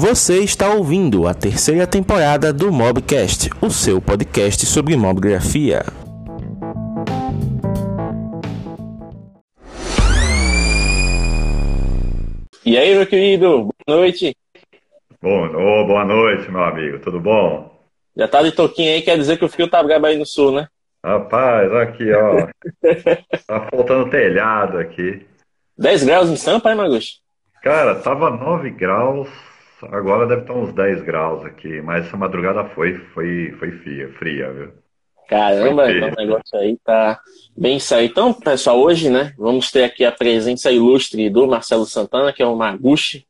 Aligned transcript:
Você 0.00 0.38
está 0.44 0.72
ouvindo 0.72 1.26
a 1.26 1.34
terceira 1.34 1.84
temporada 1.84 2.52
do 2.52 2.70
Mobcast, 2.70 3.50
o 3.60 3.68
seu 3.68 4.00
podcast 4.00 4.64
sobre 4.64 4.96
mobgrafia. 4.96 5.82
E 12.64 12.78
aí, 12.78 12.94
meu 12.94 13.04
querido, 13.08 13.64
boa 13.64 13.98
noite. 13.98 14.36
Bom, 15.20 15.46
oh, 15.48 15.84
boa 15.88 16.04
noite, 16.04 16.48
meu 16.48 16.62
amigo, 16.62 17.00
tudo 17.00 17.18
bom? 17.18 17.76
Já 18.16 18.28
tá 18.28 18.40
de 18.44 18.52
toquinho 18.52 18.94
aí, 18.94 19.02
quer 19.02 19.18
dizer 19.18 19.36
que 19.36 19.46
o 19.46 19.48
frio 19.48 19.68
tá 19.68 19.82
brabo 19.82 20.06
aí 20.06 20.16
no 20.16 20.24
sul, 20.24 20.52
né? 20.52 20.68
Rapaz, 21.04 21.72
aqui, 21.72 22.12
ó. 22.12 22.46
tá 23.48 23.66
faltando 23.68 24.10
telhado 24.10 24.78
aqui. 24.78 25.26
10 25.76 26.04
graus 26.04 26.30
em 26.30 26.36
Sampa, 26.36 26.70
hein, 26.70 26.76
Magus? 26.76 27.20
Cara, 27.64 27.96
tava 27.96 28.30
9 28.30 28.70
graus, 28.70 29.28
agora 29.86 30.26
deve 30.26 30.42
estar 30.42 30.54
uns 30.54 30.72
10 30.72 31.02
graus 31.02 31.44
aqui, 31.44 31.80
mas 31.80 32.06
essa 32.06 32.16
madrugada 32.16 32.64
foi, 32.64 32.94
foi, 33.14 33.54
foi 33.58 33.70
fria, 33.72 34.12
fria, 34.18 34.52
viu? 34.52 34.72
Caramba, 35.28 35.92
então 35.92 36.08
o 36.08 36.16
negócio 36.16 36.58
aí 36.58 36.78
tá 36.82 37.20
bem 37.54 37.78
aí. 37.92 38.06
Então, 38.06 38.32
pessoal, 38.32 38.80
hoje, 38.80 39.10
né, 39.10 39.34
vamos 39.36 39.70
ter 39.70 39.84
aqui 39.84 40.04
a 40.04 40.10
presença 40.10 40.72
ilustre 40.72 41.28
do 41.28 41.46
Marcelo 41.46 41.84
Santana, 41.84 42.32
que 42.32 42.42
é 42.42 42.46
o 42.46 42.56
Maguchi, 42.56 43.26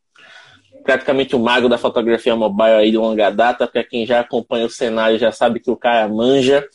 praticamente 0.84 1.34
o 1.34 1.40
mago 1.40 1.68
da 1.68 1.76
fotografia 1.76 2.36
mobile 2.36 2.76
aí 2.76 2.90
de 2.90 2.96
longa 2.96 3.30
data, 3.30 3.66
para 3.66 3.84
quem 3.84 4.06
já 4.06 4.20
acompanha 4.20 4.64
o 4.64 4.70
cenário 4.70 5.18
já 5.18 5.32
sabe 5.32 5.60
que 5.60 5.70
o 5.70 5.76
cara 5.76 6.08
manja. 6.08 6.66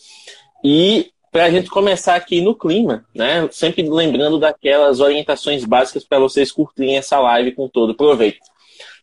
E 0.64 1.10
para 1.32 1.46
a 1.46 1.50
gente 1.50 1.68
começar 1.68 2.16
aqui 2.16 2.40
no 2.40 2.54
clima, 2.54 3.06
né? 3.14 3.48
Sempre 3.52 3.90
lembrando 3.90 4.38
daquelas 4.38 5.00
orientações 5.00 5.66
básicas 5.66 6.04
para 6.04 6.20
vocês 6.20 6.52
curtirem 6.52 6.98
essa 6.98 7.20
live 7.20 7.54
com 7.54 7.68
todo 7.68 7.96
proveito. 7.96 8.53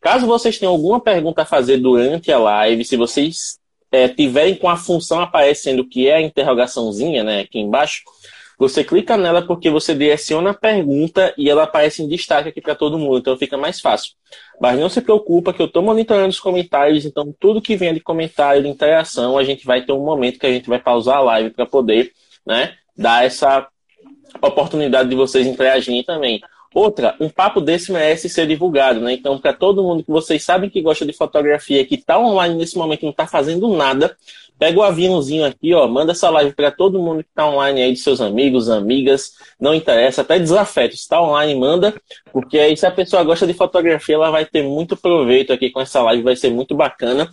Caso 0.00 0.26
vocês 0.26 0.58
tenham 0.58 0.72
alguma 0.72 1.00
pergunta 1.00 1.42
a 1.42 1.46
fazer 1.46 1.76
durante 1.76 2.32
a 2.32 2.38
live, 2.38 2.84
se 2.84 2.96
vocês 2.96 3.58
é, 3.92 4.08
tiverem 4.08 4.54
com 4.54 4.68
a 4.68 4.76
função 4.76 5.20
aparecendo 5.20 5.86
que 5.86 6.08
é 6.08 6.16
a 6.16 6.22
interrogaçãozinha, 6.22 7.22
né, 7.22 7.40
aqui 7.40 7.58
embaixo, 7.58 8.02
você 8.60 8.84
clica 8.84 9.16
nela 9.16 9.40
porque 9.40 9.70
você 9.70 9.94
direciona 9.94 10.50
a 10.50 10.54
pergunta 10.54 11.32
e 11.38 11.48
ela 11.48 11.62
aparece 11.62 12.02
em 12.02 12.08
destaque 12.08 12.50
aqui 12.50 12.60
para 12.60 12.74
todo 12.74 12.98
mundo, 12.98 13.18
então 13.18 13.36
fica 13.36 13.56
mais 13.56 13.80
fácil. 13.80 14.12
Mas 14.60 14.78
não 14.78 14.90
se 14.90 15.00
preocupa 15.00 15.52
que 15.52 15.62
eu 15.62 15.66
estou 15.66 15.82
monitorando 15.82 16.28
os 16.28 16.38
comentários, 16.38 17.06
então 17.06 17.34
tudo 17.40 17.62
que 17.62 17.74
venha 17.74 17.94
de 17.94 18.00
comentário, 18.00 18.62
de 18.62 18.68
interação, 18.68 19.38
a 19.38 19.44
gente 19.44 19.64
vai 19.64 19.82
ter 19.82 19.92
um 19.92 20.04
momento 20.04 20.38
que 20.38 20.46
a 20.46 20.52
gente 20.52 20.68
vai 20.68 20.78
pausar 20.78 21.16
a 21.16 21.22
live 21.22 21.50
para 21.50 21.64
poder 21.64 22.12
né, 22.46 22.74
dar 22.94 23.24
essa 23.24 23.66
oportunidade 24.42 25.08
de 25.08 25.16
vocês 25.16 25.46
interagirem 25.46 26.04
também. 26.04 26.42
Outra, 26.72 27.16
um 27.18 27.28
papo 27.28 27.60
desse 27.60 27.90
merece 27.90 28.28
ser 28.28 28.46
divulgado, 28.46 29.00
né? 29.00 29.12
Então, 29.12 29.38
para 29.38 29.52
todo 29.52 29.82
mundo 29.82 30.04
que 30.04 30.10
vocês 30.10 30.44
sabem 30.44 30.70
que 30.70 30.80
gosta 30.80 31.04
de 31.04 31.12
fotografia, 31.12 31.84
que 31.84 31.96
está 31.96 32.16
online 32.16 32.54
nesse 32.54 32.78
momento 32.78 33.02
não 33.02 33.10
está 33.10 33.26
fazendo 33.26 33.68
nada, 33.76 34.16
pega 34.56 34.78
o 34.78 34.82
aviãozinho 34.82 35.44
aqui, 35.44 35.74
ó, 35.74 35.88
manda 35.88 36.12
essa 36.12 36.30
live 36.30 36.52
para 36.52 36.70
todo 36.70 37.00
mundo 37.00 37.24
que 37.24 37.30
está 37.30 37.48
online 37.48 37.82
aí, 37.82 37.92
de 37.92 37.98
seus 37.98 38.20
amigos, 38.20 38.68
amigas, 38.68 39.32
não 39.58 39.74
interessa, 39.74 40.20
até 40.20 40.38
desafeto, 40.38 40.94
está 40.94 41.20
online, 41.20 41.58
manda, 41.58 41.92
porque 42.32 42.58
aí 42.58 42.76
se 42.76 42.86
a 42.86 42.90
pessoa 42.90 43.24
gosta 43.24 43.48
de 43.48 43.54
fotografia, 43.54 44.14
ela 44.14 44.30
vai 44.30 44.44
ter 44.44 44.62
muito 44.62 44.96
proveito 44.96 45.52
aqui 45.52 45.70
com 45.70 45.80
essa 45.80 46.00
live, 46.02 46.22
vai 46.22 46.36
ser 46.36 46.50
muito 46.50 46.76
bacana. 46.76 47.28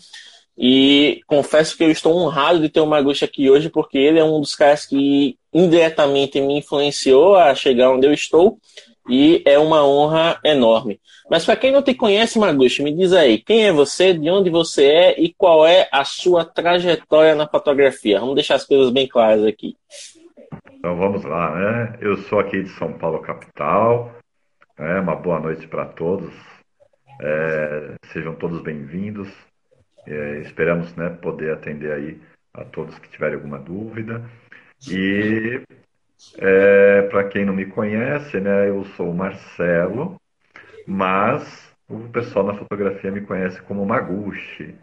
E 0.57 1.21
confesso 1.27 1.77
que 1.77 1.83
eu 1.83 1.91
estou 1.91 2.17
honrado 2.17 2.59
de 2.59 2.69
ter 2.69 2.79
o 2.79 2.87
Maguchi 2.87 3.23
aqui 3.23 3.47
hoje, 3.47 3.69
porque 3.69 3.99
ele 3.99 4.17
é 4.17 4.23
um 4.23 4.41
dos 4.41 4.55
caras 4.55 4.87
que 4.87 5.37
indiretamente 5.53 6.41
me 6.41 6.57
influenciou 6.57 7.35
a 7.35 7.53
chegar 7.53 7.91
onde 7.91 8.07
eu 8.07 8.13
estou 8.13 8.57
e 9.07 9.41
é 9.45 9.57
uma 9.57 9.85
honra 9.85 10.39
enorme. 10.43 10.99
Mas 11.29 11.45
para 11.45 11.55
quem 11.55 11.71
não 11.71 11.81
te 11.81 11.93
conhece, 11.93 12.39
Maguchi, 12.39 12.83
me 12.83 12.93
diz 12.93 13.13
aí, 13.13 13.37
quem 13.37 13.65
é 13.65 13.71
você, 13.71 14.13
de 14.13 14.29
onde 14.29 14.49
você 14.49 14.85
é 14.85 15.21
e 15.21 15.33
qual 15.33 15.65
é 15.65 15.87
a 15.91 16.03
sua 16.03 16.45
trajetória 16.45 17.35
na 17.35 17.47
fotografia? 17.47 18.19
Vamos 18.19 18.35
deixar 18.35 18.55
as 18.55 18.65
coisas 18.65 18.91
bem 18.91 19.07
claras 19.07 19.43
aqui. 19.43 19.75
Então 20.73 20.95
vamos 20.95 21.23
lá, 21.23 21.55
né? 21.55 21.97
Eu 22.01 22.17
sou 22.17 22.39
aqui 22.39 22.63
de 22.63 22.69
São 22.69 22.93
Paulo, 22.93 23.19
capital. 23.19 24.15
É, 24.77 24.99
uma 24.99 25.15
boa 25.15 25.39
noite 25.39 25.67
para 25.67 25.85
todos. 25.85 26.33
É, 27.21 27.95
sejam 28.13 28.35
todos 28.35 28.61
bem-vindos. 28.61 29.29
É, 30.05 30.39
esperamos 30.39 30.95
né, 30.95 31.09
poder 31.09 31.51
atender 31.51 31.91
aí 31.91 32.21
a 32.53 32.63
todos 32.63 32.97
que 32.99 33.09
tiverem 33.09 33.35
alguma 33.35 33.59
dúvida. 33.59 34.23
E 34.89 35.61
é, 36.37 37.03
para 37.03 37.27
quem 37.27 37.45
não 37.45 37.53
me 37.53 37.65
conhece, 37.65 38.39
né, 38.39 38.69
eu 38.69 38.83
sou 38.95 39.09
o 39.11 39.15
Marcelo, 39.15 40.19
mas 40.85 41.73
o 41.89 42.09
pessoal 42.09 42.45
na 42.45 42.53
fotografia 42.55 43.11
me 43.11 43.21
conhece 43.21 43.61
como 43.63 43.85
Maguchi. 43.85 44.75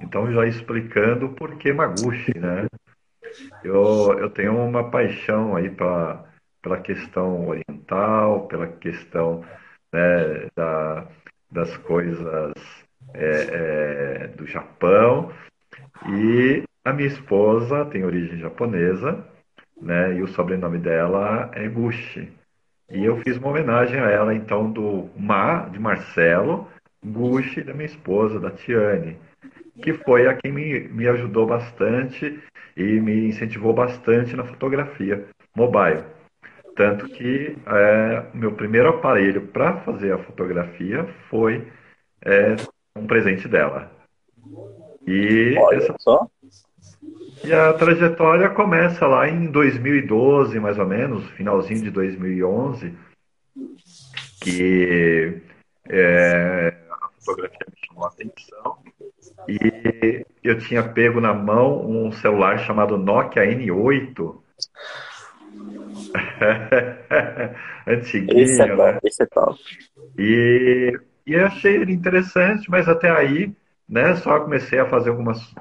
Então, 0.00 0.30
já 0.32 0.46
explicando 0.46 1.30
por 1.30 1.56
que 1.58 1.72
Maguchi, 1.72 2.36
né? 2.38 2.66
Eu, 3.62 4.18
eu 4.18 4.28
tenho 4.30 4.56
uma 4.56 4.90
paixão 4.90 5.54
aí 5.54 5.70
pra, 5.70 6.24
pela 6.60 6.80
questão 6.80 7.48
oriental, 7.48 8.46
pela 8.48 8.66
questão 8.66 9.44
né, 9.92 10.48
da, 10.56 11.06
das 11.50 11.76
coisas 11.78 12.52
é, 13.14 14.24
é, 14.24 14.28
do 14.28 14.46
Japão. 14.46 15.32
E 16.08 16.64
a 16.84 16.92
minha 16.92 17.08
esposa 17.08 17.84
tem 17.86 18.04
origem 18.04 18.38
japonesa, 18.38 19.24
né? 19.82 20.14
E 20.14 20.22
o 20.22 20.28
sobrenome 20.28 20.78
dela 20.78 21.50
é 21.52 21.68
Gushi. 21.68 22.32
E 22.90 23.04
eu 23.04 23.16
fiz 23.18 23.36
uma 23.36 23.48
homenagem 23.48 23.98
a 23.98 24.08
ela, 24.08 24.34
então, 24.34 24.70
do 24.70 25.10
Ma, 25.16 25.68
de 25.68 25.78
Marcelo, 25.78 26.68
Gushi, 27.04 27.62
da 27.62 27.74
minha 27.74 27.86
esposa, 27.86 28.38
da 28.38 28.50
Tiane, 28.50 29.16
que 29.82 29.92
foi 29.92 30.26
a 30.26 30.34
quem 30.34 30.52
me, 30.52 30.80
me 30.88 31.08
ajudou 31.08 31.46
bastante 31.46 32.40
e 32.76 32.82
me 33.00 33.28
incentivou 33.28 33.72
bastante 33.72 34.36
na 34.36 34.44
fotografia 34.44 35.26
mobile. 35.56 36.04
Tanto 36.76 37.06
que 37.06 37.56
é, 37.66 38.24
meu 38.32 38.52
primeiro 38.52 38.88
aparelho 38.88 39.42
para 39.48 39.78
fazer 39.80 40.12
a 40.12 40.18
fotografia 40.18 41.04
foi 41.28 41.66
é, 42.24 42.56
um 42.96 43.06
presente 43.06 43.48
dela. 43.48 43.90
E 45.06 45.54
Olha 45.58 45.76
essa... 45.76 45.94
só. 45.98 46.26
E 47.44 47.52
a 47.52 47.72
trajetória 47.72 48.48
começa 48.50 49.06
lá 49.06 49.28
em 49.28 49.50
2012, 49.50 50.60
mais 50.60 50.78
ou 50.78 50.86
menos, 50.86 51.28
finalzinho 51.30 51.82
de 51.82 51.90
2011, 51.90 52.94
que 54.40 55.42
é, 55.88 56.74
a 56.90 57.08
fotografia 57.18 57.66
me 57.68 57.86
chamou 57.86 58.04
a 58.04 58.08
atenção 58.08 58.78
e 59.48 60.24
eu 60.42 60.58
tinha 60.58 60.82
pego 60.82 61.20
na 61.20 61.34
mão 61.34 61.84
um 61.88 62.12
celular 62.12 62.58
chamado 62.60 62.96
Nokia 62.96 63.42
N8. 63.44 64.36
Antiguinho, 67.86 68.40
esse 68.40 68.62
é 68.62 68.66
top, 68.68 68.92
né? 68.92 68.98
Esse 69.02 69.22
é 69.22 69.26
top. 69.26 69.58
E, 70.16 71.00
e 71.26 71.34
achei 71.36 71.74
ele 71.76 71.92
interessante, 71.92 72.70
mas 72.70 72.88
até 72.88 73.10
aí, 73.10 73.52
né, 73.88 74.14
só 74.16 74.38
comecei 74.40 74.78
a 74.78 74.88
fazer 74.88 75.10
algumas 75.10 75.52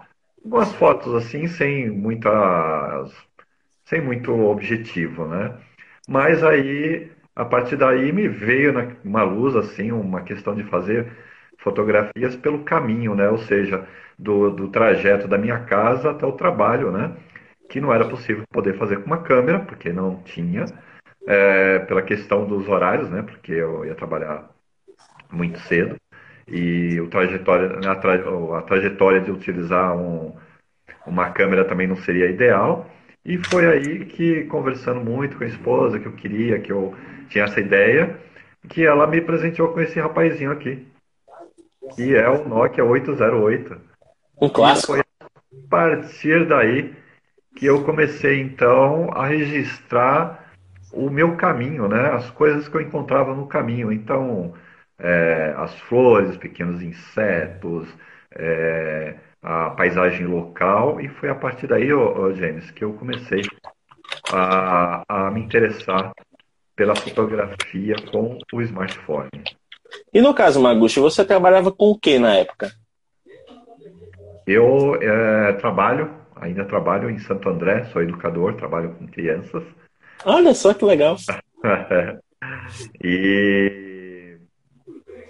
algumas 0.43 0.73
fotos 0.75 1.13
assim, 1.15 1.47
sem 1.47 1.89
muitas, 1.89 3.11
sem 3.85 4.01
muito 4.01 4.31
objetivo, 4.33 5.25
né? 5.27 5.57
Mas 6.07 6.43
aí, 6.43 7.11
a 7.35 7.45
partir 7.45 7.77
daí 7.77 8.11
me 8.11 8.27
veio 8.27 8.73
uma 9.03 9.23
luz 9.23 9.55
assim, 9.55 9.91
uma 9.91 10.21
questão 10.23 10.55
de 10.55 10.63
fazer 10.65 11.11
fotografias 11.57 12.35
pelo 12.35 12.63
caminho, 12.63 13.15
né? 13.15 13.29
Ou 13.29 13.37
seja, 13.37 13.87
do, 14.17 14.49
do 14.51 14.69
trajeto 14.69 15.27
da 15.27 15.37
minha 15.37 15.59
casa 15.65 16.11
até 16.11 16.25
o 16.25 16.33
trabalho, 16.33 16.91
né? 16.91 17.15
Que 17.69 17.79
não 17.81 17.93
era 17.93 18.07
possível 18.07 18.43
poder 18.51 18.77
fazer 18.77 18.97
com 19.01 19.05
uma 19.07 19.23
câmera, 19.23 19.59
porque 19.59 19.93
não 19.93 20.21
tinha, 20.23 20.65
é, 21.27 21.79
pela 21.79 22.01
questão 22.01 22.45
dos 22.47 22.67
horários, 22.67 23.09
né? 23.09 23.21
Porque 23.23 23.51
eu 23.53 23.85
ia 23.85 23.95
trabalhar 23.95 24.49
muito 25.31 25.59
cedo 25.59 25.95
e 26.47 26.99
o 26.99 27.07
trajetória, 27.07 27.89
a, 27.89 27.95
tra, 27.95 28.15
a 28.57 28.61
trajetória 28.61 29.21
de 29.21 29.31
utilizar 29.31 29.95
um, 29.95 30.33
uma 31.05 31.29
câmera 31.29 31.65
também 31.65 31.87
não 31.87 31.95
seria 31.97 32.29
ideal. 32.29 32.89
E 33.23 33.37
foi 33.37 33.67
aí 33.67 34.05
que, 34.05 34.45
conversando 34.45 35.01
muito 35.01 35.37
com 35.37 35.43
a 35.43 35.47
esposa, 35.47 35.99
que 35.99 36.07
eu 36.07 36.13
queria, 36.13 36.59
que 36.59 36.71
eu 36.71 36.95
tinha 37.29 37.43
essa 37.43 37.59
ideia, 37.59 38.19
que 38.67 38.85
ela 38.85 39.07
me 39.07 39.21
presenteou 39.21 39.69
com 39.69 39.79
esse 39.79 39.99
rapazinho 39.99 40.51
aqui, 40.51 40.85
que 41.95 42.15
é 42.15 42.27
o 42.29 42.47
Nokia 42.47 42.83
808. 42.83 43.77
Um 44.41 44.49
clássico. 44.49 44.93
E 44.93 44.95
foi 44.95 44.99
a 44.99 45.69
partir 45.69 46.47
daí 46.47 46.93
que 47.55 47.65
eu 47.65 47.83
comecei, 47.83 48.41
então, 48.41 49.09
a 49.11 49.27
registrar 49.27 50.51
o 50.93 51.09
meu 51.09 51.35
caminho, 51.35 51.87
né? 51.87 52.11
As 52.11 52.29
coisas 52.31 52.67
que 52.67 52.75
eu 52.75 52.81
encontrava 52.81 53.35
no 53.35 53.47
caminho. 53.47 53.91
Então, 53.91 54.53
é, 55.01 55.53
as 55.57 55.73
flores, 55.81 56.37
pequenos 56.37 56.81
insetos, 56.81 57.87
é, 58.35 59.15
a 59.41 59.71
paisagem 59.71 60.27
local, 60.27 61.01
e 61.01 61.09
foi 61.09 61.29
a 61.29 61.35
partir 61.35 61.67
daí, 61.67 61.91
ô, 61.91 62.33
James, 62.33 62.69
que 62.71 62.83
eu 62.83 62.93
comecei 62.93 63.41
a, 64.31 65.03
a 65.07 65.31
me 65.31 65.41
interessar 65.41 66.11
pela 66.75 66.95
fotografia 66.95 67.95
com 68.11 68.37
o 68.53 68.61
smartphone. 68.61 69.29
E 70.13 70.21
no 70.21 70.33
caso, 70.33 70.61
Maguchi, 70.61 70.99
você 70.99 71.25
trabalhava 71.25 71.71
com 71.71 71.91
o 71.91 71.99
que 71.99 72.19
na 72.19 72.35
época? 72.35 72.71
Eu 74.45 74.95
é, 75.01 75.53
trabalho, 75.53 76.13
ainda 76.35 76.65
trabalho 76.65 77.09
em 77.09 77.17
Santo 77.19 77.49
André, 77.49 77.85
sou 77.85 78.01
educador, 78.01 78.55
trabalho 78.55 78.95
com 78.95 79.07
crianças. 79.07 79.63
Olha 80.25 80.53
só 80.53 80.73
que 80.73 80.85
legal. 80.85 81.17
e, 83.03 83.90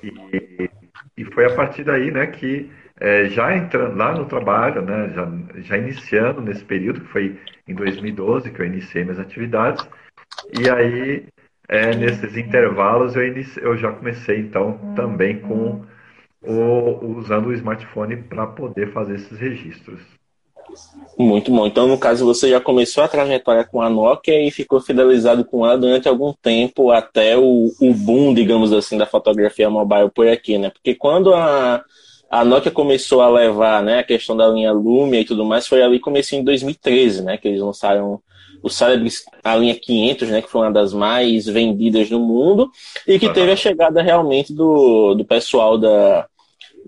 e, 0.04 0.70
e, 1.18 1.26
foi 1.26 1.46
a 1.46 1.56
partir 1.56 1.84
daí 1.84 2.12
né, 2.12 2.28
que, 2.28 2.70
é, 3.00 3.26
já 3.26 3.56
entrando 3.56 3.96
lá 3.96 4.14
no 4.14 4.26
trabalho, 4.26 4.82
né, 4.82 5.12
já, 5.14 5.32
já 5.62 5.78
iniciando 5.78 6.42
nesse 6.42 6.64
período, 6.64 7.02
que 7.02 7.08
foi 7.08 7.40
em 7.68 7.74
2012 7.74 8.52
que 8.52 8.62
eu 8.62 8.66
iniciei 8.66 9.04
minhas 9.04 9.20
atividades, 9.20 9.88
e 10.58 10.70
aí 10.70 11.26
é, 11.68 11.96
nesses 11.96 12.36
intervalos 12.38 13.16
eu, 13.16 13.24
eu 13.62 13.78
já 13.78 13.92
comecei 13.92 14.40
então 14.40 14.94
também 14.96 15.40
com 15.40 15.86
o, 16.42 17.18
usando 17.18 17.48
o 17.48 17.54
smartphone 17.54 18.18
para 18.18 18.48
poder 18.48 18.92
fazer 18.92 19.16
esses 19.16 19.40
registros. 19.40 20.02
Muito 21.18 21.52
bom. 21.52 21.68
Então, 21.68 21.88
no 21.88 21.98
caso, 21.98 22.26
você 22.26 22.50
já 22.50 22.60
começou 22.60 23.04
a 23.04 23.08
trajetória 23.08 23.64
com 23.64 23.82
a 23.82 23.90
Nokia 23.90 24.42
e 24.42 24.50
ficou 24.50 24.80
fidelizado 24.80 25.46
com 25.46 25.66
ela 25.66 25.78
durante 25.78 26.08
algum 26.08 26.34
tempo 26.34 26.92
até 26.92 27.38
o, 27.38 27.72
o 27.80 27.94
boom, 27.94 28.34
digamos 28.34 28.74
assim, 28.74 28.98
da 28.98 29.06
fotografia 29.06 29.70
mobile 29.70 30.10
por 30.10 30.28
aqui, 30.28 30.58
né? 30.58 30.70
Porque 30.70 30.96
quando 30.96 31.34
a, 31.34 31.84
a 32.30 32.46
Nokia 32.46 32.72
começou 32.72 33.22
a 33.22 33.30
levar 33.30 33.84
né, 33.84 34.00
a 34.00 34.04
questão 34.04 34.36
da 34.36 34.48
linha 34.48 34.72
Lumia 34.72 35.22
e 35.22 35.26
tudo 35.26 35.46
mais, 35.46 35.68
foi 35.68 35.82
ali 35.84 36.00
começou 36.00 36.40
em 36.40 36.44
2013, 36.44 37.24
né? 37.24 37.38
Que 37.38 37.50
eles 37.50 37.62
lançaram 37.62 38.22
o 38.64 38.70
Celebrity, 38.70 39.18
a 39.44 39.56
linha 39.56 39.76
500, 39.76 40.30
né, 40.30 40.42
que 40.42 40.50
foi 40.50 40.62
uma 40.62 40.72
das 40.72 40.94
mais 40.94 41.48
vendidas 41.48 42.10
no 42.12 42.20
mundo, 42.20 42.70
e 43.08 43.18
que 43.18 43.28
teve 43.34 43.52
a 43.52 43.56
chegada 43.56 44.04
realmente 44.04 44.54
do, 44.54 45.16
do 45.16 45.26
pessoal 45.26 45.80
da, 45.80 46.28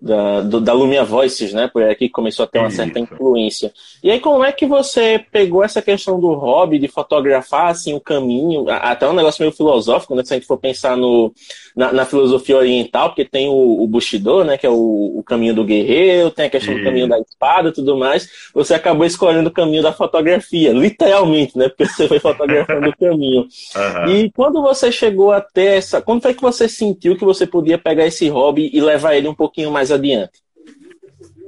da, 0.04 0.42
do, 0.42 0.60
da 0.60 0.74
Lumia 0.74 1.06
Voices, 1.06 1.54
né? 1.54 1.70
Por 1.72 1.82
aqui 1.84 2.10
começou 2.10 2.44
a 2.44 2.48
ter 2.48 2.60
uma 2.60 2.68
Isso. 2.68 2.76
certa 2.76 3.00
influência. 3.00 3.72
E 4.04 4.12
aí, 4.12 4.20
como 4.20 4.44
é 4.44 4.52
que 4.52 4.66
você 4.66 5.26
pegou 5.32 5.64
essa 5.64 5.82
questão 5.82 6.20
do 6.20 6.34
hobby 6.34 6.78
de 6.78 6.90
fotografar, 6.90 7.68
assim, 7.68 7.94
o 7.94 8.02
caminho, 8.02 8.66
até 8.70 9.08
um 9.08 9.14
negócio 9.14 9.42
meio 9.42 9.56
filosófico, 9.56 10.14
né? 10.14 10.24
Se 10.26 10.34
a 10.34 10.38
gente 10.38 10.46
for 10.46 10.58
pensar 10.58 10.98
no, 10.98 11.34
na, 11.74 11.94
na 11.94 12.06
filosofia 12.06 12.58
oriental, 12.58 13.10
porque 13.10 13.24
tem 13.24 13.48
o, 13.48 13.82
o 13.82 13.88
Bushido, 13.88 14.44
né? 14.44 14.58
Que 14.58 14.68
é 14.68 14.70
o, 14.70 15.14
o 15.20 15.24
caminho 15.24 15.56
do 15.56 15.64
guerreiro, 15.64 16.32
tem 16.32 16.48
a 16.48 16.50
questão 16.50 16.76
do 16.76 16.84
caminho 16.84 17.08
da 17.08 17.18
espada 17.20 17.70
e 17.70 17.74
tudo 17.74 17.96
mais. 17.96 18.28
Você 18.54 18.74
acabou 18.74 19.06
escolhendo 19.06 19.48
o 19.48 19.54
caminho 19.54 19.82
da 19.82 19.94
fotografia, 19.94 20.74
literalmente, 20.74 21.58
né? 21.58 21.70
Porque 21.70 21.86
você 21.86 22.10
foi 22.10 22.20
fotografando 22.20 22.90
o 22.90 22.98
caminho. 22.98 23.48
Uhum. 23.76 24.10
E 24.10 24.32
quando 24.32 24.62
você 24.62 24.92
chegou 24.92 25.32
a 25.32 25.42
ter 25.42 25.78
essa. 25.78 26.02
Quando 26.02 26.22
foi 26.22 26.34
que 26.34 26.42
você 26.42 26.68
sentiu 26.68 27.18
que 27.18 27.26
você 27.26 27.46
podia 27.48 27.78
pegar 27.78 28.06
esse 28.06 28.28
hobby 28.30 28.70
e 28.74 28.80
levar 28.80 29.16
ele 29.16 29.28
um 29.28 29.34
pouquinho 29.34 29.72
mais 29.72 29.92
adiante? 29.94 30.42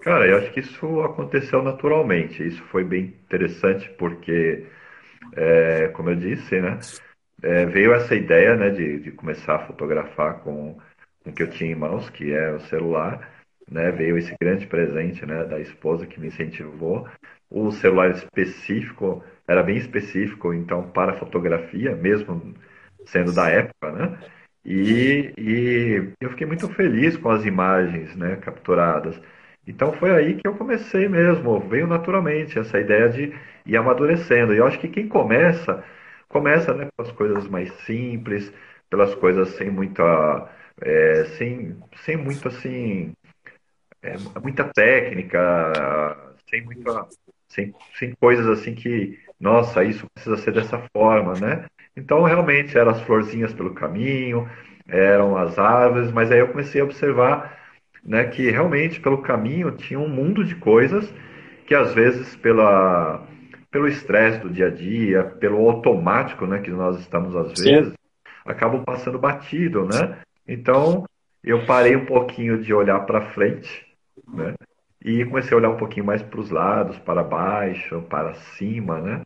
Cara, 0.01 0.27
eu 0.27 0.37
acho 0.37 0.51
que 0.51 0.59
isso 0.59 1.01
aconteceu 1.01 1.63
naturalmente. 1.63 2.45
Isso 2.45 2.61
foi 2.65 2.83
bem 2.83 3.05
interessante 3.25 3.89
porque, 3.97 4.65
é, 5.35 5.87
como 5.89 6.11
eu 6.11 6.15
disse, 6.15 6.61
né, 6.61 6.77
é, 7.41 7.65
veio 7.65 7.93
essa 7.93 8.15
ideia 8.15 8.55
né, 8.55 8.69
de, 8.69 8.99
de, 8.99 9.11
começar 9.11 9.55
a 9.55 9.65
fotografar 9.67 10.39
com, 10.41 10.77
com 11.23 11.29
o 11.29 11.33
que 11.33 11.43
eu 11.43 11.49
tinha 11.49 11.71
em 11.71 11.75
mãos, 11.75 12.09
que 12.09 12.31
é 12.31 12.51
o 12.51 12.59
celular. 12.61 13.33
Né, 13.69 13.91
veio 13.91 14.15
esse 14.15 14.35
grande 14.39 14.67
presente 14.67 15.25
né, 15.25 15.43
da 15.43 15.59
esposa 15.59 16.05
que 16.05 16.19
me 16.19 16.27
incentivou. 16.27 17.07
O 17.49 17.71
celular 17.71 18.11
específico 18.11 19.23
era 19.47 19.63
bem 19.63 19.77
específico, 19.77 20.53
então, 20.53 20.89
para 20.91 21.17
fotografia, 21.17 21.95
mesmo 21.95 22.53
sendo 23.05 23.33
da 23.33 23.49
época, 23.49 23.91
né? 23.91 24.19
E, 24.65 25.31
e 25.37 26.13
eu 26.19 26.31
fiquei 26.31 26.47
muito 26.47 26.67
feliz 26.69 27.15
com 27.17 27.29
as 27.29 27.45
imagens 27.45 28.15
né, 28.15 28.35
capturadas. 28.37 29.19
Então 29.67 29.93
foi 29.93 30.11
aí 30.11 30.35
que 30.35 30.47
eu 30.47 30.55
comecei 30.55 31.07
mesmo, 31.07 31.59
veio 31.59 31.87
naturalmente 31.87 32.57
essa 32.57 32.79
ideia 32.79 33.09
de 33.09 33.33
ir 33.65 33.77
amadurecendo. 33.77 34.53
E 34.53 34.57
eu 34.57 34.65
acho 34.67 34.79
que 34.79 34.87
quem 34.87 35.07
começa, 35.07 35.83
começa 36.27 36.73
né, 36.73 36.89
pelas 36.97 37.11
coisas 37.13 37.47
mais 37.47 37.71
simples, 37.85 38.51
pelas 38.89 39.13
coisas 39.15 39.49
sem 39.49 39.69
muita. 39.69 40.49
É, 40.81 41.25
sem, 41.37 41.77
sem 42.03 42.17
muito 42.17 42.47
assim. 42.47 43.13
É, 44.01 44.15
muita 44.41 44.63
técnica, 44.65 46.33
sem 46.49 46.63
muita. 46.63 47.07
Sem, 47.49 47.73
sem 47.97 48.13
coisas 48.15 48.47
assim 48.47 48.75
que, 48.75 49.19
nossa, 49.39 49.83
isso 49.83 50.05
precisa 50.13 50.37
ser 50.37 50.51
dessa 50.53 50.79
forma, 50.93 51.33
né? 51.33 51.65
Então, 51.95 52.23
realmente, 52.23 52.77
eram 52.77 52.91
as 52.91 53.01
florzinhas 53.01 53.53
pelo 53.53 53.73
caminho, 53.73 54.49
eram 54.87 55.37
as 55.37 55.57
árvores, 55.57 56.11
mas 56.11 56.31
aí 56.31 56.39
eu 56.39 56.49
comecei 56.49 56.81
a 56.81 56.83
observar 56.83 57.57
né, 58.03 58.25
que 58.25 58.51
realmente 58.51 58.99
pelo 58.99 59.21
caminho 59.21 59.71
tinha 59.71 59.99
um 59.99 60.07
mundo 60.07 60.43
de 60.43 60.55
coisas 60.55 61.11
que 61.65 61.73
às 61.73 61.93
vezes 61.93 62.35
pela, 62.35 63.25
pelo 63.71 63.87
estresse 63.87 64.39
do 64.39 64.49
dia 64.49 64.67
a 64.67 64.69
dia, 64.69 65.23
pelo 65.23 65.67
automático 65.67 66.45
né, 66.45 66.59
que 66.59 66.69
nós 66.69 66.99
estamos 66.99 67.35
às 67.35 67.57
vezes, 67.57 67.89
Sim. 67.89 67.95
acabam 68.45 68.83
passando 68.83 69.17
batido, 69.17 69.85
né? 69.85 70.19
Então, 70.47 71.05
eu 71.43 71.65
parei 71.65 71.95
um 71.95 72.05
pouquinho 72.05 72.61
de 72.61 72.71
olhar 72.71 72.99
para 73.01 73.29
frente, 73.31 73.85
né? 74.31 74.53
E 75.03 75.25
comecei 75.25 75.53
a 75.53 75.57
olhar 75.57 75.69
um 75.69 75.77
pouquinho 75.77 76.05
mais 76.05 76.21
para 76.21 76.39
os 76.39 76.49
lados, 76.49 76.97
para 76.99 77.23
baixo, 77.23 78.01
para 78.03 78.33
cima, 78.33 78.99
né? 78.99 79.21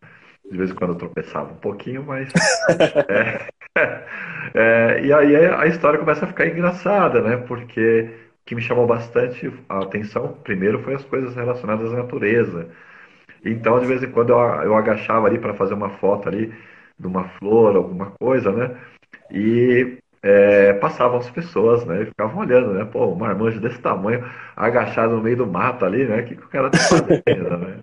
De 0.50 0.58
vez 0.58 0.72
em 0.72 0.76
quando 0.76 0.92
eu 0.92 0.98
tropeçava 0.98 1.52
um 1.52 1.58
pouquinho, 1.58 2.04
mas. 2.04 2.32
é, 3.76 4.04
é, 4.54 5.02
e 5.06 5.14
aí 5.14 5.36
a 5.36 5.68
história 5.68 6.00
começa 6.00 6.26
a 6.26 6.28
ficar 6.28 6.48
engraçada, 6.48 7.22
né? 7.22 7.38
Porque 7.38 8.10
o 8.42 8.46
que 8.46 8.56
me 8.56 8.62
chamou 8.62 8.88
bastante 8.88 9.52
a 9.70 9.80
atenção, 9.80 10.34
primeiro, 10.44 10.80
foi 10.84 10.96
as 10.96 11.04
coisas 11.04 11.36
relacionadas 11.36 11.94
à 11.94 11.98
natureza. 11.98 12.70
Então, 13.46 13.80
de 13.80 13.86
vez 13.86 14.04
em 14.04 14.12
quando, 14.12 14.32
eu, 14.32 14.40
eu 14.64 14.76
agachava 14.76 15.28
ali 15.28 15.38
para 15.38 15.54
fazer 15.54 15.74
uma 15.74 15.90
foto 15.98 16.28
ali 16.28 16.54
de 16.98 17.08
uma 17.08 17.30
flor, 17.30 17.76
alguma 17.76 18.12
coisa, 18.20 18.52
né? 18.52 18.76
E 19.32 19.98
é, 20.22 20.74
passavam 20.74 21.20
as 21.20 21.30
pessoas, 21.30 21.86
né? 21.86 22.04
E 22.04 22.06
ficavam 22.06 22.40
olhando, 22.42 22.74
né? 22.74 22.86
Pô, 22.86 23.08
um 23.08 23.16
marmanjo 23.16 23.60
desse 23.62 23.80
tamanho, 23.80 24.26
agachado 24.56 25.16
no 25.16 25.24
meio 25.24 25.38
do 25.38 25.48
mato 25.48 25.86
ali, 25.86 26.06
né? 26.06 26.22
O 26.22 26.26
que, 26.26 26.36
que 26.36 26.44
o 26.44 26.50
cara 26.50 26.70
tá 26.70 26.78
fazendo, 26.80 27.58
né? 27.58 27.80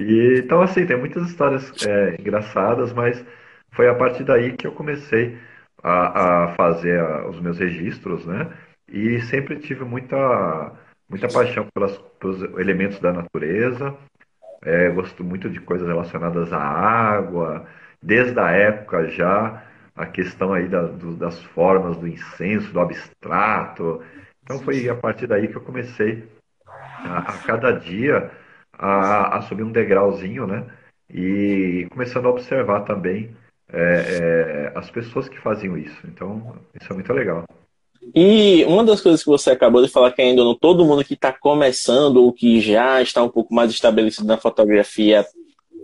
E, 0.00 0.38
então, 0.38 0.62
assim, 0.62 0.86
tem 0.86 0.96
muitas 0.96 1.28
histórias 1.28 1.72
é, 1.86 2.16
engraçadas, 2.18 2.92
mas 2.92 3.24
foi 3.72 3.88
a 3.88 3.94
partir 3.94 4.24
daí 4.24 4.52
que 4.52 4.66
eu 4.66 4.72
comecei 4.72 5.38
a, 5.82 6.44
a 6.44 6.48
fazer 6.54 7.00
a, 7.00 7.28
os 7.28 7.40
meus 7.40 7.58
registros, 7.58 8.24
né? 8.26 8.50
E 8.88 9.20
sempre 9.22 9.58
tive 9.58 9.84
muita, 9.84 10.72
muita 11.08 11.28
paixão 11.28 11.66
pelas, 11.74 11.96
pelos 12.20 12.42
elementos 12.58 12.98
da 12.98 13.12
natureza. 13.12 13.94
É, 14.64 14.88
gosto 14.90 15.24
muito 15.24 15.50
de 15.50 15.60
coisas 15.60 15.88
relacionadas 15.88 16.52
à 16.52 16.60
água, 16.60 17.66
desde 18.00 18.38
a 18.38 18.50
época 18.50 19.08
já, 19.08 19.64
a 19.96 20.06
questão 20.06 20.52
aí 20.52 20.68
da, 20.68 20.82
do, 20.82 21.16
das 21.16 21.42
formas 21.42 21.96
do 21.96 22.06
incenso, 22.06 22.72
do 22.72 22.80
abstrato. 22.80 24.02
Então 24.42 24.58
foi 24.60 24.88
a 24.88 24.94
partir 24.94 25.26
daí 25.26 25.48
que 25.48 25.56
eu 25.56 25.62
comecei 25.62 26.28
a, 26.66 27.18
a 27.18 27.38
cada 27.38 27.72
dia 27.72 28.30
a, 28.82 29.38
a 29.38 29.42
subir 29.42 29.62
um 29.62 29.70
degrauzinho, 29.70 30.46
né? 30.46 30.66
E 31.08 31.86
começando 31.90 32.26
a 32.26 32.30
observar 32.30 32.80
também 32.80 33.30
é, 33.72 34.72
é, 34.74 34.78
as 34.78 34.90
pessoas 34.90 35.28
que 35.28 35.38
faziam 35.38 35.78
isso. 35.78 35.98
Então, 36.04 36.56
isso 36.80 36.92
é 36.92 36.94
muito 36.94 37.12
legal. 37.12 37.44
E 38.14 38.64
uma 38.64 38.84
das 38.84 39.00
coisas 39.00 39.22
que 39.22 39.30
você 39.30 39.50
acabou 39.50 39.80
de 39.80 39.90
falar 39.90 40.10
que 40.10 40.20
ainda 40.20 40.42
não 40.42 40.56
todo 40.56 40.84
mundo 40.84 41.04
que 41.04 41.14
está 41.14 41.32
começando 41.32 42.16
ou 42.16 42.32
que 42.32 42.60
já 42.60 43.00
está 43.00 43.22
um 43.22 43.28
pouco 43.28 43.54
mais 43.54 43.70
estabelecido 43.70 44.26
na 44.26 44.36
fotografia 44.36 45.24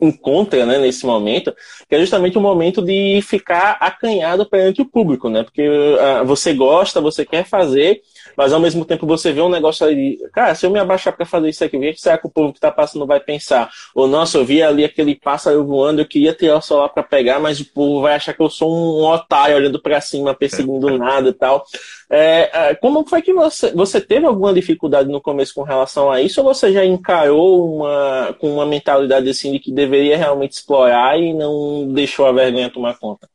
encontra 0.00 0.64
né, 0.64 0.78
nesse 0.78 1.04
momento, 1.04 1.54
que 1.88 1.94
é 1.94 2.00
justamente 2.00 2.38
o 2.38 2.40
momento 2.40 2.82
de 2.82 3.20
ficar 3.22 3.76
acanhado 3.80 4.48
perante 4.48 4.80
o 4.80 4.86
público, 4.86 5.28
né? 5.28 5.42
Porque 5.42 5.68
uh, 5.68 6.24
você 6.24 6.54
gosta, 6.54 7.00
você 7.00 7.24
quer 7.24 7.44
fazer, 7.44 8.00
mas 8.38 8.52
ao 8.52 8.61
mesmo 8.61 8.85
tempo 8.85 9.04
você 9.04 9.33
vê 9.33 9.40
um 9.40 9.49
negócio 9.49 9.85
ali, 9.85 10.16
cara, 10.33 10.54
se 10.54 10.64
eu 10.64 10.71
me 10.71 10.78
abaixar 10.78 11.12
para 11.12 11.26
fazer 11.26 11.49
isso 11.49 11.64
aqui, 11.64 11.76
o 11.76 11.80
que 11.80 12.00
será 12.00 12.16
que 12.16 12.28
o 12.28 12.30
povo 12.30 12.52
que 12.52 12.61
tá 12.61 12.71
passando 12.71 13.04
vai 13.04 13.18
pensar? 13.18 13.68
Ou, 13.92 14.07
nossa, 14.07 14.38
eu 14.38 14.45
vi 14.45 14.62
ali 14.62 14.85
aquele 14.85 15.16
pássaro 15.16 15.66
voando, 15.66 16.00
eu 16.00 16.07
queria 16.07 16.33
tirar 16.33 16.59
o 16.59 16.62
celular 16.62 16.88
para 16.90 17.02
pegar, 17.02 17.40
mas 17.40 17.59
o 17.59 17.64
povo 17.64 18.02
vai 18.02 18.14
achar 18.14 18.33
que 18.33 18.40
eu 18.40 18.49
sou 18.49 18.73
um 18.73 19.04
otário 19.07 19.57
olhando 19.57 19.83
para 19.83 20.00
cima, 20.00 20.37
perseguindo 20.37 20.97
nada 20.97 21.30
e 21.30 21.33
tal. 21.33 21.64
É, 22.09 22.68
é, 22.71 22.75
como 22.76 23.04
foi 23.09 23.23
que 23.23 23.33
você, 23.33 23.73
você 23.73 24.00
teve 24.00 24.25
alguma 24.25 24.54
dificuldade 24.54 25.09
no 25.09 25.21
começo 25.21 25.52
com 25.52 25.64
relação 25.64 26.09
a 26.09 26.23
isso, 26.23 26.40
ou 26.40 26.54
você 26.54 26.73
já 26.73 26.85
encarou 26.85 27.75
uma, 27.75 28.37
com 28.38 28.54
uma 28.54 28.64
mentalidade 28.64 29.28
assim 29.28 29.50
de 29.50 29.59
que 29.59 29.73
deveria 29.73 30.16
realmente 30.16 30.52
explorar 30.52 31.18
e 31.18 31.35
não 31.35 31.92
deixou 31.92 32.25
a 32.25 32.30
vergonha 32.30 32.71
tomar 32.71 32.97
conta? 33.00 33.28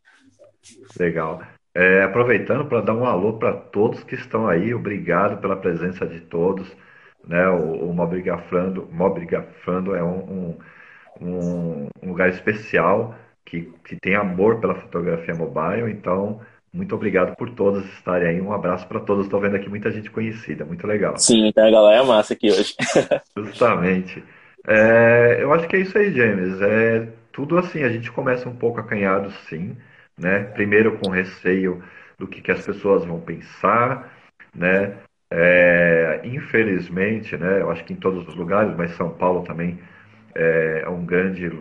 Legal. 0.98 1.42
É, 1.75 2.03
aproveitando 2.03 2.65
para 2.65 2.82
dar 2.82 2.94
um 2.94 3.06
alô 3.06 3.34
para 3.34 3.53
todos 3.53 4.03
que 4.03 4.15
estão 4.15 4.48
aí, 4.48 4.74
obrigado 4.74 5.42
pela 5.42 5.56
presença 5.56 6.06
de 6.06 6.20
todos. 6.20 6.72
Né? 7.27 7.48
O, 7.50 7.89
o 7.89 7.94
Mobrigafrando, 7.94 8.88
Mobrigafrando 8.92 9.96
é 9.96 10.03
um, 10.03 10.58
um, 11.22 11.89
um, 12.01 12.10
lugar 12.10 12.30
especial 12.30 13.15
que, 13.44 13.72
que 13.86 13.96
tem 13.96 14.15
amor 14.15 14.60
pela 14.60 14.75
fotografia 14.75 15.34
mobile, 15.34 15.92
então 15.92 16.42
muito 16.74 16.96
obrigado 16.96 17.36
por 17.36 17.51
todos 17.51 17.86
estarem 17.94 18.27
aí. 18.27 18.42
Um 18.42 18.51
abraço 18.51 18.88
para 18.88 19.00
todos. 19.00 19.25
Estou 19.25 19.39
vendo 19.39 19.56
aqui 19.56 19.70
muita 19.70 19.92
gente 19.92 20.10
conhecida, 20.10 20.65
muito 20.65 20.88
legal. 20.88 21.18
Sim, 21.18 21.51
a 21.56 21.70
galera 21.70 22.03
é 22.03 22.06
massa 22.06 22.34
aqui 22.34 22.50
hoje. 22.50 22.75
Justamente. 23.38 24.24
É, 24.68 25.38
eu 25.39 25.53
acho 25.53 25.68
que 25.68 25.75
é 25.75 25.80
isso 25.80 25.96
aí, 25.98 26.12
James. 26.12 26.60
É 26.62 27.08
tudo 27.32 27.58
assim, 27.58 27.84
a 27.84 27.89
gente 27.89 28.12
começa 28.12 28.50
um 28.50 28.56
pouco 28.56 28.80
acanhado, 28.80 29.32
sim, 29.50 29.75
né? 30.17 30.43
Primeiro 30.43 30.98
com 30.98 31.10
receio 31.10 31.84
do 32.17 32.27
que, 32.27 32.41
que 32.41 32.51
as 32.51 32.65
pessoas 32.65 33.05
vão 33.05 33.20
pensar, 33.20 34.12
né? 34.55 34.98
É, 35.32 36.22
infelizmente, 36.24 37.36
né? 37.38 37.62
Eu 37.62 37.72
acho 37.72 37.84
que 37.86 37.93
em 37.93 37.98
todos 37.98 38.27
os 38.27 38.36
lugares, 38.36 38.75
mas 38.77 38.91
São 38.91 39.10
Paulo 39.10 39.43
também 39.43 39.79
é, 40.36 40.84
é 40.86 40.89
um 40.89 41.05
grande 41.05 41.51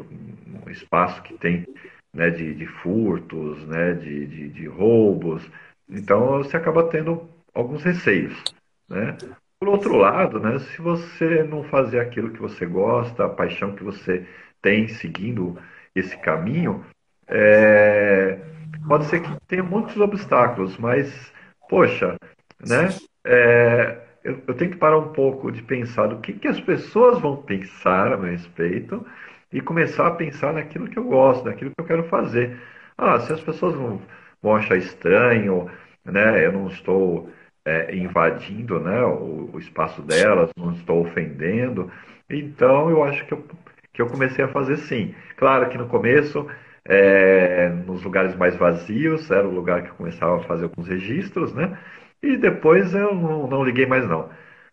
espaço 0.68 1.22
que 1.22 1.34
tem 1.34 1.66
né, 2.12 2.30
de, 2.30 2.54
de 2.54 2.66
furtos, 2.66 3.66
né, 3.66 3.94
de, 3.94 4.26
de, 4.26 4.48
de, 4.50 4.66
roubos. 4.66 5.48
Então 5.88 6.38
você 6.38 6.56
acaba 6.56 6.88
tendo 6.88 7.28
alguns 7.54 7.82
receios. 7.82 8.42
Né? 8.88 9.16
Por 9.58 9.68
outro 9.68 9.96
lado, 9.96 10.40
né, 10.40 10.58
se 10.58 10.80
você 10.80 11.42
não 11.44 11.64
fazer 11.64 12.00
aquilo 12.00 12.30
que 12.30 12.40
você 12.40 12.66
gosta, 12.66 13.24
a 13.24 13.28
paixão 13.28 13.74
que 13.74 13.84
você 13.84 14.26
tem 14.60 14.88
seguindo 14.88 15.58
esse 15.94 16.16
caminho, 16.18 16.84
é, 17.28 18.38
pode 18.86 19.04
ser 19.06 19.20
que 19.20 19.30
tenha 19.46 19.62
muitos 19.62 19.96
obstáculos, 19.96 20.76
mas, 20.78 21.32
poxa, 21.68 22.16
né, 22.60 22.88
é, 23.24 23.98
eu, 24.24 24.42
eu, 24.46 24.54
tenho 24.54 24.70
que 24.70 24.76
parar 24.76 24.98
um 24.98 25.12
pouco 25.12 25.50
de 25.50 25.62
pensar 25.62 26.06
do 26.06 26.18
que, 26.18 26.32
que 26.32 26.48
as 26.48 26.60
pessoas 26.60 27.20
vão 27.20 27.36
pensar 27.36 28.12
a 28.12 28.16
meu 28.16 28.30
respeito 28.30 29.04
e 29.52 29.60
começar 29.60 30.06
a 30.06 30.12
pensar 30.12 30.52
naquilo 30.52 30.88
que 30.88 30.98
eu 30.98 31.04
gosto, 31.04 31.44
naquilo 31.44 31.70
que 31.70 31.80
eu 31.80 31.86
quero 31.86 32.04
fazer. 32.04 32.58
Ah, 32.96 33.18
se 33.20 33.32
as 33.32 33.40
pessoas 33.40 33.74
vão, 33.74 34.00
vão 34.42 34.56
achar 34.56 34.76
estranho, 34.76 35.70
né, 36.04 36.44
eu 36.44 36.52
não 36.52 36.68
estou 36.68 37.30
é, 37.64 37.94
invadindo 37.94 38.80
né, 38.80 39.02
o, 39.04 39.50
o, 39.52 39.58
espaço 39.58 40.02
delas, 40.02 40.50
não 40.56 40.72
estou 40.72 41.02
ofendendo, 41.02 41.90
então 42.28 42.90
eu 42.90 43.02
acho 43.04 43.24
que 43.26 43.32
eu, 43.32 43.44
que 43.92 44.02
eu 44.02 44.06
comecei 44.06 44.44
a 44.44 44.48
fazer 44.48 44.76
sim. 44.78 45.14
Claro 45.36 45.68
que 45.68 45.78
no 45.78 45.86
começo, 45.86 46.46
é, 46.86 47.68
nos 47.68 48.02
lugares 48.02 48.34
mais 48.36 48.56
vazios, 48.56 49.30
era 49.30 49.46
o 49.46 49.54
lugar 49.54 49.82
que 49.82 49.90
eu 49.90 49.94
começava 49.94 50.36
a 50.36 50.44
fazer 50.44 50.64
alguns 50.64 50.88
registros, 50.88 51.54
né? 51.54 51.78
E 52.22 52.36
depois 52.36 52.94
eu 52.94 53.14
não, 53.14 53.46
não 53.46 53.64
liguei 53.64 53.86
mais 53.86 54.08
não. 54.08 54.28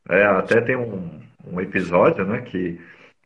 É, 0.09 0.23
até 0.25 0.61
tem 0.61 0.75
um, 0.75 1.21
um 1.45 1.61
episódio, 1.61 2.25
né, 2.25 2.41
que 2.41 2.79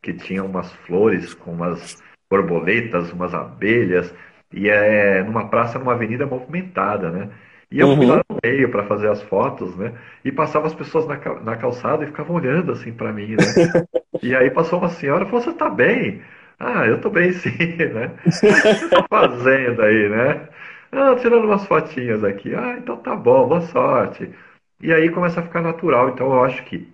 que 0.03 0.13
tinha 0.13 0.43
umas 0.43 0.71
flores 0.85 1.33
com 1.33 1.51
umas 1.51 2.03
borboletas, 2.29 3.11
umas 3.13 3.33
abelhas, 3.33 4.13
e 4.51 4.69
é 4.69 5.23
numa 5.23 5.47
praça, 5.47 5.79
numa 5.79 5.93
avenida 5.93 6.25
movimentada, 6.25 7.09
né? 7.09 7.29
E 7.71 7.79
eu 7.79 7.95
fui 7.95 8.05
lá 8.05 8.17
uhum. 8.17 8.21
no 8.29 8.37
meio 8.43 8.69
para 8.69 8.83
fazer 8.83 9.09
as 9.09 9.23
fotos, 9.23 9.75
né? 9.77 9.93
E 10.23 10.31
passava 10.31 10.67
as 10.67 10.75
pessoas 10.75 11.07
na, 11.07 11.17
na 11.41 11.55
calçada 11.55 12.03
e 12.03 12.07
ficavam 12.07 12.35
olhando 12.35 12.71
assim 12.71 12.91
para 12.91 13.11
mim, 13.11 13.31
né? 13.31 13.37
e 14.21 14.35
aí 14.35 14.51
passou 14.51 14.77
uma 14.77 14.89
senhora 14.89 15.23
e 15.23 15.27
falou: 15.27 15.41
Você 15.41 15.53
tá 15.53 15.69
bem? 15.69 16.21
Ah, 16.65 16.87
eu 16.87 17.01
tô 17.01 17.09
bem 17.09 17.31
sim, 17.33 17.49
né? 17.49 18.07
O 18.07 18.21
que 18.21 18.29
você 18.31 18.89
tá 18.89 19.05
fazendo 19.09 19.81
aí, 19.81 20.09
né? 20.09 20.47
Ah, 20.93 21.13
tirando 21.15 21.43
umas 21.43 21.65
fotinhas 21.67 22.23
aqui. 22.23 22.55
Ah, 22.55 22.77
então 22.77 22.95
tá 22.97 23.15
bom, 23.15 23.49
boa 23.49 23.61
sorte. 23.61 24.33
E 24.79 24.93
aí 24.93 25.09
começa 25.09 25.41
a 25.41 25.43
ficar 25.43 25.61
natural. 25.61 26.09
Então 26.09 26.27
eu 26.27 26.43
acho 26.43 26.63
que 26.63 26.87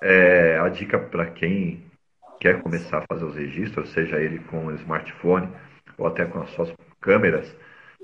é, 0.00 0.58
a 0.58 0.68
dica 0.68 0.98
para 0.98 1.26
quem 1.26 1.82
quer 2.40 2.62
começar 2.62 2.98
a 2.98 3.06
fazer 3.12 3.24
os 3.24 3.34
registros, 3.34 3.90
seja 3.90 4.20
ele 4.20 4.38
com 4.38 4.66
o 4.66 4.74
smartphone 4.76 5.48
ou 5.98 6.06
até 6.06 6.24
com 6.24 6.40
as 6.40 6.50
suas 6.50 6.72
câmeras, 7.00 7.54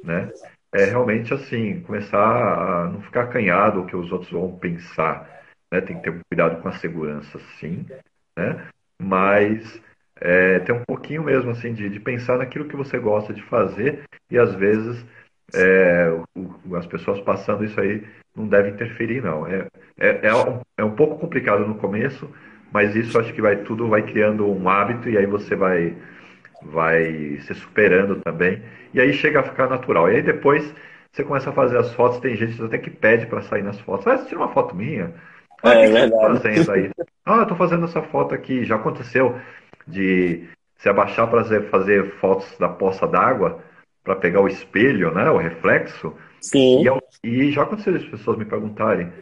né? 0.02 0.30
É 0.74 0.84
realmente 0.84 1.32
assim, 1.32 1.80
começar 1.82 2.18
a 2.18 2.88
não 2.88 3.00
ficar 3.02 3.22
acanhado 3.24 3.80
o 3.80 3.86
que 3.86 3.96
os 3.96 4.10
outros 4.10 4.30
vão 4.32 4.58
pensar, 4.58 5.42
né? 5.72 5.80
Tem 5.80 5.96
que 5.96 6.02
ter 6.02 6.18
cuidado 6.28 6.60
com 6.60 6.68
a 6.68 6.72
segurança, 6.72 7.38
sim, 7.60 7.86
né? 8.36 8.66
Mas 9.00 9.80
é, 10.20 10.58
ter 10.60 10.72
um 10.72 10.82
pouquinho 10.86 11.22
mesmo 11.22 11.50
assim 11.50 11.72
de, 11.74 11.88
de, 11.88 12.00
pensar 12.00 12.38
naquilo 12.38 12.66
que 12.66 12.76
você 12.76 12.98
gosta 12.98 13.32
de 13.32 13.42
fazer 13.42 14.02
e 14.30 14.38
às 14.38 14.54
vezes 14.54 15.04
é, 15.54 16.10
o, 16.34 16.76
as 16.76 16.86
pessoas 16.86 17.20
passando 17.20 17.64
isso 17.64 17.78
aí 17.80 18.02
não 18.34 18.46
deve 18.48 18.70
interferir 18.70 19.22
não. 19.22 19.46
É, 19.46 19.66
é, 19.98 20.26
é, 20.26 20.34
um, 20.34 20.60
é 20.78 20.84
um 20.84 20.94
pouco 20.94 21.18
complicado 21.18 21.66
no 21.66 21.76
começo, 21.76 22.30
mas 22.72 22.94
isso 22.96 23.18
acho 23.18 23.32
que 23.32 23.42
vai 23.42 23.56
tudo 23.56 23.88
vai 23.88 24.02
criando 24.02 24.46
um 24.46 24.68
hábito 24.68 25.08
e 25.08 25.16
aí 25.16 25.26
você 25.26 25.54
vai 25.54 25.94
vai 26.62 27.38
se 27.42 27.54
superando 27.54 28.16
também 28.22 28.62
e 28.92 29.00
aí 29.00 29.12
chega 29.12 29.40
a 29.40 29.42
ficar 29.42 29.68
natural. 29.68 30.10
E 30.10 30.16
aí 30.16 30.22
depois 30.22 30.74
você 31.12 31.24
começa 31.24 31.50
a 31.50 31.52
fazer 31.52 31.78
as 31.78 31.92
fotos, 31.94 32.20
tem 32.20 32.36
gente 32.36 32.62
até 32.62 32.76
que 32.78 32.90
pede 32.90 33.26
para 33.26 33.42
sair 33.42 33.62
nas 33.62 33.80
fotos. 33.80 34.06
Ah, 34.06 34.16
você 34.16 34.26
tira 34.26 34.40
uma 34.40 34.52
foto 34.52 34.74
minha? 34.74 35.14
Ah, 35.62 35.74
é, 35.74 35.88
que, 35.88 35.96
é 35.96 36.00
você 36.00 36.10
tá 36.10 36.20
fazendo 36.20 36.72
aí? 36.72 36.90
Ah, 37.28 37.38
eu 37.38 37.46
tô 37.46 37.56
fazendo 37.56 37.84
essa 37.86 38.00
foto 38.02 38.36
aqui. 38.36 38.64
Já 38.64 38.76
aconteceu 38.76 39.34
de 39.86 40.48
se 40.76 40.88
abaixar 40.88 41.28
para 41.28 41.44
fazer 41.64 42.12
fotos 42.16 42.56
da 42.58 42.68
poça 42.68 43.06
d'água 43.06 43.62
para 44.04 44.16
pegar 44.16 44.40
o 44.40 44.48
espelho, 44.48 45.12
né, 45.12 45.28
o 45.30 45.36
reflexo. 45.36 46.14
Sim. 46.40 46.84
E, 47.24 47.28
e 47.28 47.52
já 47.52 47.62
aconteceu 47.62 47.94
as 47.94 48.04
pessoas 48.04 48.38
me 48.38 48.44
perguntarem: 48.44 49.12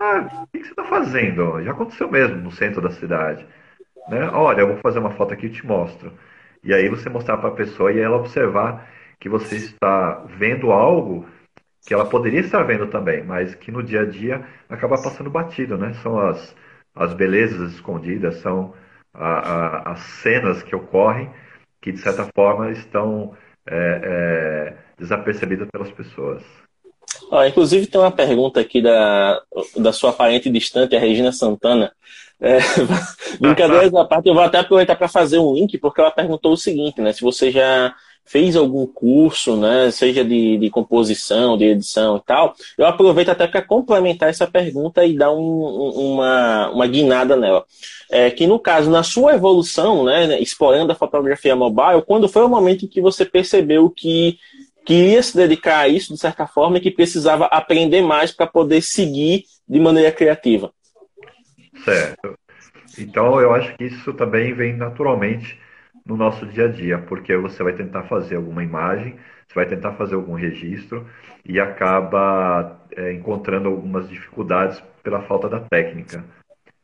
ah, 0.00 0.42
o 0.42 0.46
que 0.48 0.64
você 0.64 0.70
está 0.70 0.84
fazendo? 0.84 1.62
Já 1.62 1.70
aconteceu 1.70 2.10
mesmo 2.10 2.36
no 2.36 2.50
centro 2.50 2.80
da 2.80 2.90
cidade. 2.90 3.46
Né? 4.08 4.28
Olha, 4.32 4.60
eu 4.60 4.68
vou 4.68 4.76
fazer 4.78 4.98
uma 4.98 5.12
foto 5.12 5.32
aqui 5.32 5.46
e 5.46 5.50
te 5.50 5.66
mostro. 5.66 6.12
E 6.62 6.72
aí 6.74 6.88
você 6.88 7.08
mostrar 7.08 7.38
para 7.38 7.48
a 7.48 7.54
pessoa 7.54 7.92
e 7.92 7.98
ela 7.98 8.16
observar 8.16 8.88
que 9.18 9.28
você 9.28 9.56
está 9.56 10.24
vendo 10.38 10.72
algo 10.72 11.26
que 11.86 11.92
ela 11.92 12.06
poderia 12.06 12.40
estar 12.40 12.62
vendo 12.62 12.86
também, 12.86 13.22
mas 13.22 13.54
que 13.54 13.70
no 13.70 13.82
dia 13.82 14.00
a 14.00 14.06
dia 14.06 14.46
acaba 14.68 15.00
passando 15.00 15.30
batido, 15.30 15.76
né? 15.76 15.92
São 16.02 16.18
as, 16.18 16.56
as 16.94 17.12
belezas 17.14 17.72
escondidas, 17.72 18.36
são 18.36 18.74
a, 19.14 19.38
a, 19.38 19.92
as 19.92 20.00
cenas 20.00 20.62
que 20.62 20.74
ocorrem 20.74 21.30
que 21.80 21.92
de 21.92 21.98
certa 21.98 22.26
forma 22.34 22.70
estão 22.70 23.32
é, 23.66 24.00
é, 24.02 24.76
desapercebidas 24.98 25.68
pelas 25.70 25.90
pessoas. 25.90 26.42
Ó, 27.30 27.44
inclusive 27.44 27.86
tem 27.86 28.00
uma 28.00 28.10
pergunta 28.10 28.58
aqui 28.58 28.80
da, 28.80 29.40
da 29.76 29.92
sua 29.92 30.10
parente 30.10 30.50
distante, 30.50 30.96
a 30.96 30.98
Regina 30.98 31.30
Santana. 31.30 31.92
É, 32.40 32.58
brincadeiras 33.38 33.94
à 33.94 34.04
parte, 34.04 34.28
eu 34.28 34.34
vou 34.34 34.42
até 34.42 34.58
aproveitar 34.58 34.96
para 34.96 35.08
fazer 35.08 35.38
um 35.38 35.54
link, 35.54 35.76
porque 35.76 36.00
ela 36.00 36.10
perguntou 36.10 36.52
o 36.52 36.56
seguinte, 36.56 37.02
né? 37.02 37.12
Se 37.12 37.20
você 37.20 37.50
já 37.50 37.94
fez 38.24 38.56
algum 38.56 38.86
curso, 38.86 39.56
né, 39.56 39.90
seja 39.90 40.24
de, 40.24 40.56
de 40.56 40.70
composição, 40.70 41.56
de 41.56 41.66
edição 41.66 42.16
e 42.16 42.20
tal, 42.20 42.54
eu 42.78 42.86
aproveito 42.86 43.28
até 43.28 43.46
para 43.46 43.62
complementar 43.62 44.28
essa 44.28 44.46
pergunta 44.46 45.04
e 45.04 45.16
dar 45.16 45.30
um, 45.30 45.62
uma, 45.94 46.70
uma 46.70 46.86
guinada 46.86 47.36
nela. 47.36 47.64
É, 48.10 48.30
que 48.30 48.46
no 48.46 48.58
caso, 48.58 48.90
na 48.90 49.02
sua 49.02 49.34
evolução, 49.34 50.04
né, 50.04 50.40
explorando 50.40 50.92
a 50.92 50.96
fotografia 50.96 51.54
mobile, 51.54 52.02
quando 52.06 52.28
foi 52.28 52.44
o 52.44 52.48
momento 52.48 52.84
em 52.84 52.88
que 52.88 53.00
você 53.00 53.24
percebeu 53.24 53.90
que 53.90 54.38
queria 54.84 55.22
se 55.22 55.36
dedicar 55.36 55.80
a 55.80 55.88
isso 55.88 56.12
de 56.12 56.20
certa 56.20 56.46
forma 56.46 56.78
e 56.78 56.80
que 56.80 56.90
precisava 56.90 57.46
aprender 57.46 58.02
mais 58.02 58.30
para 58.30 58.46
poder 58.46 58.82
seguir 58.82 59.44
de 59.68 59.80
maneira 59.80 60.12
criativa. 60.12 60.72
Certo. 61.84 62.38
Então 62.98 63.40
eu 63.40 63.52
acho 63.54 63.76
que 63.76 63.84
isso 63.84 64.12
também 64.12 64.54
vem 64.54 64.76
naturalmente 64.76 65.58
no 66.06 66.16
nosso 66.16 66.46
dia 66.46 66.66
a 66.66 66.68
dia, 66.68 66.98
porque 66.98 67.36
você 67.36 67.62
vai 67.62 67.72
tentar 67.72 68.02
fazer 68.04 68.36
alguma 68.36 68.62
imagem, 68.62 69.18
você 69.46 69.54
vai 69.54 69.66
tentar 69.66 69.92
fazer 69.92 70.14
algum 70.14 70.34
registro 70.34 71.06
e 71.44 71.58
acaba 71.58 72.78
é, 72.92 73.12
encontrando 73.12 73.68
algumas 73.68 74.08
dificuldades 74.08 74.80
pela 75.02 75.22
falta 75.22 75.48
da 75.48 75.60
técnica. 75.60 76.24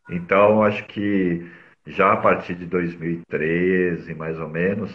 Então 0.08 0.62
acho 0.62 0.86
que 0.86 1.46
já 1.86 2.12
a 2.12 2.16
partir 2.16 2.54
de 2.54 2.66
2013, 2.66 4.14
mais 4.14 4.38
ou 4.38 4.48
menos, 4.48 4.90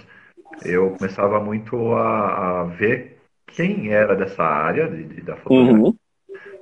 eu 0.63 0.91
começava 0.91 1.39
muito 1.39 1.93
a, 1.93 2.61
a 2.61 2.63
ver 2.65 3.19
quem 3.47 3.91
era 3.93 4.15
dessa 4.15 4.43
área 4.43 4.87
de, 4.87 5.03
de, 5.03 5.21
da 5.21 5.35
fotografia, 5.35 5.83
uhum. 5.83 5.97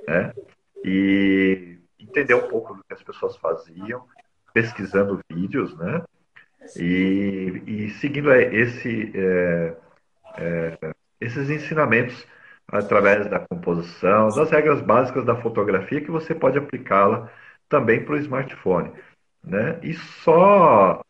né? 0.06 0.32
E 0.84 1.78
entender 1.98 2.34
um 2.34 2.48
pouco 2.48 2.74
do 2.74 2.84
que 2.84 2.92
as 2.92 3.02
pessoas 3.02 3.36
faziam, 3.36 4.04
pesquisando 4.52 5.20
vídeos, 5.30 5.76
né? 5.76 6.02
E, 6.76 7.62
e 7.66 7.90
seguindo 8.00 8.32
esse, 8.32 9.12
é, 9.14 9.74
é, 10.38 10.94
esses 11.20 11.50
ensinamentos 11.50 12.26
através 12.68 13.28
da 13.28 13.40
composição, 13.40 14.28
das 14.28 14.50
regras 14.50 14.80
básicas 14.80 15.24
da 15.24 15.36
fotografia 15.36 16.00
que 16.00 16.10
você 16.10 16.34
pode 16.34 16.58
aplicá-la 16.58 17.30
também 17.68 18.04
para 18.04 18.14
o 18.14 18.18
smartphone, 18.18 18.92
né? 19.42 19.78
E 19.82 19.94
só 19.94 21.02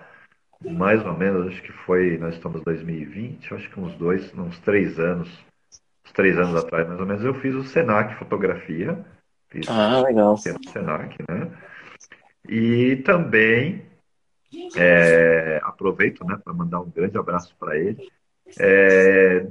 mais 0.70 1.04
ou 1.04 1.14
menos, 1.14 1.48
acho 1.48 1.62
que 1.62 1.72
foi, 1.72 2.16
nós 2.18 2.34
estamos 2.34 2.60
em 2.60 2.64
2020, 2.64 3.54
acho 3.54 3.70
que 3.70 3.80
uns 3.80 3.94
dois, 3.96 4.32
uns 4.34 4.58
três 4.60 4.98
anos, 4.98 5.28
uns 6.04 6.12
três 6.12 6.38
anos 6.38 6.56
atrás, 6.56 6.86
mais 6.88 7.00
ou 7.00 7.06
menos, 7.06 7.24
eu 7.24 7.34
fiz 7.34 7.54
o 7.54 7.64
Senac 7.64 8.14
Fotografia. 8.16 9.04
Fiz 9.50 9.68
ah, 9.68 10.00
legal. 10.00 10.34
O 10.34 10.36
Senac, 10.36 11.16
né? 11.28 11.50
E 12.48 12.96
também 12.96 13.82
é, 14.76 15.60
aproveito 15.62 16.24
né, 16.24 16.38
para 16.42 16.52
mandar 16.52 16.80
um 16.80 16.90
grande 16.90 17.16
abraço 17.18 17.54
para 17.58 17.78
ele. 17.78 18.08
É, 18.58 19.46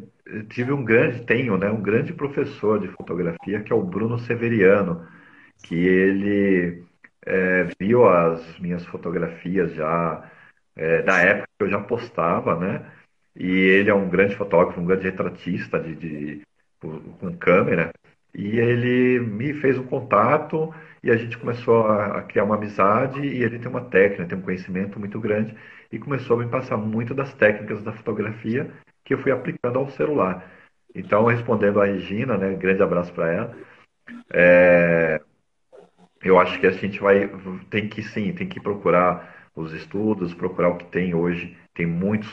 tive 0.50 0.72
um 0.72 0.84
grande, 0.84 1.26
tenho, 1.26 1.58
né, 1.58 1.70
um 1.70 1.82
grande 1.82 2.14
professor 2.14 2.80
de 2.80 2.88
fotografia 2.90 3.62
que 3.62 3.74
é 3.74 3.76
o 3.76 3.84
Bruno 3.84 4.20
Severiano, 4.20 5.08
que 5.64 5.76
ele 5.76 6.84
é, 7.26 7.68
viu 7.80 8.08
as 8.08 8.60
minhas 8.60 8.86
fotografias 8.86 9.74
já 9.74 10.30
é, 10.76 11.02
da 11.02 11.20
época 11.20 11.48
que 11.58 11.66
eu 11.66 11.70
já 11.70 11.80
postava, 11.80 12.60
né? 12.60 12.92
E 13.36 13.48
ele 13.48 13.90
é 13.90 13.94
um 13.94 14.10
grande 14.10 14.36
fotógrafo, 14.36 14.80
um 14.80 14.86
grande 14.86 15.06
retratista 15.06 15.80
de, 15.80 15.96
de 15.96 16.42
com 16.80 17.38
câmera. 17.38 17.92
E 18.34 18.60
ele 18.60 19.20
me 19.20 19.54
fez 19.54 19.78
um 19.78 19.86
contato 19.86 20.74
e 21.04 21.12
a 21.12 21.18
gente 21.18 21.38
começou 21.38 21.86
a, 21.86 22.20
a, 22.20 22.22
criar 22.24 22.46
uma 22.46 22.56
amizade 22.56 23.20
e 23.20 23.44
ele 23.44 23.60
tem 23.60 23.70
uma 23.70 23.82
técnica, 23.82 24.26
tem 24.26 24.38
um 24.38 24.42
conhecimento 24.42 24.98
muito 24.98 25.20
grande 25.20 25.54
e 25.92 26.00
começou 26.00 26.40
a 26.40 26.44
me 26.44 26.50
passar 26.50 26.78
muito 26.78 27.14
das 27.14 27.34
técnicas 27.34 27.84
da 27.84 27.92
fotografia 27.92 28.72
que 29.04 29.14
eu 29.14 29.18
fui 29.18 29.32
aplicando 29.32 29.78
ao 29.78 29.90
celular. 29.90 30.50
Então, 30.96 31.26
respondendo 31.26 31.82
a 31.82 31.86
Regina, 31.86 32.38
né, 32.38 32.56
grande 32.56 32.82
abraço 32.82 33.12
para 33.14 33.32
ela, 33.32 33.58
é, 34.32 35.22
eu 36.24 36.40
acho 36.40 36.60
que 36.60 36.68
a 36.68 36.72
gente 36.72 37.00
vai, 37.00 37.30
tem 37.70 37.90
que 37.90 38.02
sim, 38.02 38.32
tem 38.32 38.48
que 38.48 38.62
procurar 38.62 39.50
os 39.56 39.74
estudos, 39.74 40.34
procurar 40.34 40.70
o 40.70 40.78
que 40.78 40.86
tem 40.86 41.14
hoje, 41.14 41.58
tem 41.74 41.86
muitos 41.86 42.32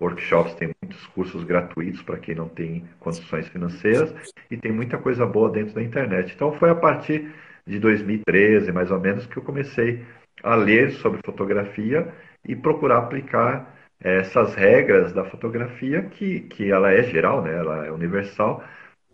workshops, 0.00 0.54
tem 0.54 0.70
muitos 0.82 1.06
cursos 1.08 1.44
gratuitos 1.44 2.02
para 2.02 2.18
quem 2.18 2.34
não 2.34 2.48
tem 2.48 2.84
condições 2.98 3.48
financeiras 3.48 4.12
e 4.50 4.56
tem 4.56 4.72
muita 4.72 4.98
coisa 4.98 5.24
boa 5.24 5.48
dentro 5.48 5.74
da 5.74 5.82
internet. 5.82 6.32
Então 6.34 6.52
foi 6.52 6.70
a 6.70 6.74
partir 6.74 7.32
de 7.66 7.78
2013, 7.78 8.72
mais 8.72 8.90
ou 8.90 9.00
menos, 9.00 9.26
que 9.26 9.36
eu 9.36 9.42
comecei 9.42 10.04
a 10.42 10.54
ler 10.54 10.92
sobre 10.92 11.20
fotografia 11.24 12.12
e 12.46 12.56
procurar 12.56 12.98
aplicar 12.98 13.74
eh, 14.02 14.20
essas 14.20 14.54
regras 14.54 15.12
da 15.12 15.24
fotografia, 15.24 16.02
que, 16.02 16.40
que 16.40 16.70
ela 16.70 16.92
é 16.92 17.02
geral, 17.04 17.42
né? 17.42 17.54
ela 17.54 17.86
é 17.86 17.90
universal, 17.90 18.64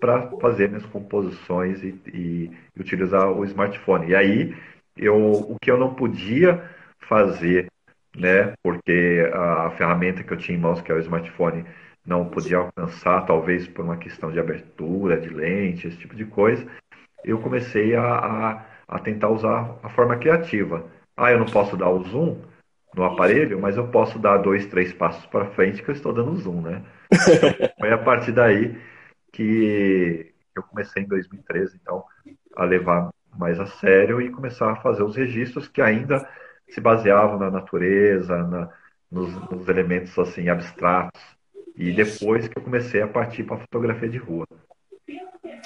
para 0.00 0.30
fazer 0.40 0.68
minhas 0.68 0.86
composições 0.86 1.82
e, 1.82 2.00
e, 2.06 2.50
e, 2.76 2.80
utilizar 2.80 3.30
o 3.30 3.44
smartphone. 3.44 4.10
E 4.10 4.14
aí, 4.14 4.56
eu, 4.96 5.16
o 5.16 5.56
que 5.60 5.70
eu 5.70 5.76
não 5.76 5.94
podia 5.94 6.62
fazer 7.08 7.68
né? 8.18 8.52
Porque 8.62 9.30
a 9.32 9.70
ferramenta 9.70 10.22
que 10.22 10.32
eu 10.32 10.36
tinha 10.36 10.56
em 10.56 10.60
mãos, 10.60 10.80
que 10.80 10.90
é 10.90 10.94
o 10.94 10.98
smartphone, 11.00 11.64
não 12.04 12.28
podia 12.28 12.58
alcançar, 12.58 13.24
talvez 13.26 13.68
por 13.68 13.84
uma 13.84 13.96
questão 13.96 14.30
de 14.32 14.40
abertura, 14.40 15.20
de 15.20 15.28
lente, 15.28 15.86
esse 15.86 15.96
tipo 15.98 16.16
de 16.16 16.24
coisa. 16.24 16.66
Eu 17.24 17.40
comecei 17.40 17.94
a, 17.94 18.02
a, 18.02 18.64
a 18.86 18.98
tentar 18.98 19.28
usar 19.28 19.76
a 19.82 19.88
forma 19.88 20.16
criativa. 20.16 20.84
Ah, 21.16 21.32
eu 21.32 21.38
não 21.38 21.46
posso 21.46 21.76
dar 21.76 21.90
o 21.90 22.02
zoom 22.04 22.40
no 22.94 23.04
aparelho, 23.04 23.60
mas 23.60 23.76
eu 23.76 23.88
posso 23.88 24.18
dar 24.18 24.38
dois, 24.38 24.66
três 24.66 24.92
passos 24.92 25.26
para 25.26 25.50
frente 25.50 25.82
que 25.82 25.90
eu 25.90 25.94
estou 25.94 26.12
dando 26.12 26.36
zoom, 26.36 26.62
né? 26.62 26.82
Então, 27.12 27.68
foi 27.78 27.92
a 27.92 27.98
partir 27.98 28.32
daí 28.32 28.78
que 29.32 30.32
eu 30.54 30.62
comecei 30.62 31.02
em 31.02 31.06
2013, 31.06 31.78
então, 31.80 32.04
a 32.56 32.64
levar 32.64 33.10
mais 33.36 33.60
a 33.60 33.66
sério 33.66 34.20
e 34.20 34.30
começar 34.30 34.72
a 34.72 34.76
fazer 34.76 35.02
os 35.02 35.16
registros 35.16 35.68
que 35.68 35.80
ainda 35.80 36.28
se 36.68 36.80
baseavam 36.80 37.38
na 37.38 37.50
natureza, 37.50 38.36
na, 38.44 38.68
nos, 39.10 39.32
nos, 39.50 39.68
elementos 39.68 40.18
assim 40.18 40.48
abstratos. 40.48 41.20
E 41.76 41.92
depois 41.92 42.48
que 42.48 42.58
eu 42.58 42.62
comecei 42.62 43.00
a 43.00 43.06
partir 43.06 43.44
para 43.44 43.56
a 43.56 43.60
fotografia 43.60 44.08
de 44.08 44.18
rua. 44.18 44.46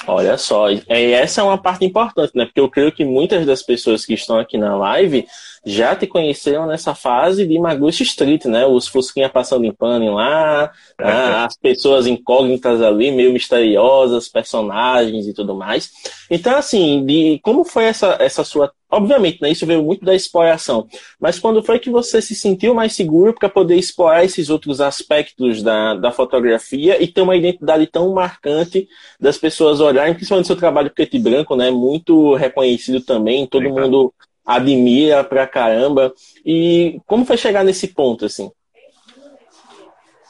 Olha 0.06 0.36
só, 0.36 0.66
essa 0.88 1.40
é 1.40 1.44
uma 1.44 1.58
parte 1.58 1.84
importante, 1.84 2.32
né? 2.34 2.44
Porque 2.44 2.60
eu 2.60 2.68
creio 2.68 2.92
que 2.92 3.04
muitas 3.04 3.46
das 3.46 3.62
pessoas 3.62 4.04
que 4.04 4.14
estão 4.14 4.38
aqui 4.38 4.58
na 4.58 4.76
live 4.76 5.26
já 5.64 5.94
te 5.94 6.06
conheceram 6.06 6.66
nessa 6.66 6.94
fase 6.94 7.46
de 7.46 7.58
Maguchi 7.58 8.02
Street, 8.02 8.44
né? 8.46 8.66
Os 8.66 8.88
Fusquinha 8.88 9.28
passando 9.28 9.64
em 9.64 9.72
pano 9.72 10.14
lá, 10.14 10.72
é. 10.98 11.10
as 11.10 11.56
pessoas 11.56 12.06
incógnitas 12.06 12.82
ali, 12.82 13.10
meio 13.10 13.32
misteriosas, 13.32 14.28
personagens 14.28 15.26
e 15.26 15.32
tudo 15.32 15.54
mais. 15.54 15.90
Então, 16.30 16.56
assim, 16.56 17.04
de 17.06 17.38
como 17.42 17.64
foi 17.64 17.84
essa, 17.84 18.16
essa 18.20 18.42
sua 18.44 18.72
Obviamente, 18.92 19.40
né, 19.40 19.50
isso 19.50 19.64
veio 19.64 19.82
muito 19.82 20.04
da 20.04 20.14
exploração. 20.14 20.86
Mas 21.18 21.38
quando 21.38 21.62
foi 21.62 21.78
que 21.78 21.88
você 21.88 22.20
se 22.20 22.34
sentiu 22.34 22.74
mais 22.74 22.92
seguro 22.92 23.32
para 23.32 23.48
poder 23.48 23.76
explorar 23.76 24.22
esses 24.22 24.50
outros 24.50 24.82
aspectos 24.82 25.62
da, 25.62 25.94
da 25.94 26.12
fotografia 26.12 27.02
e 27.02 27.06
ter 27.06 27.22
uma 27.22 27.34
identidade 27.34 27.86
tão 27.86 28.12
marcante 28.12 28.86
das 29.18 29.38
pessoas 29.38 29.80
olharem, 29.80 30.12
principalmente 30.12 30.46
seu 30.46 30.56
trabalho 30.56 30.90
preto 30.90 31.16
e 31.16 31.18
branco, 31.18 31.56
né? 31.56 31.70
Muito 31.70 32.34
reconhecido 32.34 33.00
também, 33.00 33.46
todo 33.46 33.62
Legal. 33.62 33.80
mundo 33.80 34.14
admira 34.44 35.22
pra 35.24 35.46
caramba. 35.46 36.12
E 36.44 37.00
como 37.06 37.24
foi 37.24 37.36
chegar 37.36 37.64
nesse 37.64 37.88
ponto, 37.88 38.24
assim? 38.24 38.50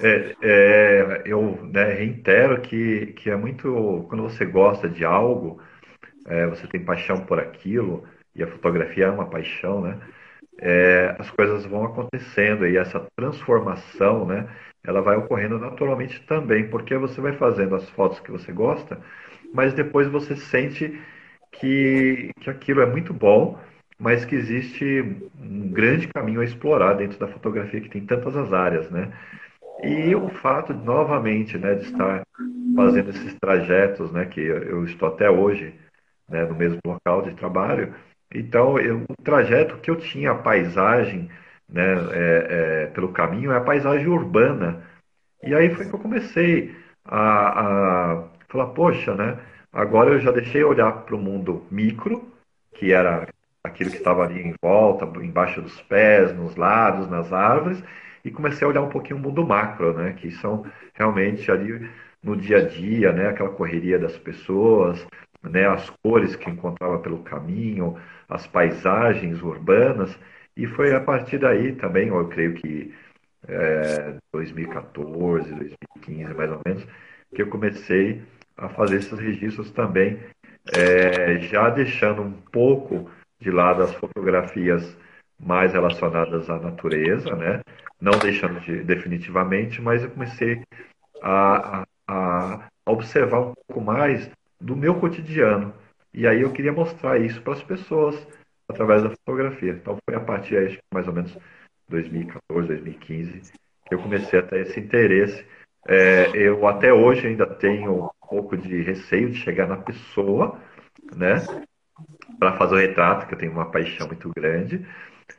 É, 0.01 0.35
é, 0.43 1.23
eu 1.25 1.59
né, 1.63 1.95
reitero 1.95 2.61
que, 2.61 3.07
que 3.17 3.31
é 3.31 3.37
muito. 3.37 4.05
Quando 4.09 4.25
você 4.25 4.45
gosta 4.45 4.89
de 4.89 5.05
algo, 5.05 5.61
é, 6.27 6.47
você 6.47 6.67
tem 6.67 6.85
paixão 6.85 7.25
por 7.25 7.39
aquilo, 7.39 8.05
e 8.35 8.43
a 8.43 8.47
fotografia 8.49 9.07
é 9.07 9.11
uma 9.11 9.27
paixão, 9.27 9.81
né? 9.81 9.99
É, 10.59 11.17
as 11.19 11.31
coisas 11.31 11.65
vão 11.65 11.85
acontecendo 11.85 12.67
e 12.67 12.77
essa 12.77 13.07
transformação, 13.17 14.27
né? 14.27 14.49
Ela 14.85 15.01
vai 15.01 15.17
ocorrendo 15.17 15.59
naturalmente 15.59 16.21
também, 16.27 16.69
porque 16.69 16.97
você 16.97 17.21
vai 17.21 17.33
fazendo 17.35 17.75
as 17.77 17.89
fotos 17.91 18.19
que 18.21 18.31
você 18.31 18.53
gosta, 18.53 19.01
mas 19.55 19.73
depois 19.75 20.09
você 20.09 20.37
sente 20.37 21.01
que, 21.53 22.31
que 22.41 22.51
aquilo 22.51 22.81
é 22.81 22.87
muito 22.87 23.13
bom, 23.15 23.59
mas 24.03 24.25
que 24.25 24.35
existe 24.35 24.85
um 25.41 25.71
grande 25.71 26.09
caminho 26.09 26.41
a 26.41 26.45
explorar 26.45 26.95
dentro 26.95 27.19
da 27.19 27.29
fotografia, 27.29 27.81
que 27.81 27.89
tem 27.89 28.05
tantas 28.05 28.37
as 28.37 28.53
áreas, 28.53 28.91
né? 28.91 29.13
E 29.83 30.15
o 30.15 30.29
fato, 30.29 30.75
novamente, 30.75 31.57
né, 31.57 31.75
de 31.77 31.85
estar 31.85 32.23
fazendo 32.77 33.11
esses 33.11 33.35
trajetos, 33.41 34.13
né, 34.13 34.27
que 34.27 34.41
eu 34.41 34.85
estou 34.85 35.09
até 35.09 35.31
hoje 35.31 35.75
né, 36.29 36.45
no 36.45 36.55
mesmo 36.55 36.79
local 36.85 37.23
de 37.23 37.35
trabalho, 37.35 37.95
então, 38.35 38.79
eu, 38.79 39.05
o 39.09 39.23
trajeto 39.23 39.77
que 39.79 39.91
eu 39.91 39.97
tinha, 39.97 40.33
a 40.33 40.35
paisagem 40.35 41.31
né, 41.69 41.95
é, 42.13 42.47
é, 42.49 42.87
pelo 42.87 43.13
caminho, 43.13 43.53
é 43.53 43.57
a 43.57 43.61
paisagem 43.61 44.07
urbana. 44.09 44.83
E 45.43 45.55
aí 45.55 45.75
foi 45.75 45.87
que 45.87 45.95
eu 45.95 45.99
comecei 45.99 46.75
a, 47.05 48.23
a 48.23 48.29
falar, 48.49 48.67
poxa, 48.69 49.15
né, 49.15 49.39
agora 49.73 50.11
eu 50.11 50.21
já 50.21 50.31
deixei 50.31 50.65
olhar 50.65 50.93
para 51.05 51.15
o 51.15 51.19
mundo 51.19 51.67
micro, 51.71 52.29
que 52.75 52.93
era 52.93 53.29
aquilo 53.65 53.91
que 53.91 53.97
estava 53.97 54.25
ali 54.25 54.41
em 54.43 54.55
volta, 54.61 55.05
embaixo 55.21 55.63
dos 55.63 55.81
pés, 55.83 56.35
nos 56.35 56.57
lados, 56.57 57.09
nas 57.09 57.33
árvores, 57.33 57.83
e 58.25 58.31
comecei 58.31 58.67
a 58.67 58.71
olhar 58.71 58.83
um 58.83 58.89
pouquinho 58.89 59.19
o 59.19 59.23
mundo 59.23 59.47
macro, 59.47 59.93
né, 59.95 60.13
que 60.15 60.31
são 60.33 60.67
realmente 60.95 61.51
ali 61.51 61.89
no 62.23 62.37
dia 62.37 62.59
a 62.59 62.69
dia, 62.69 63.13
né, 63.13 63.29
aquela 63.29 63.51
correria 63.51 63.99
das 63.99 64.17
pessoas, 64.19 65.07
né, 65.43 65.67
as 65.67 65.91
cores 66.03 66.37
que 66.37 66.51
encontrava 66.51 66.99
pelo 66.99 67.23
caminho, 67.23 67.97
as 68.29 68.47
paisagens 68.47 69.43
urbanas, 69.43 70.17
e 70.57 70.67
foi 70.67 70.95
a 70.95 71.01
partir 71.01 71.39
daí 71.39 71.73
também, 71.73 72.09
eu 72.09 72.29
creio 72.29 72.55
que 72.55 72.95
é, 73.49 74.15
2014, 74.33 75.55
2015 75.55 76.35
mais 76.35 76.51
ou 76.51 76.61
menos, 76.67 76.87
que 77.35 77.43
eu 77.43 77.49
comecei 77.49 78.23
a 78.57 78.69
fazer 78.69 78.97
esses 78.97 79.19
registros 79.19 79.71
também, 79.71 80.19
é, 80.77 81.39
já 81.41 81.71
deixando 81.71 82.23
um 82.23 82.33
pouco 82.33 83.11
de 83.43 83.51
lado 83.51 83.83
as 83.83 83.95
fotografias 83.95 84.97
mais 85.39 85.73
relacionadas 85.73 86.49
à 86.49 86.59
natureza, 86.59 87.35
né? 87.35 87.61
não 88.03 88.19
deixando 88.19 88.59
de, 88.61 88.83
definitivamente, 88.83 89.81
mas 89.81 90.03
eu 90.03 90.11
comecei 90.11 90.63
a, 91.23 91.85
a, 92.09 92.69
a 92.87 92.91
observar 92.91 93.41
um 93.41 93.53
pouco 93.55 93.81
mais 93.81 94.29
do 94.61 94.77
meu 94.77 94.97
cotidiano. 94.97 95.73
E 96.13 96.27
aí 96.27 96.43
eu 96.43 96.53
queria 96.53 96.73
mostrar 96.73 97.21
isso 97.21 97.41
para 97.43 97.53
as 97.55 97.63
pessoas 97.63 98.27
através 98.69 99.05
da 99.05 99.11
fotografia. 99.11 99.73
Então 99.73 99.97
foi 100.05 100.17
a 100.17 100.21
partir 100.21 100.57
aí, 100.57 100.79
mais 100.93 101.07
ou 101.07 101.15
menos 101.15 101.37
2014, 101.89 102.67
2015, 102.67 103.53
que 103.87 103.95
eu 103.95 104.03
comecei 104.03 104.39
a 104.39 104.43
ter 104.43 104.67
esse 104.67 104.81
interesse. 104.81 105.47
É, 105.87 106.31
eu 106.35 106.67
até 106.67 106.93
hoje 106.93 107.29
ainda 107.29 107.47
tenho 107.47 108.07
um 108.07 108.29
pouco 108.29 108.57
de 108.57 108.83
receio 108.83 109.31
de 109.31 109.39
chegar 109.39 109.69
na 109.69 109.77
pessoa, 109.77 110.59
né? 111.15 111.37
Para 112.39 112.57
fazer 112.57 112.75
o 112.75 112.79
retrato, 112.79 113.27
que 113.27 113.35
eu 113.35 113.39
tenho 113.39 113.53
uma 113.53 113.71
paixão 113.71 114.07
muito 114.07 114.31
grande, 114.37 114.87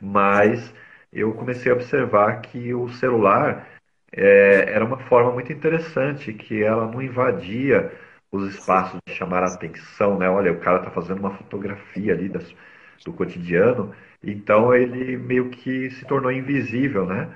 mas 0.00 0.72
eu 1.12 1.32
comecei 1.34 1.70
a 1.70 1.74
observar 1.74 2.40
que 2.40 2.74
o 2.74 2.88
celular 2.88 3.68
é, 4.12 4.72
era 4.72 4.84
uma 4.84 4.98
forma 4.98 5.32
muito 5.32 5.52
interessante, 5.52 6.32
que 6.32 6.62
ela 6.62 6.86
não 6.90 7.02
invadia 7.02 7.92
os 8.32 8.48
espaços 8.54 9.00
de 9.06 9.14
chamar 9.14 9.42
a 9.44 9.48
atenção, 9.48 10.18
né? 10.18 10.28
Olha, 10.28 10.52
o 10.52 10.60
cara 10.60 10.78
está 10.78 10.90
fazendo 10.90 11.20
uma 11.20 11.36
fotografia 11.36 12.12
ali 12.12 12.28
das, 12.28 12.54
do 13.04 13.12
cotidiano, 13.12 13.94
então 14.22 14.74
ele 14.74 15.16
meio 15.16 15.50
que 15.50 15.90
se 15.90 16.04
tornou 16.06 16.32
invisível, 16.32 17.06
né? 17.06 17.28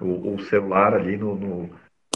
O, 0.00 0.34
o 0.34 0.40
celular 0.42 0.94
ali 0.94 1.16
no, 1.16 1.34
no, 1.36 1.70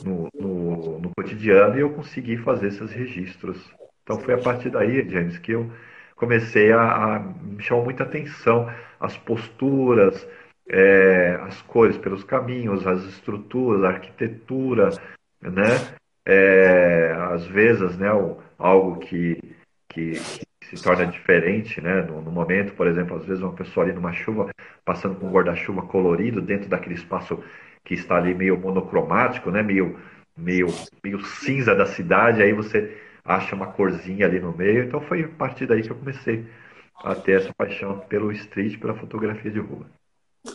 no, 0.05 0.29
no, 0.35 0.99
no 1.01 1.11
cotidiano 1.16 1.77
e 1.77 1.81
eu 1.81 1.92
consegui 1.92 2.37
fazer 2.38 2.69
esses 2.69 2.90
registros. 2.92 3.59
Então 4.03 4.19
foi 4.21 4.35
a 4.35 4.38
partir 4.38 4.71
daí, 4.71 5.09
James, 5.09 5.38
que 5.38 5.53
eu 5.53 5.71
comecei 6.17 6.73
a, 6.73 6.81
a 6.81 7.19
me 7.21 7.63
chamar 7.63 7.85
muita 7.85 8.03
atenção 8.03 8.69
as 8.99 9.17
posturas, 9.17 10.27
é, 10.69 11.39
as 11.43 11.63
cores 11.63 11.97
pelos 11.97 12.25
caminhos, 12.25 12.87
as 12.87 13.05
estruturas, 13.05 13.85
a 13.85 13.89
arquitetura, 13.91 14.91
né? 15.41 15.97
é, 16.27 17.15
às 17.33 17.47
vezes, 17.47 17.97
né, 17.97 18.09
algo 18.59 18.99
que, 18.99 19.39
que, 19.89 20.13
que 20.61 20.67
se 20.67 20.83
torna 20.83 21.07
diferente, 21.07 21.81
né, 21.81 22.03
no, 22.03 22.21
no, 22.21 22.33
momento, 22.33 22.75
por 22.75 22.89
exemplo, 22.89 23.17
às 23.17 23.25
vezes 23.25 23.43
uma 23.43 23.53
pessoa 23.53 23.87
ali 23.87 23.95
numa 23.95 24.13
chuva, 24.13 24.51
passando 24.85 25.15
com 25.15 25.29
um 25.29 25.31
guarda-chuva 25.31 25.83
colorido 25.83 26.43
dentro 26.43 26.69
daquele 26.69 26.97
espaço 26.97 27.43
que 27.85 27.95
está 27.95 28.17
ali 28.17 28.35
meio 28.35 28.59
monocromático, 28.59 29.53
né, 29.53 29.63
meio, 29.63 29.97
meio, 30.37 30.67
meio 31.03 31.21
cinza 31.25 31.75
da 31.77 31.87
cidade, 31.87 32.43
aí 32.43 32.53
você 32.53 33.01
acha 33.27 33.55
uma 33.55 33.67
corzinha 33.67 34.27
ali 34.27 34.41
no 34.41 34.57
meio, 34.57 34.85
então 34.85 35.01
foi 35.01 35.25
a 35.25 35.29
partir 35.29 35.67
daí 35.67 35.83
que 35.83 35.91
eu 35.91 35.97
comecei 35.97 36.47
a 37.03 37.15
ter 37.15 37.41
essa 37.41 37.53
paixão 37.53 37.99
pelo 38.09 38.33
street, 38.33 38.79
pela 38.79 38.95
fotografia 38.95 39.51
de 39.51 39.59
rua. 39.59 39.87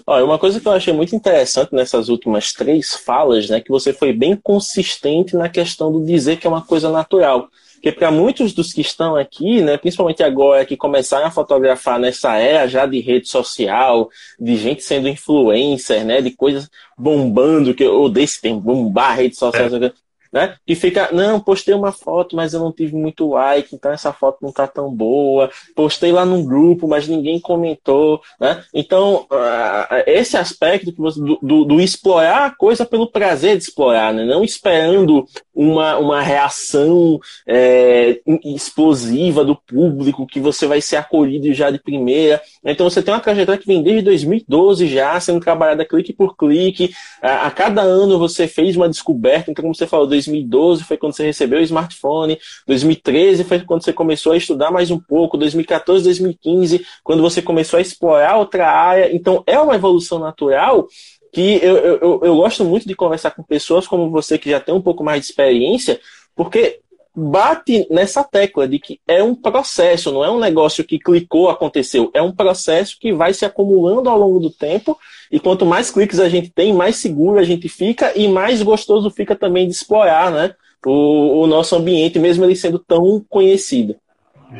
Olha, 0.07 0.23
uma 0.23 0.39
coisa 0.39 0.59
que 0.59 0.67
eu 0.67 0.71
achei 0.71 0.93
muito 0.93 1.15
interessante 1.15 1.75
nessas 1.75 2.07
últimas 2.07 2.53
três 2.53 2.95
falas, 2.95 3.49
né, 3.49 3.59
que 3.59 3.69
você 3.69 3.91
foi 3.91 4.13
bem 4.13 4.35
consistente 4.35 5.35
na 5.35 5.49
questão 5.49 5.91
do 5.91 6.05
dizer 6.05 6.37
que 6.37 6.47
é 6.47 6.49
uma 6.49 6.61
coisa 6.61 6.89
natural. 6.89 7.49
Porque 7.73 7.91
para 7.91 8.11
muitos 8.11 8.53
dos 8.53 8.71
que 8.71 8.81
estão 8.81 9.15
aqui, 9.15 9.59
né, 9.59 9.75
principalmente 9.75 10.21
agora 10.21 10.65
que 10.65 10.77
começaram 10.77 11.25
a 11.25 11.31
fotografar 11.31 11.99
nessa 11.99 12.37
era 12.37 12.67
já 12.67 12.85
de 12.85 12.99
rede 12.99 13.27
social, 13.27 14.09
de 14.39 14.55
gente 14.55 14.83
sendo 14.83 15.09
influencer, 15.09 16.05
né, 16.05 16.21
de 16.21 16.31
coisas 16.31 16.69
bombando, 16.97 17.73
que 17.73 17.83
eu 17.83 18.01
odeio 18.01 18.23
esse 18.23 18.39
termo, 18.39 18.61
bombar 18.61 19.17
rede 19.17 19.35
social. 19.35 19.65
É 19.65 19.91
né? 20.31 20.55
E 20.65 20.75
fica, 20.75 21.09
não, 21.11 21.39
postei 21.39 21.73
uma 21.73 21.91
foto, 21.91 22.35
mas 22.35 22.53
eu 22.53 22.59
não 22.59 22.71
tive 22.71 22.95
muito 22.95 23.29
like, 23.31 23.75
então 23.75 23.91
essa 23.91 24.13
foto 24.13 24.37
não 24.41 24.51
tá 24.51 24.65
tão 24.65 24.89
boa. 24.89 25.49
Postei 25.75 26.11
lá 26.11 26.25
num 26.25 26.45
grupo, 26.45 26.87
mas 26.87 27.07
ninguém 27.07 27.39
comentou, 27.39 28.21
né? 28.39 28.63
Então, 28.73 29.27
uh, 29.31 30.03
esse 30.05 30.37
aspecto 30.37 30.91
do, 30.91 31.37
do, 31.41 31.65
do, 31.65 31.81
explorar 31.81 32.45
a 32.45 32.55
coisa 32.55 32.85
pelo 32.85 33.11
prazer 33.11 33.57
de 33.57 33.63
explorar, 33.63 34.13
né? 34.13 34.23
Não 34.23 34.43
esperando 34.43 35.25
uma, 35.53 35.97
uma 35.97 36.21
reação 36.21 37.19
é, 37.45 38.21
explosiva 38.43 39.43
do 39.43 39.55
público, 39.55 40.27
que 40.27 40.39
você 40.39 40.65
vai 40.65 40.81
ser 40.81 40.95
acolhido 40.95 41.53
já 41.53 41.69
de 41.69 41.79
primeira. 41.79 42.41
Então, 42.63 42.89
você 42.89 43.01
tem 43.01 43.13
uma 43.13 43.19
trajetória 43.19 43.59
que 43.59 43.67
vem 43.67 43.83
desde 43.83 44.03
2012 44.03 44.87
já, 44.87 45.19
sendo 45.19 45.41
trabalhada 45.41 45.85
clique 45.85 46.13
por 46.13 46.37
clique. 46.37 46.93
A, 47.21 47.47
a 47.47 47.51
cada 47.51 47.81
ano 47.81 48.17
você 48.17 48.47
fez 48.47 48.77
uma 48.77 48.87
descoberta, 48.87 49.51
então, 49.51 49.61
como 49.61 49.75
você 49.75 49.85
falou, 49.85 50.07
2012 50.29 50.83
foi 50.83 50.97
quando 50.97 51.13
você 51.13 51.25
recebeu 51.25 51.59
o 51.59 51.63
smartphone, 51.63 52.39
2013 52.67 53.43
foi 53.43 53.59
quando 53.61 53.83
você 53.83 53.93
começou 53.93 54.33
a 54.33 54.37
estudar 54.37 54.71
mais 54.71 54.91
um 54.91 54.99
pouco, 54.99 55.37
2014, 55.37 56.03
2015, 56.03 56.85
quando 57.03 57.21
você 57.21 57.41
começou 57.41 57.77
a 57.77 57.81
explorar 57.81 58.37
outra 58.37 58.69
área. 58.69 59.15
Então, 59.15 59.43
é 59.45 59.59
uma 59.59 59.75
evolução 59.75 60.19
natural 60.19 60.87
que 61.31 61.59
eu, 61.63 61.77
eu, 61.77 62.21
eu 62.23 62.35
gosto 62.35 62.65
muito 62.65 62.87
de 62.87 62.95
conversar 62.95 63.31
com 63.31 63.43
pessoas 63.43 63.87
como 63.87 64.09
você 64.09 64.37
que 64.37 64.49
já 64.49 64.59
tem 64.59 64.75
um 64.75 64.81
pouco 64.81 65.03
mais 65.03 65.21
de 65.21 65.27
experiência, 65.27 65.99
porque 66.35 66.81
bate 67.15 67.85
nessa 67.89 68.23
tecla 68.23 68.67
de 68.67 68.79
que 68.79 68.99
é 69.07 69.21
um 69.21 69.35
processo, 69.35 70.11
não 70.11 70.23
é 70.23 70.31
um 70.31 70.39
negócio 70.39 70.83
que 70.83 70.97
clicou, 70.97 71.49
aconteceu. 71.49 72.09
É 72.13 72.21
um 72.21 72.33
processo 72.33 72.97
que 72.99 73.13
vai 73.13 73.33
se 73.33 73.45
acumulando 73.45 74.09
ao 74.09 74.17
longo 74.17 74.39
do 74.39 74.49
tempo. 74.49 74.97
E 75.31 75.39
quanto 75.39 75.65
mais 75.65 75.91
cliques 75.91 76.19
a 76.19 76.29
gente 76.29 76.49
tem, 76.49 76.73
mais 76.73 76.97
seguro 76.97 77.39
a 77.39 77.43
gente 77.43 77.67
fica 77.67 78.17
e 78.17 78.27
mais 78.27 78.61
gostoso 78.61 79.09
fica 79.09 79.35
também 79.35 79.67
de 79.67 79.73
explorar 79.73 80.31
né, 80.31 80.55
o, 80.85 81.43
o 81.43 81.47
nosso 81.47 81.75
ambiente, 81.75 82.19
mesmo 82.19 82.45
ele 82.45 82.55
sendo 82.55 82.79
tão 82.79 83.23
conhecido. 83.29 83.95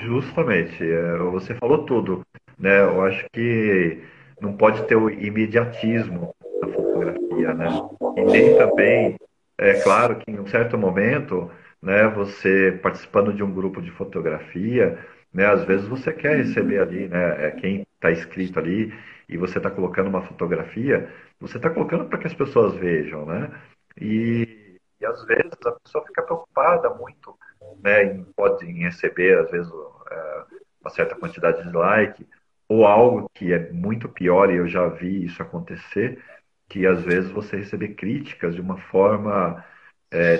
Justamente, 0.01 0.83
é, 0.83 1.17
você 1.31 1.53
falou 1.55 1.79
tudo. 1.79 2.25
Né? 2.57 2.81
Eu 2.81 3.01
acho 3.01 3.25
que 3.33 3.99
não 4.39 4.53
pode 4.53 4.83
ter 4.83 4.95
o 4.95 5.09
imediatismo 5.09 6.33
na 6.61 6.67
fotografia, 6.67 7.53
né? 7.53 7.81
E 8.17 8.21
nem 8.23 8.55
também, 8.55 9.15
é 9.57 9.73
claro 9.75 10.15
que 10.17 10.31
em 10.31 10.39
um 10.39 10.47
certo 10.47 10.77
momento 10.77 11.49
né? 11.81 12.07
Você 12.09 12.79
participando 12.83 13.33
de 13.33 13.43
um 13.43 13.53
grupo 13.53 13.81
de 13.81 13.91
fotografia, 13.91 14.97
né? 15.33 15.45
Às 15.45 15.63
vezes 15.65 15.87
você 15.87 16.13
quer 16.13 16.37
receber 16.37 16.79
ali, 16.79 17.07
né? 17.07 17.47
É 17.47 17.51
quem 17.51 17.85
está 17.95 18.11
escrito 18.11 18.59
ali 18.59 18.93
e 19.27 19.37
você 19.37 19.57
está 19.57 19.71
colocando 19.71 20.07
uma 20.07 20.21
fotografia, 20.23 21.09
você 21.39 21.57
está 21.57 21.69
colocando 21.69 22.05
para 22.05 22.19
que 22.19 22.27
as 22.27 22.33
pessoas 22.33 22.75
vejam, 22.75 23.25
né? 23.25 23.51
E, 23.99 24.77
e, 24.99 25.05
às 25.05 25.23
vezes 25.25 25.53
a 25.65 25.71
pessoa 25.71 26.05
fica 26.05 26.21
preocupada 26.23 26.89
muito, 26.93 27.37
né? 27.83 28.03
Em, 28.05 28.23
pode 28.35 28.65
em 28.65 28.83
receber 28.83 29.37
às 29.39 29.51
vezes 29.51 29.71
é, 30.11 30.43
uma 30.81 30.89
certa 30.91 31.15
quantidade 31.15 31.63
de 31.63 31.75
like 31.75 32.25
ou 32.67 32.85
algo 32.85 33.29
que 33.33 33.53
é 33.53 33.71
muito 33.71 34.07
pior 34.07 34.49
e 34.49 34.57
eu 34.57 34.67
já 34.67 34.87
vi 34.87 35.25
isso 35.25 35.41
acontecer, 35.41 36.23
que 36.69 36.85
às 36.87 37.01
vezes 37.03 37.29
você 37.31 37.57
receber 37.57 37.95
críticas 37.95 38.55
de 38.55 38.61
uma 38.61 38.77
forma 38.77 39.63
é, 40.09 40.37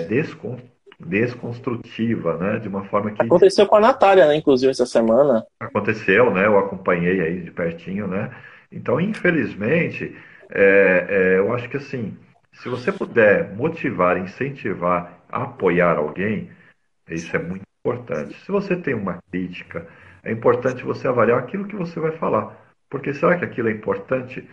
desconstrutiva, 1.06 2.36
né? 2.36 2.58
De 2.58 2.68
uma 2.68 2.84
forma 2.84 3.10
que. 3.10 3.22
Aconteceu 3.22 3.66
com 3.66 3.76
a 3.76 3.80
Natália, 3.80 4.26
né? 4.26 4.36
Inclusive, 4.36 4.70
essa 4.70 4.86
semana. 4.86 5.44
Aconteceu, 5.60 6.32
né? 6.32 6.46
Eu 6.46 6.58
acompanhei 6.58 7.20
aí 7.20 7.40
de 7.40 7.50
pertinho, 7.50 8.06
né? 8.06 8.30
Então, 8.70 9.00
infelizmente, 9.00 10.16
é, 10.50 11.06
é, 11.08 11.38
eu 11.38 11.52
acho 11.52 11.68
que 11.68 11.76
assim, 11.76 12.16
se 12.52 12.68
você 12.68 12.92
puder 12.92 13.54
motivar, 13.54 14.16
incentivar, 14.16 15.18
apoiar 15.30 15.96
alguém, 15.96 16.50
isso 17.08 17.34
é 17.36 17.38
muito 17.38 17.64
importante. 17.84 18.34
Se 18.44 18.50
você 18.50 18.76
tem 18.76 18.94
uma 18.94 19.18
crítica, 19.30 19.86
é 20.22 20.30
importante 20.30 20.84
você 20.84 21.08
avaliar 21.08 21.38
aquilo 21.38 21.66
que 21.66 21.76
você 21.76 21.98
vai 21.98 22.12
falar. 22.12 22.56
Porque 22.88 23.12
será 23.12 23.38
que 23.38 23.44
aquilo 23.44 23.68
é 23.68 23.72
importante 23.72 24.46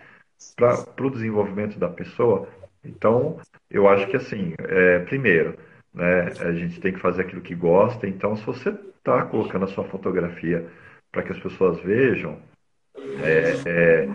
para 0.56 1.06
o 1.06 1.12
desenvolvimento 1.12 1.78
da 1.78 1.90
pessoa? 1.90 2.48
Então, 2.84 3.40
eu 3.70 3.88
acho 3.88 4.08
que 4.08 4.16
assim, 4.16 4.54
é, 4.58 5.00
primeiro, 5.00 5.58
né? 5.94 6.32
A 6.40 6.52
gente 6.52 6.80
tem 6.80 6.94
que 6.94 7.00
fazer 7.00 7.24
aquilo 7.24 7.42
que 7.42 7.56
gosta. 7.56 8.08
Então, 8.08 8.36
se 8.36 8.46
você 8.46 8.70
está 8.70 9.24
colocando 9.26 9.66
a 9.66 9.68
sua 9.68 9.84
fotografia 9.86 10.68
para 11.12 11.24
que 11.24 11.32
as 11.32 11.40
pessoas 11.40 11.80
vejam, 11.82 12.38
é, 13.24 13.54
é, 13.66 14.10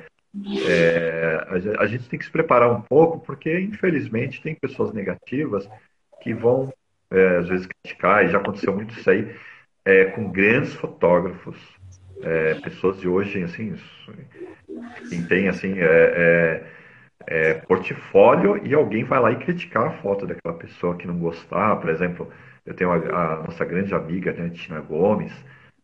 é, 0.68 1.46
a 1.78 1.86
gente 1.86 2.08
tem 2.08 2.18
que 2.18 2.24
se 2.24 2.30
preparar 2.30 2.70
um 2.70 2.80
pouco, 2.80 3.20
porque 3.20 3.60
infelizmente 3.60 4.42
tem 4.42 4.54
pessoas 4.54 4.92
negativas 4.92 5.68
que 6.22 6.34
vão 6.34 6.72
é, 7.10 7.36
às 7.38 7.48
vezes 7.48 7.66
criticar, 7.66 8.24
e 8.24 8.28
já 8.28 8.38
aconteceu 8.38 8.74
muito 8.74 8.98
isso 8.98 9.08
aí 9.08 9.34
é, 9.84 10.06
com 10.06 10.30
grandes 10.30 10.74
fotógrafos, 10.74 11.56
é, 12.22 12.54
pessoas 12.54 12.98
de 12.98 13.06
hoje, 13.06 13.42
assim, 13.42 13.76
quem 15.08 15.24
tem 15.24 15.48
assim, 15.48 15.74
é, 17.26 17.54
portfólio 17.54 18.60
e 18.66 18.74
alguém 18.74 19.04
vai 19.04 19.20
lá 19.20 19.32
e 19.32 19.36
criticar 19.36 19.86
a 19.86 19.90
foto 20.02 20.26
daquela 20.26 20.56
pessoa 20.56 20.96
que 20.96 21.06
não 21.06 21.18
gostar. 21.18 21.76
Por 21.76 21.90
exemplo, 21.90 22.30
eu 22.66 22.74
tenho 22.74 22.90
a, 22.90 22.96
a 22.96 23.42
nossa 23.42 23.64
grande 23.64 23.94
amiga, 23.94 24.32
né, 24.32 24.50
Tina 24.50 24.80
Gomes, 24.80 25.32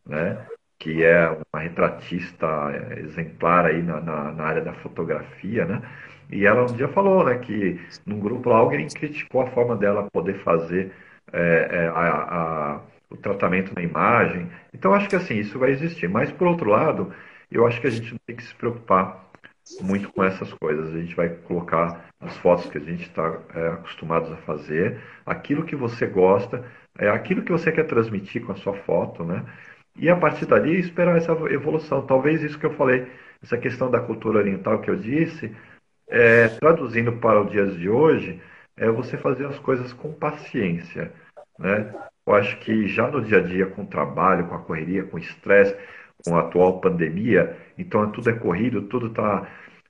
né, 0.06 0.46
que 0.78 1.04
é 1.04 1.28
uma 1.52 1.62
retratista 1.62 2.46
é, 2.72 3.00
exemplar 3.00 3.66
aí 3.66 3.82
na, 3.82 4.00
na, 4.00 4.32
na, 4.32 4.44
área 4.44 4.62
da 4.62 4.72
fotografia, 4.74 5.64
né? 5.66 5.82
E 6.30 6.46
ela 6.46 6.62
um 6.62 6.74
dia 6.74 6.88
falou, 6.88 7.24
né, 7.24 7.38
que 7.38 7.80
num 8.06 8.18
grupo 8.20 8.48
lá 8.48 8.58
alguém 8.58 8.88
criticou 8.88 9.42
a 9.42 9.50
forma 9.50 9.76
dela 9.76 10.08
poder 10.12 10.42
fazer 10.42 10.92
é, 11.32 11.68
é, 11.70 11.88
a, 11.88 12.76
a, 12.76 12.80
o 13.10 13.16
tratamento 13.16 13.74
da 13.74 13.82
imagem. 13.82 14.50
Então 14.72 14.94
acho 14.94 15.08
que 15.08 15.16
assim 15.16 15.34
isso 15.34 15.58
vai 15.58 15.70
existir. 15.70 16.08
Mas 16.08 16.32
por 16.32 16.46
outro 16.46 16.70
lado, 16.70 17.12
eu 17.50 17.66
acho 17.66 17.80
que 17.80 17.86
a 17.86 17.90
gente 17.90 18.12
não 18.12 18.20
tem 18.26 18.36
que 18.36 18.44
se 18.44 18.54
preocupar 18.54 19.29
muito 19.80 20.12
com 20.12 20.24
essas 20.24 20.52
coisas. 20.54 20.94
A 20.94 20.98
gente 20.98 21.14
vai 21.14 21.28
colocar 21.28 22.10
as 22.20 22.36
fotos 22.38 22.68
que 22.70 22.78
a 22.78 22.80
gente 22.80 23.02
está 23.02 23.40
é, 23.54 23.68
acostumados 23.68 24.30
a 24.32 24.36
fazer, 24.38 25.00
aquilo 25.24 25.64
que 25.64 25.76
você 25.76 26.06
gosta, 26.06 26.64
é 26.98 27.08
aquilo 27.08 27.42
que 27.42 27.52
você 27.52 27.70
quer 27.70 27.84
transmitir 27.84 28.44
com 28.44 28.52
a 28.52 28.56
sua 28.56 28.74
foto, 28.74 29.24
né? 29.24 29.44
E 29.96 30.08
a 30.08 30.16
partir 30.16 30.46
dali 30.46 30.78
esperar 30.78 31.16
essa 31.16 31.32
evolução. 31.32 32.06
Talvez 32.06 32.42
isso 32.42 32.58
que 32.58 32.66
eu 32.66 32.74
falei, 32.74 33.06
essa 33.42 33.56
questão 33.58 33.90
da 33.90 34.00
cultura 34.00 34.38
oriental 34.38 34.80
que 34.80 34.90
eu 34.90 34.96
disse, 34.96 35.54
é, 36.08 36.48
traduzindo 36.48 37.12
para 37.12 37.40
o 37.40 37.46
dias 37.46 37.76
de 37.76 37.88
hoje, 37.88 38.40
é 38.76 38.90
você 38.90 39.16
fazer 39.16 39.46
as 39.46 39.58
coisas 39.58 39.92
com 39.92 40.12
paciência, 40.12 41.12
né? 41.58 41.92
Eu 42.26 42.34
acho 42.34 42.58
que 42.60 42.86
já 42.86 43.10
no 43.10 43.22
dia 43.22 43.38
a 43.38 43.42
dia, 43.42 43.66
com 43.66 43.82
o 43.82 43.86
trabalho, 43.86 44.46
com 44.46 44.54
a 44.54 44.58
correria, 44.60 45.04
com 45.04 45.16
o 45.16 45.20
estresse, 45.20 45.76
com 46.24 46.36
a 46.36 46.40
atual 46.40 46.80
pandemia, 46.80 47.56
então 47.78 48.10
tudo 48.10 48.30
é 48.30 48.32
corrido, 48.32 48.82
tudo 48.82 49.06
está 49.06 49.46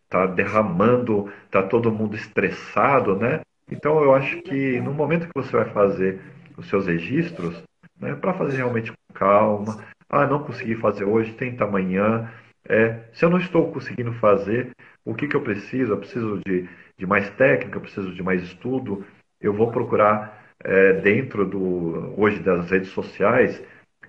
tá 0.09 0.27
derramando, 0.27 1.31
está 1.45 1.63
todo 1.63 1.93
mundo 1.93 2.17
estressado, 2.17 3.17
né? 3.17 3.41
Então 3.71 4.03
eu 4.03 4.15
acho 4.15 4.43
que 4.43 4.81
no 4.81 4.93
momento 4.93 5.29
que 5.29 5.35
você 5.35 5.53
vai 5.53 5.67
fazer 5.67 6.21
os 6.57 6.69
seus 6.69 6.87
registros, 6.87 7.63
né, 7.99 8.15
para 8.15 8.35
fazer 8.35 8.57
realmente 8.57 8.91
com 8.91 9.15
calma, 9.15 9.85
ah, 10.09 10.27
não 10.27 10.43
consegui 10.43 10.75
fazer 10.75 11.05
hoje, 11.05 11.33
tenta 11.35 11.65
amanhã. 11.65 12.29
É, 12.69 13.01
se 13.13 13.25
eu 13.25 13.31
não 13.31 13.39
estou 13.39 13.71
conseguindo 13.73 14.13
fazer, 14.15 14.73
o 15.05 15.15
que, 15.15 15.29
que 15.29 15.37
eu 15.37 15.41
preciso? 15.41 15.93
Eu 15.93 15.99
preciso 15.99 16.41
de, 16.45 16.69
de 16.99 17.07
mais 17.07 17.31
técnica, 17.31 17.77
eu 17.77 17.81
preciso 17.81 18.13
de 18.13 18.23
mais 18.23 18.43
estudo. 18.43 19.05
Eu 19.41 19.55
vou 19.55 19.71
procurar 19.71 20.45
é, 20.63 20.95
dentro 20.95 21.47
do 21.47 22.15
hoje 22.21 22.41
das 22.41 22.71
redes 22.71 22.91
sociais 22.91 23.63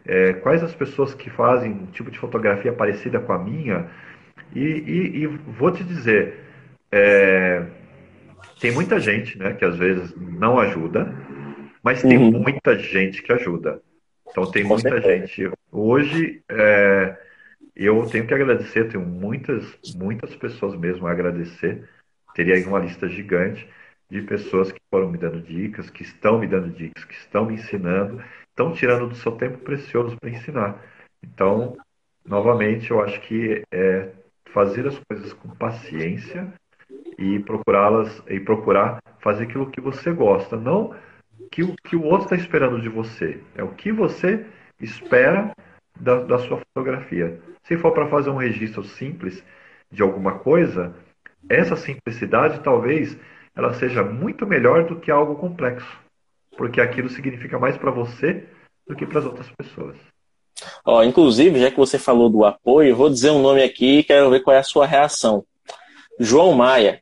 é, 0.05 0.33
quais 0.33 0.63
as 0.63 0.73
pessoas 0.73 1.13
que 1.13 1.29
fazem 1.29 1.71
um 1.71 1.85
tipo 1.87 2.09
de 2.09 2.19
fotografia 2.19 2.73
parecida 2.73 3.19
com 3.19 3.33
a 3.33 3.37
minha. 3.37 3.89
E, 4.53 4.59
e, 4.59 5.23
e 5.23 5.27
vou 5.27 5.71
te 5.71 5.83
dizer, 5.83 6.39
é, 6.91 7.65
tem 8.59 8.71
muita 8.71 8.99
gente 8.99 9.37
né, 9.37 9.53
que 9.53 9.65
às 9.65 9.77
vezes 9.77 10.13
não 10.15 10.59
ajuda, 10.59 11.13
Mas 11.83 12.01
tem 12.01 12.17
uhum. 12.17 12.31
muita 12.31 12.77
gente 12.77 13.23
que 13.23 13.33
ajuda. 13.33 13.81
Então 14.29 14.49
tem 14.49 14.63
muita 14.63 15.01
gente. 15.01 15.49
Hoje 15.71 16.43
é, 16.49 17.17
eu 17.75 18.05
tenho 18.05 18.27
que 18.27 18.33
agradecer, 18.33 18.87
tenho 18.87 19.03
muitas, 19.03 19.65
muitas 19.95 20.35
pessoas 20.35 20.77
mesmo 20.77 21.07
a 21.07 21.11
agradecer. 21.11 21.87
Teria 22.35 22.55
aí 22.55 22.63
uma 22.63 22.79
lista 22.79 23.09
gigante 23.09 23.67
de 24.09 24.21
pessoas 24.21 24.71
que 24.71 24.79
foram 24.89 25.09
me 25.09 25.17
dando 25.17 25.41
dicas, 25.41 25.89
que 25.89 26.03
estão 26.03 26.37
me 26.37 26.47
dando 26.47 26.69
dicas, 26.69 27.03
que 27.05 27.13
estão 27.13 27.45
me 27.45 27.55
ensinando, 27.55 28.21
estão 28.51 28.73
tirando 28.73 29.07
do 29.07 29.15
seu 29.15 29.31
tempo 29.33 29.57
precioso 29.59 30.15
para 30.19 30.29
ensinar. 30.29 30.79
Então, 31.23 31.75
novamente, 32.25 32.91
eu 32.91 33.01
acho 33.01 33.19
que 33.21 33.63
é 33.71 34.09
fazer 34.53 34.87
as 34.87 34.99
coisas 35.09 35.33
com 35.33 35.49
paciência 35.49 36.53
e 37.17 37.39
procurá-las 37.39 38.21
e 38.27 38.39
procurar 38.39 38.99
fazer 39.19 39.45
aquilo 39.45 39.69
que 39.69 39.81
você 39.81 40.11
gosta, 40.11 40.57
não 40.57 40.93
que 41.51 41.63
o 41.63 41.75
que 41.83 41.95
o 41.95 42.03
outro 42.03 42.25
está 42.25 42.35
esperando 42.35 42.81
de 42.81 42.89
você, 42.89 43.41
é 43.55 43.63
o 43.63 43.73
que 43.73 43.91
você 43.91 44.45
espera 44.79 45.53
da, 45.99 46.21
da 46.21 46.39
sua 46.39 46.59
fotografia. 46.59 47.39
Se 47.63 47.77
for 47.77 47.91
para 47.91 48.07
fazer 48.07 48.29
um 48.29 48.37
registro 48.37 48.83
simples 48.83 49.43
de 49.91 50.01
alguma 50.01 50.39
coisa, 50.39 50.95
essa 51.49 51.75
simplicidade 51.75 52.61
talvez 52.61 53.17
ela 53.55 53.73
seja 53.73 54.03
muito 54.03 54.47
melhor 54.47 54.85
do 54.85 54.95
que 54.95 55.11
algo 55.11 55.35
complexo, 55.35 55.99
porque 56.57 56.81
aquilo 56.81 57.09
significa 57.09 57.57
mais 57.59 57.77
para 57.77 57.91
você 57.91 58.45
do 58.87 58.95
que 58.95 59.05
para 59.05 59.19
as 59.19 59.25
outras 59.25 59.47
pessoas. 59.57 59.97
Ó, 60.85 61.03
inclusive, 61.03 61.59
já 61.59 61.71
que 61.71 61.77
você 61.77 61.97
falou 61.97 62.29
do 62.29 62.45
apoio, 62.45 62.95
vou 62.95 63.09
dizer 63.09 63.31
um 63.31 63.41
nome 63.41 63.63
aqui 63.63 63.99
e 63.99 64.03
quero 64.03 64.29
ver 64.29 64.41
qual 64.41 64.55
é 64.55 64.59
a 64.59 64.63
sua 64.63 64.85
reação. 64.85 65.43
João 66.19 66.53
Maia. 66.53 67.01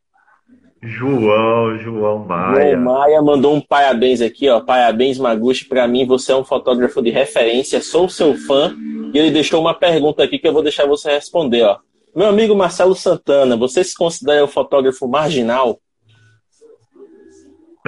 João, 0.82 1.78
João 1.78 2.20
Maia. 2.20 2.72
João 2.72 2.84
Maia 2.84 3.22
mandou 3.22 3.54
um 3.54 3.60
parabéns 3.60 4.22
aqui, 4.22 4.48
ó. 4.48 4.62
Parabéns, 4.62 5.18
Maguchi. 5.18 5.66
Para 5.66 5.88
mim, 5.88 6.06
você 6.06 6.32
é 6.32 6.36
um 6.36 6.44
fotógrafo 6.44 7.02
de 7.02 7.10
referência, 7.10 7.82
sou 7.82 8.08
seu 8.08 8.34
fã. 8.36 8.74
E 9.14 9.18
ele 9.18 9.32
deixou 9.32 9.60
uma 9.60 9.74
pergunta 9.74 10.24
aqui 10.24 10.40
que 10.40 10.48
eu 10.48 10.54
vou 10.54 10.64
deixar 10.64 10.86
você 10.86 11.12
responder, 11.12 11.64
ó. 11.64 11.80
Meu 12.16 12.28
amigo 12.28 12.56
Marcelo 12.56 12.96
Santana, 12.96 13.58
você 13.58 13.84
se 13.84 13.96
considera 13.96 14.44
um 14.44 14.48
fotógrafo 14.48 15.08
marginal? 15.08 15.80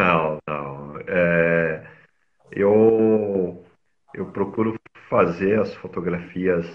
Não, 0.02 0.40
não. 0.48 0.98
É, 1.08 1.84
eu, 2.52 3.64
eu 4.16 4.26
procuro 4.32 4.76
fazer 5.08 5.60
as 5.60 5.76
fotografias 5.76 6.66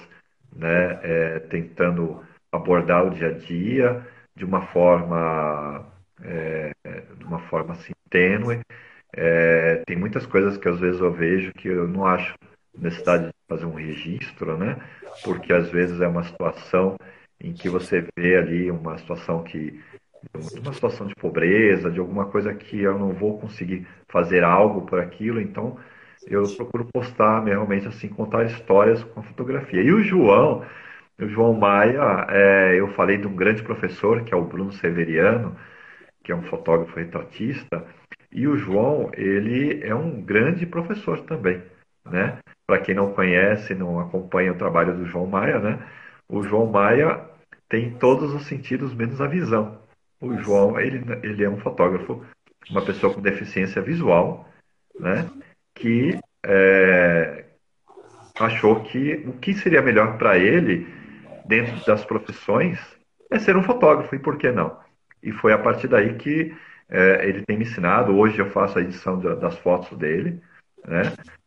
né, 0.55 1.01
é, 1.03 1.41
tentando 1.41 2.25
abordar 2.53 3.05
o 3.05 3.11
dia 3.11 3.29
a 3.29 3.33
dia 3.33 4.07
de 4.37 4.45
uma 4.45 4.63
forma 4.69 5.85
é, 6.23 6.73
de 7.19 7.25
uma 7.25 7.41
forma 7.49 7.75
assim 7.75 7.93
tênue. 8.09 8.61
É, 9.13 9.83
tem 9.87 9.97
muitas 9.97 10.25
coisas 10.25 10.57
que 10.57 10.69
às 10.69 10.79
vezes 10.79 11.01
eu 11.01 11.13
vejo 11.13 11.53
que 11.53 11.69
eu 11.69 11.89
não 11.89 12.07
acho 12.07 12.35
necessidade 12.79 13.27
de 13.27 13.33
fazer 13.49 13.67
um 13.67 13.75
registro, 13.75 14.57
né? 14.57 14.77
Porque 15.25 15.53
às 15.53 15.69
vezes 15.71 16.01
é 16.01 16.07
uma 16.07 16.23
situação 16.23 16.97
em 17.41 17.53
que 17.53 17.69
você 17.69 18.07
vê 18.17 18.37
ali 18.37 18.71
uma 18.71 18.97
situação 18.99 19.43
que 19.43 19.81
uma 20.35 20.73
situação 20.73 21.07
de 21.07 21.15
pobreza, 21.15 21.91
de 21.91 22.01
alguma 22.01 22.27
coisa 22.27 22.55
que 22.55 22.81
eu 22.81 22.99
não 22.99 23.13
vou 23.13 23.39
conseguir 23.39 23.87
fazer 24.09 24.45
algo 24.45 24.83
por 24.83 24.99
aquilo, 24.99 25.41
então 25.41 25.79
eu 26.27 26.43
procuro 26.57 26.87
postar 26.93 27.45
realmente 27.45 27.87
assim, 27.87 28.09
contar 28.09 28.45
histórias 28.45 29.03
com 29.05 29.21
a 29.21 29.23
fotografia. 29.23 29.83
E 29.83 29.93
o 29.93 30.03
João, 30.03 30.65
o 31.21 31.29
João 31.29 31.53
Maia, 31.55 32.27
é, 32.31 32.79
eu 32.79 32.89
falei 32.95 33.17
de 33.17 33.27
um 33.27 33.37
grande 33.37 33.63
professor, 33.63 34.23
que 34.25 34.35
é 34.35 34.37
o 34.37 34.45
Bruno 34.45 34.73
Severiano, 34.73 35.57
que 36.23 36.33
é 36.33 36.35
um 36.35 36.43
fotógrafo 36.43 36.99
retratista, 36.99 37.85
e 38.33 38.47
o 38.49 38.57
João, 38.57 39.11
ele 39.15 39.83
é 39.83 39.95
um 39.95 40.21
grande 40.21 40.67
professor 40.67 41.21
também, 41.21 41.63
né? 42.05 42.39
Para 42.67 42.81
quem 42.81 42.95
não 42.95 43.13
conhece, 43.13 43.75
não 43.75 44.01
acompanha 44.01 44.53
o 44.53 44.59
trabalho 44.59 44.97
do 44.97 45.07
João 45.07 45.27
Maia, 45.27 45.59
né? 45.61 45.79
O 46.29 46.43
João 46.43 46.67
Maia 46.67 47.21
tem 47.69 47.91
todos 47.99 48.35
os 48.35 48.47
sentidos 48.47 48.95
menos 48.95 49.21
a 49.21 49.27
visão. 49.27 49.79
O 50.27 50.43
João, 50.43 50.79
ele, 50.81 51.05
ele 51.23 51.45
é 51.45 51.49
um 51.49 51.59
fotógrafo, 51.59 52.25
uma 52.71 52.85
pessoa 52.85 53.13
com 53.13 53.21
deficiência 53.21 53.81
visual, 53.81 54.49
né? 54.99 55.29
Que 55.75 56.19
é, 56.45 57.45
achou 58.39 58.83
que 58.83 59.25
o 59.27 59.33
que 59.35 59.55
seria 59.55 59.83
melhor 59.83 60.19
para 60.19 60.39
ele, 60.39 60.87
dentro 61.45 61.85
das 61.87 62.05
profissões, 62.05 62.79
é 63.31 63.39
ser 63.39 63.57
um 63.57 63.63
fotógrafo, 63.63 64.15
e 64.15 64.19
por 64.19 64.37
que 64.37 64.51
não? 64.51 64.79
E 65.23 65.33
foi 65.33 65.53
a 65.53 65.59
partir 65.59 65.89
daí 65.89 66.15
que 66.15 66.55
é, 66.89 67.29
ele 67.29 67.43
tem 67.43 67.57
me 67.57 67.65
ensinado. 67.65 68.17
Hoje 68.17 68.39
eu 68.39 68.51
faço 68.51 68.79
a 68.79 68.83
edição 68.83 69.19
das 69.19 69.59
fotos 69.59 69.97
dele, 69.99 70.41
né? 70.87 71.03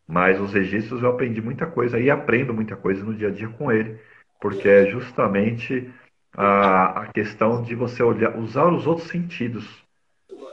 Mas 0.07 0.39
os 0.39 0.53
registros 0.53 1.03
eu 1.03 1.09
aprendi 1.09 1.41
muita 1.41 1.65
coisa 1.67 1.99
e 1.99 2.09
aprendo 2.09 2.53
muita 2.53 2.75
coisa 2.75 3.03
no 3.03 3.13
dia 3.13 3.27
a 3.27 3.31
dia 3.31 3.47
com 3.47 3.71
ele, 3.71 3.99
porque 4.41 4.67
é 4.67 4.87
justamente 4.87 5.91
a, 6.33 7.01
a 7.01 7.07
questão 7.07 7.61
de 7.61 7.75
você 7.75 8.03
olhar, 8.03 8.37
usar 8.37 8.65
os 8.67 8.85
outros 8.87 9.07
sentidos, 9.07 9.65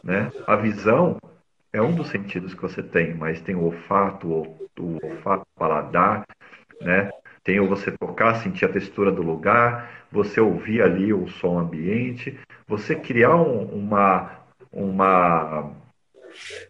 né? 0.02 0.30
A 0.46 0.56
visão 0.56 1.18
é 1.72 1.80
um 1.80 1.94
dos 1.94 2.08
sentidos 2.08 2.54
que 2.54 2.62
você 2.62 2.82
tem, 2.82 3.14
mas 3.14 3.40
tem 3.40 3.54
o 3.54 3.64
olfato, 3.64 4.28
o, 4.28 4.68
o 4.78 4.98
olfato, 5.02 5.42
o 5.42 5.58
paladar, 5.58 6.24
né? 6.80 7.10
Tem 7.44 7.60
o 7.60 7.68
você 7.68 7.92
tocar, 7.92 8.34
sentir 8.36 8.64
a 8.64 8.72
textura 8.72 9.12
do 9.12 9.22
lugar, 9.22 10.06
você 10.10 10.40
ouvir 10.40 10.82
ali 10.82 11.12
o 11.12 11.28
som 11.28 11.58
ambiente, 11.58 12.38
você 12.66 12.96
criar 12.96 13.36
um, 13.36 13.62
uma, 13.66 14.30
uma, 14.72 15.70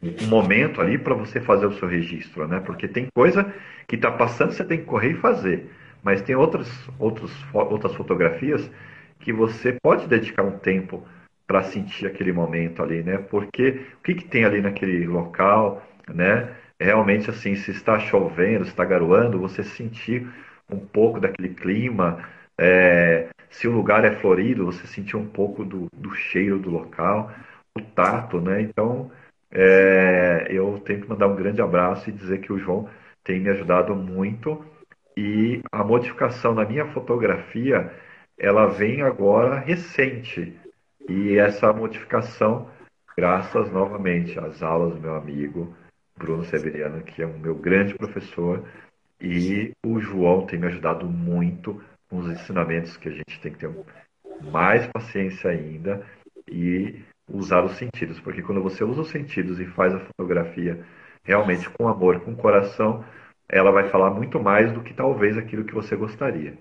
um 0.03 0.27
momento 0.27 0.81
ali 0.81 0.99
para 0.99 1.15
você 1.15 1.41
fazer 1.41 1.67
o 1.67 1.73
seu 1.73 1.89
registro, 1.89 2.47
né? 2.47 2.61
Porque 2.61 2.87
tem 2.87 3.07
coisa 3.15 3.55
que 3.87 3.97
está 3.97 4.11
passando, 4.11 4.53
você 4.53 4.65
tem 4.65 4.79
que 4.79 4.85
correr 4.85 5.13
e 5.13 5.21
fazer. 5.21 5.71
Mas 6.03 6.23
tem 6.23 6.37
outras, 6.37 6.69
outros, 6.99 7.33
outras 7.53 7.95
fotografias 7.95 8.71
que 9.19 9.33
você 9.33 9.77
pode 9.83 10.07
dedicar 10.07 10.43
um 10.43 10.59
tempo 10.59 11.07
para 11.47 11.63
sentir 11.63 12.07
aquele 12.07 12.33
momento 12.33 12.83
ali, 12.83 13.03
né? 13.03 13.19
Porque 13.19 13.87
o 13.99 14.03
que, 14.03 14.15
que 14.15 14.25
tem 14.25 14.45
ali 14.45 14.61
naquele 14.61 15.07
local, 15.07 15.83
né? 16.13 16.55
Realmente 16.81 17.31
assim, 17.31 17.55
se 17.57 17.71
está 17.71 17.99
chovendo, 17.99 18.65
se 18.65 18.71
está 18.71 18.85
garoando, 18.85 19.39
você 19.39 19.63
sentir 19.63 20.27
um 20.71 20.79
pouco 20.79 21.21
daquele 21.21 21.51
clima. 21.51 22.25
É, 22.59 23.29
se 23.49 23.69
o 23.69 23.73
lugar 23.73 24.05
é 24.05 24.13
florido, 24.17 24.67
você 24.67 24.87
sentir 24.87 25.17
um 25.17 25.27
pouco 25.27 25.65
do, 25.65 25.87
do 25.93 26.13
cheiro 26.15 26.59
do 26.59 26.71
local, 26.71 27.33
o 27.77 27.81
tato, 27.81 28.41
né? 28.41 28.61
Então, 28.61 29.11
é, 29.51 30.47
eu 30.51 30.81
tenho 30.85 31.03
que 31.03 31.09
mandar 31.09 31.29
um 31.29 31.37
grande 31.37 31.63
abraço 31.63 32.11
e 32.11 32.13
dizer 32.13 32.41
que 32.41 32.53
o 32.53 32.59
João 32.59 32.89
tem 33.23 33.41
me 33.41 33.51
ajudado 33.51 33.95
muito 33.95 34.65
e 35.17 35.63
a 35.73 35.83
modificação 35.83 36.55
na 36.55 36.65
minha 36.65 36.87
fotografia 36.87 37.91
ela 38.39 38.67
vem 38.67 39.03
agora 39.03 39.59
recente 39.59 40.59
e 41.09 41.39
essa 41.39 41.73
modificação 41.73 42.69
graças 43.17 43.71
novamente 43.71 44.39
às 44.39 44.63
aulas 44.63 44.95
do 44.95 45.01
meu 45.01 45.15
amigo 45.15 45.75
Bruno 46.17 46.45
Severiano 46.45 47.03
que 47.03 47.23
é 47.23 47.27
um 47.27 47.39
meu 47.39 47.55
grande 47.55 47.95
professor 47.95 48.65
e 49.21 49.73
o 49.85 49.99
João 50.01 50.47
tem 50.47 50.59
me 50.59 50.67
ajudado 50.67 51.07
muito 51.07 51.83
com 52.09 52.19
os 52.19 52.31
ensinamentos 52.31 52.97
que 52.97 53.09
a 53.09 53.13
gente 53.13 53.41
tem 53.41 53.53
que 53.53 53.59
ter 53.59 53.71
mais 54.41 54.87
paciência 54.89 55.51
ainda 55.51 56.05
e 56.49 57.03
usar 57.29 57.65
os 57.65 57.73
sentidos, 57.73 58.21
porque 58.21 58.43
quando 58.43 58.63
você 58.63 58.85
usa 58.85 59.01
os 59.01 59.11
sentidos 59.11 59.59
e 59.59 59.67
faz 59.67 59.95
a 59.95 60.01
fotografia 60.01 60.85
realmente 61.25 61.69
com 61.71 61.89
amor, 61.89 62.21
com 62.21 62.37
coração, 62.37 63.05
ela 63.49 63.73
vai 63.73 63.89
falar 63.89 64.11
muito 64.11 64.39
mais 64.41 64.73
do 64.73 64.83
que 64.83 64.95
talvez 64.95 65.37
aquilo 65.37 65.65
que 65.65 65.75
você 65.75 65.97
gostaria. 65.97 66.57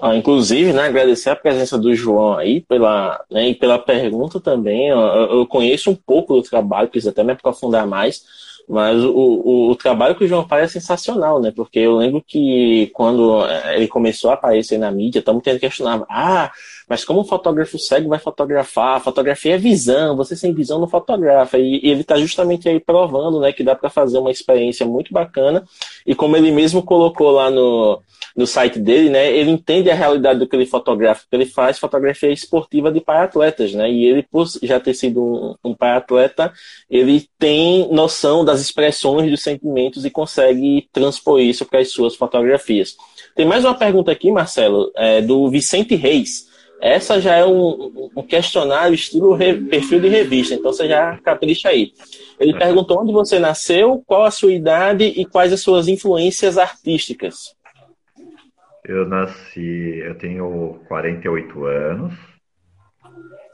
Ah, 0.00 0.16
inclusive, 0.16 0.72
né, 0.72 0.82
agradecer 0.82 1.30
a 1.30 1.36
presença 1.36 1.76
do 1.78 1.94
João 1.94 2.36
aí 2.36 2.60
pela, 2.60 3.24
né, 3.30 3.48
e 3.48 3.54
pela 3.54 3.78
pergunta 3.78 4.40
também. 4.40 4.88
Eu, 4.88 4.98
eu 4.98 5.46
conheço 5.46 5.90
um 5.90 5.94
pouco 5.94 6.34
do 6.34 6.42
trabalho, 6.42 6.88
quis 6.88 7.06
até 7.06 7.24
me 7.24 7.32
aprofundar 7.32 7.86
mais. 7.86 8.24
Mas 8.68 9.02
o, 9.02 9.10
o, 9.10 9.70
o, 9.70 9.76
trabalho 9.76 10.14
que 10.14 10.24
o 10.24 10.28
João 10.28 10.46
faz 10.46 10.64
é 10.64 10.68
sensacional, 10.68 11.40
né? 11.40 11.50
Porque 11.56 11.78
eu 11.78 11.96
lembro 11.96 12.22
que 12.26 12.90
quando 12.92 13.46
eh, 13.46 13.76
ele 13.76 13.88
começou 13.88 14.30
a 14.30 14.34
aparecer 14.34 14.78
na 14.78 14.90
mídia, 14.90 15.20
estamos 15.20 15.42
tendo 15.42 15.54
que 15.54 15.60
questionar, 15.60 16.04
ah, 16.06 16.52
mas 16.86 17.02
como 17.02 17.20
um 17.20 17.24
fotógrafo 17.24 17.78
cego 17.78 18.10
vai 18.10 18.18
fotografar? 18.18 19.00
Fotografia 19.00 19.54
é 19.54 19.58
visão, 19.58 20.16
você 20.16 20.36
sem 20.36 20.52
visão 20.52 20.78
não 20.78 20.86
fotografa. 20.86 21.58
E, 21.58 21.80
e 21.82 21.90
ele 21.90 22.02
está 22.02 22.18
justamente 22.18 22.68
aí 22.68 22.78
provando, 22.78 23.40
né, 23.40 23.52
que 23.52 23.64
dá 23.64 23.74
para 23.74 23.88
fazer 23.88 24.18
uma 24.18 24.30
experiência 24.30 24.84
muito 24.84 25.14
bacana. 25.14 25.64
E 26.06 26.14
como 26.14 26.36
ele 26.36 26.50
mesmo 26.50 26.82
colocou 26.82 27.30
lá 27.30 27.50
no, 27.50 28.02
no 28.38 28.46
site 28.46 28.78
dele, 28.78 29.10
né, 29.10 29.30
ele 29.36 29.50
entende 29.50 29.90
a 29.90 29.94
realidade 29.94 30.38
do 30.38 30.46
que 30.46 30.54
ele 30.54 30.64
fotografa, 30.64 31.24
que 31.28 31.34
ele 31.34 31.44
faz 31.44 31.76
fotografia 31.76 32.30
esportiva 32.30 32.90
de 32.90 33.00
pai-atletas, 33.00 33.74
né, 33.74 33.90
e 33.90 34.04
ele, 34.04 34.22
por 34.22 34.46
já 34.62 34.78
ter 34.78 34.94
sido 34.94 35.20
um, 35.20 35.70
um 35.70 35.74
pai-atleta, 35.74 36.52
ele 36.88 37.28
tem 37.38 37.92
noção 37.92 38.44
das 38.44 38.57
expressões 38.60 39.30
dos 39.30 39.42
sentimentos 39.42 40.04
e 40.04 40.10
consegue 40.10 40.88
transpor 40.92 41.40
isso 41.40 41.64
para 41.64 41.80
as 41.80 41.90
suas 41.90 42.14
fotografias. 42.14 42.96
Tem 43.34 43.46
mais 43.46 43.64
uma 43.64 43.74
pergunta 43.74 44.10
aqui, 44.10 44.30
Marcelo, 44.30 44.90
é, 44.96 45.20
do 45.20 45.48
Vicente 45.50 45.94
Reis. 45.94 46.48
Essa 46.80 47.20
já 47.20 47.36
é 47.36 47.44
um, 47.44 48.10
um 48.16 48.22
questionário 48.22 48.94
estilo 48.94 49.34
re, 49.34 49.54
perfil 49.54 50.00
de 50.00 50.08
revista, 50.08 50.54
então 50.54 50.72
você 50.72 50.86
já 50.86 51.18
capricha 51.18 51.68
aí. 51.68 51.92
Ele 52.38 52.56
perguntou 52.56 53.00
onde 53.00 53.12
você 53.12 53.38
nasceu, 53.38 54.02
qual 54.06 54.24
a 54.24 54.30
sua 54.30 54.52
idade 54.52 55.04
e 55.04 55.24
quais 55.24 55.52
as 55.52 55.60
suas 55.60 55.88
influências 55.88 56.56
artísticas. 56.56 57.56
Eu 58.84 59.06
nasci, 59.06 59.98
eu 59.98 60.14
tenho 60.16 60.80
48 60.88 61.64
anos. 61.66 62.14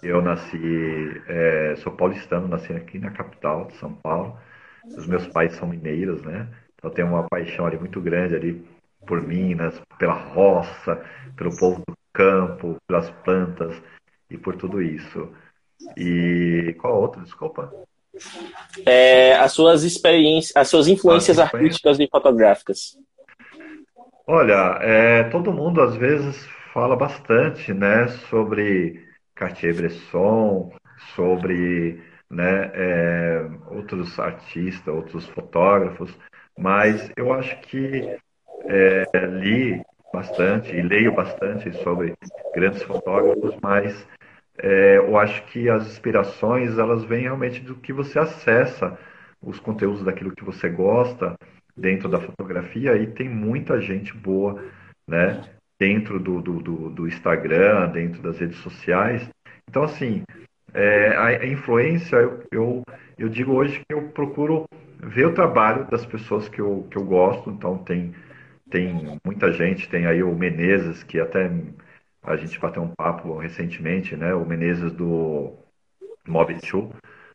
Eu 0.02 0.20
nasci, 0.20 1.22
é, 1.26 1.74
sou 1.78 1.92
paulistano, 1.92 2.46
nasci 2.46 2.74
aqui 2.74 2.98
na 2.98 3.10
capital 3.10 3.64
de 3.64 3.76
São 3.76 3.94
Paulo. 3.94 4.38
Os 4.96 5.06
meus 5.06 5.26
pais 5.28 5.54
são 5.54 5.68
mineiros, 5.68 6.22
né? 6.22 6.48
Então 6.74 6.90
eu 6.90 6.94
tenho 6.94 7.08
uma 7.08 7.28
paixão 7.28 7.66
ali 7.66 7.78
muito 7.78 8.00
grande 8.00 8.34
ali 8.34 8.64
por 9.06 9.22
Minas, 9.22 9.80
pela 9.98 10.14
roça, 10.14 11.02
pelo 11.36 11.56
povo 11.56 11.82
do 11.86 11.94
campo, 12.12 12.76
pelas 12.86 13.10
plantas 13.10 13.74
e 14.30 14.36
por 14.36 14.56
tudo 14.56 14.82
isso. 14.82 15.30
E 15.96 16.74
qual 16.78 17.00
outro, 17.00 17.22
desculpa? 17.22 17.72
É, 18.86 19.34
as 19.36 19.52
suas 19.52 19.82
experiências, 19.82 20.56
as 20.56 20.68
suas 20.68 20.88
influências 20.88 21.38
as 21.38 21.52
artísticas 21.52 21.98
e 21.98 22.08
fotográficas. 22.08 22.98
Olha, 24.26 24.78
é, 24.80 25.24
todo 25.24 25.52
mundo 25.52 25.82
às 25.82 25.96
vezes 25.96 26.46
fala 26.72 26.96
bastante, 26.96 27.74
né, 27.74 28.08
sobre 28.30 29.06
Cartier-Bresson, 29.34 30.72
sobre 31.14 32.02
né, 32.34 32.70
é, 32.74 33.48
outros 33.68 34.18
artistas, 34.18 34.92
outros 34.92 35.26
fotógrafos, 35.28 36.16
mas 36.58 37.10
eu 37.16 37.32
acho 37.32 37.58
que 37.62 38.16
é, 38.64 39.26
li 39.26 39.80
bastante 40.12 40.74
e 40.74 40.82
leio 40.82 41.14
bastante 41.14 41.72
sobre 41.82 42.14
grandes 42.54 42.82
fotógrafos, 42.82 43.56
mas 43.62 44.06
é, 44.58 44.98
eu 44.98 45.16
acho 45.16 45.44
que 45.46 45.68
as 45.68 45.86
inspirações 45.86 46.78
elas 46.78 47.04
vêm 47.04 47.22
realmente 47.22 47.60
do 47.60 47.74
que 47.76 47.92
você 47.92 48.18
acessa, 48.18 48.98
os 49.40 49.60
conteúdos 49.60 50.04
daquilo 50.04 50.34
que 50.34 50.44
você 50.44 50.68
gosta 50.68 51.36
dentro 51.76 52.08
da 52.08 52.20
fotografia 52.20 52.96
e 52.96 53.06
tem 53.06 53.28
muita 53.28 53.80
gente 53.80 54.16
boa, 54.16 54.62
né? 55.06 55.42
Dentro 55.78 56.20
do, 56.20 56.40
do, 56.40 56.62
do, 56.62 56.90
do 56.90 57.08
Instagram, 57.08 57.90
dentro 57.90 58.22
das 58.22 58.38
redes 58.38 58.58
sociais. 58.58 59.28
Então, 59.68 59.82
assim, 59.82 60.22
é, 60.74 61.16
a, 61.16 61.46
influência, 61.46 62.16
eu, 62.16 62.42
eu, 62.52 62.82
eu 63.16 63.28
digo 63.28 63.52
hoje 63.52 63.80
que 63.88 63.94
eu 63.94 64.08
procuro 64.08 64.66
ver 65.00 65.26
o 65.26 65.34
trabalho 65.34 65.86
das 65.90 66.04
pessoas 66.04 66.48
que 66.48 66.60
eu, 66.60 66.86
que 66.90 66.96
eu 66.98 67.04
gosto. 67.04 67.50
Então, 67.50 67.78
tem, 67.78 68.14
tem 68.70 69.18
muita 69.24 69.52
gente, 69.52 69.88
tem 69.88 70.06
aí 70.06 70.22
o 70.22 70.34
Menezes, 70.34 71.02
que 71.04 71.20
até 71.20 71.50
a 72.22 72.36
gente 72.36 72.58
bateu 72.58 72.82
um 72.82 72.94
papo 72.94 73.38
recentemente, 73.38 74.16
né? 74.16 74.34
O 74.34 74.44
Menezes 74.44 74.92
do 74.92 75.56
Mob 76.26 76.54
2, 76.54 76.90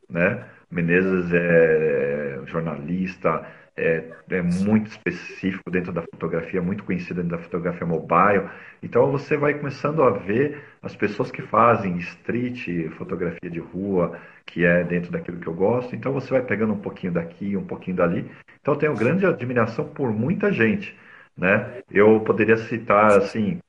né? 0.10 0.46
Menezes 0.72 1.32
é 1.34 2.42
jornalista, 2.46 3.46
é, 3.80 4.12
é, 4.30 4.42
muito 4.42 4.88
específico 4.92 5.72
dentro 5.72 5.92
da 5.92 6.02
fotografia, 6.02 6.62
muito 6.62 6.84
conhecido 6.84 7.22
dentro 7.22 7.38
da 7.38 7.44
fotografia 7.44 7.88
mobile. 7.88 8.50
Então 8.84 9.12
você 9.12 9.38
vai 9.38 9.54
começando 9.54 10.04
a 10.04 10.10
ver 10.10 10.62
as 10.82 10.96
pessoas 10.96 11.32
que 11.32 11.42
fazem 11.42 11.98
street, 11.98 12.68
fotografia 12.98 13.50
de 13.50 13.60
rua, 13.60 14.20
que 14.46 14.66
é 14.66 14.84
dentro 14.84 15.12
daquilo 15.12 15.40
que 15.40 15.48
eu 15.48 15.54
gosto. 15.54 15.96
Então 15.96 16.12
você 16.12 16.30
vai 16.30 16.42
pegando 16.42 16.74
um 16.74 16.80
pouquinho 16.80 17.14
daqui, 17.14 17.56
um 17.56 17.66
pouquinho 17.66 17.96
dali. 17.96 18.30
Então 18.62 18.74
eu 18.74 18.80
tenho 18.80 18.96
grande 18.96 19.26
admiração 19.26 19.88
por 19.88 20.12
muita 20.12 20.52
gente, 20.52 20.96
né? 21.38 21.82
Eu 21.90 22.20
poderia 22.20 22.58
citar 22.58 23.18
assim, 23.18 23.60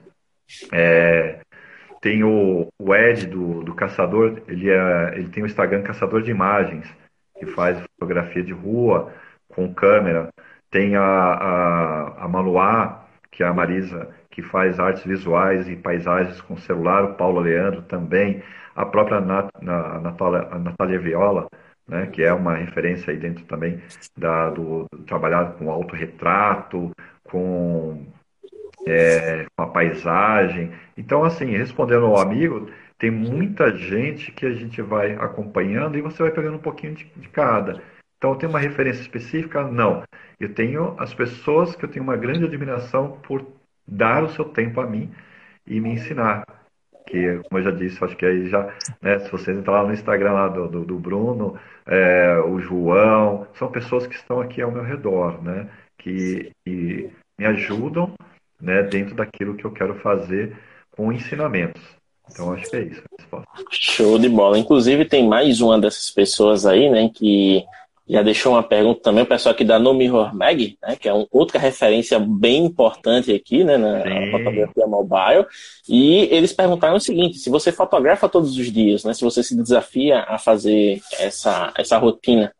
é, 0.72 1.40
tem 2.00 2.24
o, 2.24 2.68
o 2.78 2.94
Ed 2.94 3.26
do, 3.26 3.62
do 3.62 3.74
Caçador, 3.74 4.42
ele, 4.48 4.70
é, 4.70 5.12
ele 5.14 5.28
tem 5.28 5.42
o 5.42 5.46
Instagram 5.46 5.82
Caçador 5.82 6.22
de 6.22 6.30
Imagens, 6.30 6.86
que 7.38 7.46
faz 7.46 7.80
fotografia 7.98 8.42
de 8.42 8.52
rua 8.52 9.12
com 9.54 9.72
câmera. 9.72 10.30
Tem 10.70 10.96
a, 10.96 11.02
a, 11.02 12.24
a 12.24 12.28
Maluá, 12.28 13.04
que 13.30 13.42
é 13.42 13.46
a 13.46 13.52
Marisa, 13.52 14.08
que 14.30 14.42
faz 14.42 14.78
artes 14.78 15.04
visuais 15.04 15.68
e 15.68 15.76
paisagens 15.76 16.40
com 16.40 16.56
celular, 16.56 17.04
o 17.04 17.14
Paulo 17.14 17.40
Leandro 17.40 17.82
também, 17.82 18.42
a 18.74 18.86
própria 18.86 19.20
Nat, 19.20 19.50
a 19.56 20.00
Natália, 20.00 20.48
a 20.50 20.58
Natália 20.58 20.98
Viola, 21.00 21.48
né, 21.88 22.06
que 22.06 22.22
é 22.22 22.32
uma 22.32 22.54
referência 22.54 23.12
aí 23.12 23.18
dentro 23.18 23.44
também 23.44 23.80
da, 24.16 24.50
do, 24.50 24.86
do 24.92 25.02
trabalhar 25.04 25.54
com 25.54 25.70
autorretrato, 25.70 26.90
com 27.24 28.06
é, 28.86 29.46
com 29.56 29.62
a 29.62 29.66
paisagem. 29.66 30.72
Então, 30.96 31.24
assim, 31.24 31.46
respondendo 31.46 32.06
ao 32.06 32.18
amigo, 32.18 32.70
tem 32.98 33.10
muita 33.10 33.74
gente 33.76 34.32
que 34.32 34.46
a 34.46 34.52
gente 34.52 34.80
vai 34.82 35.14
acompanhando 35.14 35.96
e 35.96 36.02
você 36.02 36.22
vai 36.22 36.32
pegando 36.32 36.56
um 36.56 36.62
pouquinho 36.62 36.94
de, 36.94 37.04
de 37.16 37.28
cada. 37.28 37.82
Então, 38.20 38.36
tem 38.36 38.46
uma 38.46 38.58
referência 38.58 39.00
específica? 39.00 39.62
Não. 39.66 40.02
Eu 40.38 40.52
tenho 40.52 40.94
as 40.98 41.14
pessoas 41.14 41.74
que 41.74 41.86
eu 41.86 41.88
tenho 41.88 42.02
uma 42.02 42.18
grande 42.18 42.44
admiração 42.44 43.18
por 43.22 43.46
dar 43.88 44.22
o 44.22 44.28
seu 44.28 44.44
tempo 44.44 44.78
a 44.78 44.86
mim 44.86 45.10
e 45.66 45.80
me 45.80 45.94
ensinar. 45.94 46.44
Que, 47.06 47.40
como 47.48 47.58
eu 47.58 47.62
já 47.62 47.70
disse, 47.70 48.04
acho 48.04 48.14
que 48.16 48.26
aí 48.26 48.46
já, 48.46 48.74
né, 49.00 49.18
se 49.20 49.30
vocês 49.30 49.56
entrar 49.56 49.80
lá 49.80 49.88
no 49.88 49.94
Instagram 49.94 50.32
lá 50.32 50.48
do, 50.48 50.68
do, 50.68 50.84
do 50.84 50.98
Bruno, 50.98 51.58
é, 51.86 52.38
o 52.40 52.60
João, 52.60 53.46
são 53.54 53.70
pessoas 53.70 54.06
que 54.06 54.14
estão 54.14 54.38
aqui 54.38 54.60
ao 54.60 54.70
meu 54.70 54.82
redor, 54.82 55.42
né, 55.42 55.70
que, 55.96 56.52
que 56.62 57.10
me 57.38 57.46
ajudam 57.46 58.12
né, 58.60 58.82
dentro 58.82 59.14
daquilo 59.14 59.56
que 59.56 59.64
eu 59.64 59.72
quero 59.72 59.94
fazer 59.94 60.54
com 60.90 61.10
ensinamentos. 61.10 61.82
Então 62.30 62.52
acho 62.52 62.68
que 62.68 62.76
é 62.76 62.82
isso. 62.82 63.02
Show 63.70 64.18
de 64.18 64.28
bola. 64.28 64.58
Inclusive 64.58 65.06
tem 65.06 65.26
mais 65.26 65.62
uma 65.62 65.80
dessas 65.80 66.10
pessoas 66.10 66.66
aí, 66.66 66.90
né, 66.90 67.10
que 67.12 67.64
já 68.10 68.22
deixou 68.22 68.54
uma 68.54 68.62
pergunta 68.62 69.00
também, 69.02 69.22
o 69.22 69.26
pessoal 69.26 69.54
aqui 69.54 69.64
da 69.64 69.78
No 69.78 69.94
Mirror 69.94 70.34
Mag, 70.34 70.76
né, 70.82 70.96
que 70.96 71.08
é 71.08 71.14
um, 71.14 71.26
outra 71.30 71.58
referência 71.58 72.18
bem 72.18 72.64
importante 72.64 73.32
aqui, 73.32 73.62
né, 73.62 73.76
na 73.76 74.02
Sim. 74.02 74.30
fotografia 74.32 74.86
mobile. 74.86 75.46
E 75.88 76.28
eles 76.34 76.52
perguntaram 76.52 76.96
o 76.96 77.00
seguinte: 77.00 77.38
se 77.38 77.48
você 77.48 77.70
fotografa 77.70 78.28
todos 78.28 78.56
os 78.56 78.72
dias, 78.72 79.04
né, 79.04 79.14
se 79.14 79.22
você 79.22 79.42
se 79.42 79.56
desafia 79.56 80.20
a 80.20 80.38
fazer 80.38 81.00
essa, 81.18 81.72
essa 81.76 81.98
rotina? 81.98 82.52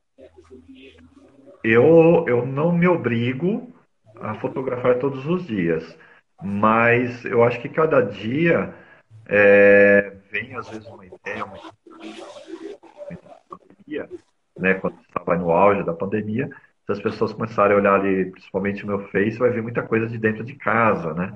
Eu, 1.64 2.24
eu 2.26 2.46
não 2.46 2.72
me 2.72 2.86
obrigo 2.86 3.72
a 4.20 4.34
fotografar 4.34 4.98
todos 4.98 5.26
os 5.26 5.46
dias. 5.46 5.96
Mas 6.42 7.24
eu 7.24 7.44
acho 7.44 7.60
que 7.60 7.68
cada 7.68 8.00
dia 8.00 8.72
é, 9.28 10.12
vem 10.30 10.56
às 10.56 10.68
vezes 10.68 10.86
uma 10.86 11.04
ideia, 11.04 11.44
uma 11.44 11.58
né, 14.60 14.74
quando 14.74 14.98
estava 15.00 15.36
no 15.36 15.50
auge 15.50 15.84
da 15.84 15.94
pandemia, 15.94 16.48
se 16.86 16.92
as 16.92 17.00
pessoas 17.00 17.32
começarem 17.32 17.74
a 17.76 17.80
olhar 17.80 17.94
ali, 17.94 18.30
principalmente 18.30 18.84
o 18.84 18.86
meu 18.86 19.00
Face, 19.08 19.38
vai 19.38 19.50
ver 19.50 19.62
muita 19.62 19.82
coisa 19.82 20.06
de 20.08 20.18
dentro 20.18 20.44
de 20.44 20.54
casa, 20.54 21.14
né? 21.14 21.32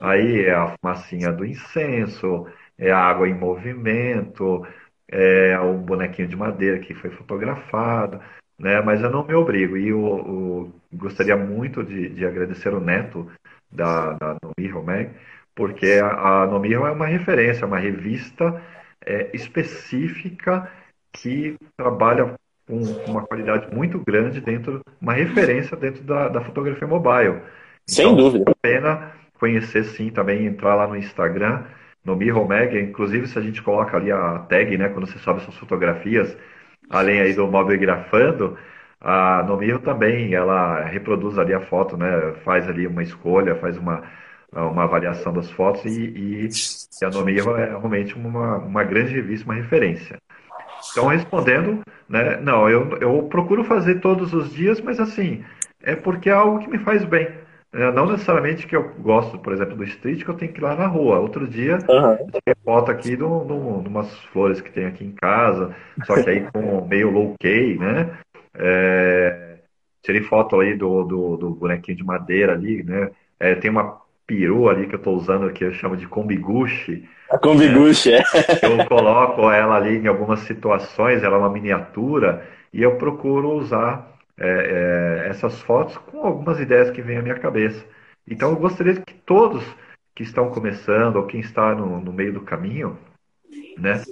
Aí 0.00 0.46
é 0.46 0.54
a 0.54 0.76
fumacinha 0.76 1.32
do 1.32 1.44
incenso, 1.44 2.46
é 2.78 2.90
a 2.90 2.98
água 2.98 3.28
em 3.28 3.34
movimento, 3.34 4.66
é 5.08 5.58
o 5.60 5.74
bonequinho 5.74 6.28
de 6.28 6.36
madeira 6.36 6.78
que 6.78 6.94
foi 6.94 7.10
fotografado 7.10 8.20
né? 8.60 8.80
Mas 8.82 9.02
eu 9.02 9.10
não 9.10 9.26
me 9.26 9.34
obrigo. 9.34 9.76
E 9.76 9.88
eu, 9.88 9.98
eu 10.00 10.72
gostaria 10.92 11.36
muito 11.36 11.82
de, 11.82 12.10
de, 12.10 12.26
agradecer 12.26 12.72
o 12.74 12.80
Neto 12.80 13.30
da, 13.72 14.12
da 14.14 14.36
Nomiho 14.42 14.84
Mag, 14.84 15.10
porque 15.54 16.00
a, 16.02 16.42
a 16.42 16.46
Nomiho 16.46 16.86
é 16.86 16.92
uma 16.92 17.06
referência, 17.06 17.66
uma 17.66 17.78
revista 17.78 18.62
é, 19.04 19.34
específica 19.34 20.70
que 21.12 21.56
trabalha 21.76 22.34
com 22.70 23.10
uma 23.10 23.22
qualidade 23.22 23.74
muito 23.74 23.98
grande 23.98 24.40
dentro, 24.40 24.80
uma 25.00 25.12
referência 25.12 25.76
dentro 25.76 26.04
da, 26.04 26.28
da 26.28 26.40
fotografia 26.40 26.86
mobile. 26.86 27.40
Sem 27.86 28.04
então, 28.04 28.16
dúvida. 28.16 28.44
Vale 28.44 28.56
a 28.56 28.80
pena 28.80 29.12
conhecer 29.38 29.84
sim, 29.84 30.10
também 30.10 30.46
entrar 30.46 30.76
lá 30.76 30.86
no 30.86 30.96
Instagram, 30.96 31.64
no 32.04 32.14
Mirror 32.14 32.46
Mag, 32.46 32.78
inclusive 32.78 33.26
se 33.26 33.38
a 33.38 33.42
gente 33.42 33.60
coloca 33.62 33.96
ali 33.96 34.12
a 34.12 34.38
tag, 34.40 34.78
né, 34.78 34.88
quando 34.90 35.06
você 35.06 35.18
sobe 35.18 35.40
suas 35.42 35.56
fotografias, 35.56 36.36
além 36.88 37.20
aí 37.20 37.34
do 37.34 37.46
móvel 37.46 37.78
grafando, 37.78 38.56
a 39.00 39.42
Nomiro 39.42 39.78
também, 39.78 40.34
ela 40.34 40.84
reproduz 40.84 41.38
ali 41.38 41.54
a 41.54 41.60
foto, 41.60 41.96
né? 41.96 42.34
Faz 42.44 42.68
ali 42.68 42.86
uma 42.86 43.02
escolha, 43.02 43.56
faz 43.56 43.78
uma, 43.78 44.02
uma 44.52 44.84
avaliação 44.84 45.32
das 45.32 45.50
fotos 45.50 45.86
e, 45.86 46.04
e, 46.04 46.48
e 47.00 47.04
a 47.04 47.08
Nomiro 47.08 47.56
é 47.56 47.70
realmente 47.70 48.14
uma, 48.14 48.58
uma 48.58 48.84
grande 48.84 49.14
revista, 49.14 49.46
uma 49.46 49.54
referência. 49.54 50.18
Então, 50.90 51.06
respondendo, 51.06 51.80
né? 52.08 52.38
Não, 52.40 52.68
eu, 52.68 52.98
eu 53.00 53.22
procuro 53.24 53.64
fazer 53.64 54.00
todos 54.00 54.32
os 54.32 54.52
dias, 54.52 54.80
mas 54.80 54.98
assim, 54.98 55.44
é 55.82 55.94
porque 55.94 56.28
é 56.28 56.32
algo 56.32 56.58
que 56.58 56.68
me 56.68 56.78
faz 56.78 57.04
bem. 57.04 57.28
É, 57.72 57.92
não 57.92 58.06
necessariamente 58.06 58.66
que 58.66 58.74
eu 58.74 58.92
gosto, 58.98 59.38
por 59.38 59.52
exemplo, 59.52 59.76
do 59.76 59.84
street, 59.84 60.24
que 60.24 60.28
eu 60.28 60.34
tenho 60.34 60.52
que 60.52 60.58
ir 60.58 60.62
lá 60.62 60.74
na 60.74 60.86
rua. 60.86 61.20
Outro 61.20 61.46
dia, 61.46 61.78
uhum. 61.88 62.16
tirei 62.26 62.56
foto 62.64 62.90
aqui 62.90 63.16
de, 63.16 63.22
umas 63.22 64.12
flores 64.32 64.60
que 64.60 64.72
tem 64.72 64.86
aqui 64.86 65.04
em 65.04 65.12
casa, 65.12 65.74
só 66.04 66.20
que 66.20 66.28
aí 66.28 66.40
com 66.52 66.84
meio 66.86 67.10
low 67.10 67.36
key, 67.38 67.78
né? 67.78 68.18
É, 68.54 69.58
tirei 70.02 70.22
foto 70.22 70.58
aí 70.58 70.76
do, 70.76 71.04
do, 71.04 71.36
do, 71.36 71.50
bonequinho 71.50 71.96
de 71.96 72.04
madeira 72.04 72.54
ali, 72.54 72.82
né? 72.82 73.10
É, 73.38 73.54
tem 73.54 73.70
uma 73.70 74.00
peru 74.26 74.68
ali 74.68 74.88
que 74.88 74.94
eu 74.96 74.98
estou 74.98 75.16
usando, 75.16 75.52
que 75.52 75.64
eu 75.64 75.72
chamo 75.72 75.96
de 75.96 76.08
kombiguchi. 76.08 77.08
A 77.30 77.38
kombiguchi, 77.38 78.10
né? 78.10 78.18
é. 78.18 78.66
Eu 78.66 78.86
coloco 78.86 79.50
ela 79.50 79.76
ali 79.76 79.98
em 79.98 80.06
algumas 80.06 80.40
situações, 80.40 81.22
ela 81.22 81.36
é 81.36 81.38
uma 81.38 81.50
miniatura, 81.50 82.46
e 82.72 82.82
eu 82.82 82.96
procuro 82.96 83.52
usar 83.52 84.16
é, 84.36 85.24
é, 85.26 85.28
essas 85.28 85.60
fotos 85.62 85.96
com 85.98 86.26
algumas 86.26 86.58
ideias 86.58 86.90
que 86.90 87.02
vêm 87.02 87.18
à 87.18 87.22
minha 87.22 87.38
cabeça. 87.38 87.84
Então 88.26 88.50
eu 88.50 88.56
gostaria 88.56 88.94
que 88.94 89.14
todos 89.14 89.64
que 90.14 90.22
estão 90.22 90.50
começando 90.50 91.16
ou 91.16 91.26
quem 91.26 91.40
está 91.40 91.74
no, 91.74 92.00
no 92.00 92.12
meio 92.12 92.32
do 92.32 92.40
caminho, 92.40 92.98
né, 93.78 94.02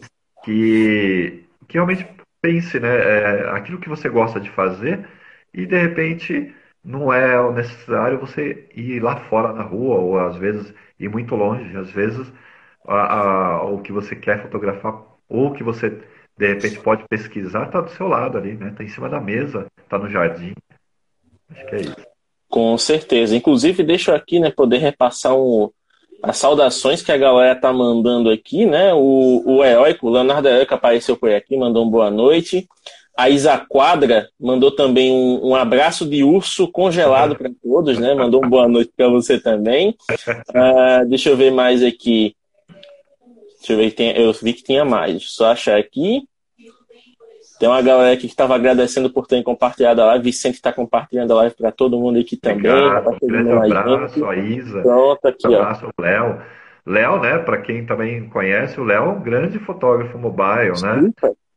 que, 0.44 1.44
que 1.66 1.74
realmente 1.74 2.06
pense, 2.40 2.78
né, 2.78 2.88
é, 2.88 3.50
aquilo 3.50 3.78
que 3.78 3.88
você 3.88 4.08
gosta 4.08 4.38
de 4.40 4.50
fazer 4.50 5.06
e 5.52 5.66
de 5.66 5.76
repente 5.76 6.54
não 6.84 7.12
é 7.12 7.52
necessário 7.52 8.18
você 8.18 8.68
ir 8.74 9.00
lá 9.02 9.16
fora 9.28 9.52
na 9.52 9.62
rua 9.62 9.96
ou 9.96 10.18
às 10.18 10.36
vezes 10.36 10.72
ir 10.98 11.08
muito 11.08 11.34
longe. 11.34 11.76
Às 11.76 11.90
vezes 11.90 12.32
a, 12.88 13.20
a, 13.20 13.64
o 13.64 13.80
que 13.80 13.92
você 13.92 14.16
quer 14.16 14.42
fotografar 14.42 15.02
ou 15.28 15.52
que 15.52 15.62
você 15.62 16.00
de 16.38 16.46
repente 16.46 16.78
pode 16.78 17.04
pesquisar 17.08 17.66
está 17.66 17.80
do 17.80 17.90
seu 17.90 18.08
lado 18.08 18.38
ali, 18.38 18.54
né? 18.54 18.70
Está 18.70 18.84
em 18.84 18.88
cima 18.88 19.08
da 19.08 19.20
mesa, 19.20 19.66
está 19.82 19.98
no 19.98 20.08
jardim. 20.08 20.54
Acho 21.50 21.66
que 21.66 21.74
é 21.74 21.80
isso. 21.80 22.08
Com 22.48 22.78
certeza. 22.78 23.36
Inclusive, 23.36 23.82
deixa 23.82 24.12
eu 24.12 24.14
aqui, 24.14 24.40
né, 24.40 24.50
poder 24.50 24.78
repassar 24.78 25.34
um, 25.36 25.70
as 26.22 26.38
saudações 26.38 27.02
que 27.02 27.12
a 27.12 27.16
galera 27.16 27.54
tá 27.54 27.72
mandando 27.72 28.30
aqui, 28.30 28.64
né? 28.64 28.94
O, 28.94 29.42
o 29.44 29.64
Heróico, 29.64 30.06
o 30.06 30.10
Leonardo 30.10 30.48
Heróico 30.48 30.74
apareceu 30.74 31.16
por 31.16 31.30
aqui, 31.30 31.56
mandou 31.56 31.84
um 31.84 31.90
boa 31.90 32.10
noite. 32.10 32.66
A 33.16 33.28
Isa 33.28 33.58
Quadra 33.58 34.28
mandou 34.38 34.70
também 34.70 35.10
um, 35.10 35.48
um 35.48 35.54
abraço 35.54 36.08
de 36.08 36.22
urso 36.22 36.68
congelado 36.68 37.34
para 37.34 37.50
todos, 37.62 37.98
né? 37.98 38.14
Mandou 38.14 38.44
um 38.44 38.48
boa 38.48 38.68
noite 38.68 38.92
para 38.96 39.08
você 39.08 39.40
também. 39.40 39.96
Uh, 40.50 41.04
deixa 41.10 41.30
eu 41.30 41.36
ver 41.36 41.50
mais 41.50 41.82
aqui. 41.82 42.36
Deixa 43.58 43.72
eu 43.72 43.76
ver, 43.76 43.90
tem, 43.92 44.16
eu 44.16 44.32
vi 44.32 44.52
que 44.52 44.62
tinha 44.62 44.84
mais. 44.84 45.30
Só 45.30 45.52
achar 45.52 45.78
aqui. 45.78 46.22
Tem 47.58 47.68
uma 47.68 47.82
galera 47.82 48.12
aqui 48.12 48.22
que 48.22 48.28
estava 48.28 48.54
agradecendo 48.54 49.10
por 49.10 49.26
terem 49.26 49.42
compartilhado 49.42 50.00
a 50.00 50.06
live. 50.06 50.24
Vicente 50.24 50.54
está 50.54 50.72
compartilhando 50.72 51.32
a 51.32 51.36
live 51.36 51.56
para 51.56 51.72
todo 51.72 51.98
mundo 51.98 52.18
aqui 52.20 52.36
também. 52.36 52.70
Obrigado, 52.70 53.04
tá 53.04 53.10
um 53.10 53.26
grande 53.26 53.50
abraço, 53.50 54.24
a 54.24 54.36
Isa. 54.36 54.82
Pronto, 54.82 55.26
aqui, 55.26 55.48
um 55.48 55.56
abraço 55.56 55.86
ao 55.86 55.92
Léo. 56.00 56.40
Léo, 56.86 57.20
né, 57.20 57.38
para 57.38 57.58
quem 57.58 57.84
também 57.84 58.28
conhece, 58.30 58.80
o 58.80 58.84
Léo 58.84 59.04
é 59.04 59.08
um 59.08 59.20
grande 59.20 59.58
fotógrafo 59.58 60.16
mobile, 60.16 60.72
né? 60.80 61.12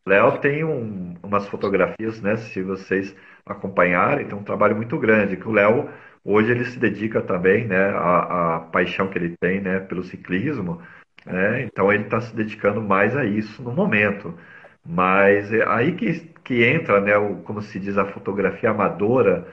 Léo 0.06 0.39
tem 0.39 0.64
um, 0.64 1.16
umas 1.24 1.47
fotografias, 1.47 2.20
né, 2.22 2.36
se 2.36 2.62
vocês 2.62 3.16
acompanharem, 3.45 4.28
tem 4.28 4.38
um 4.38 4.43
trabalho 4.43 4.76
muito 4.76 4.97
grande, 4.97 5.38
que 5.38 5.47
o 5.47 5.54
Léo, 5.54 5.88
hoje 6.26 6.52
ele 6.52 6.66
se 6.66 6.78
dedica 6.78 7.22
também, 7.22 7.66
né, 7.66 7.91
a 7.95 8.68
paixão 8.74 9.08
que 9.08 9.18
ele 9.18 9.36
tem, 9.39 9.62
né, 9.62 9.80
pelo 9.80 10.04
ciclismo, 10.04 10.82
né, 11.26 11.63
então 11.63 11.91
ele 11.91 12.03
está 12.03 12.19
se 12.22 12.36
dedicando 12.36 12.82
mais 12.82 13.15
a 13.15 13.26
isso 13.26 13.61
no 13.61 13.72
momento. 13.72 14.38
Mas 14.86 15.51
é 15.53 15.63
aí 15.67 15.93
que, 15.95 16.19
que 16.43 16.63
entra, 16.63 16.99
né, 17.01 17.17
o, 17.17 17.38
como 17.43 17.61
se 17.61 17.80
diz, 17.80 17.97
a 17.97 18.05
fotografia 18.05 18.72
amadora, 18.72 19.47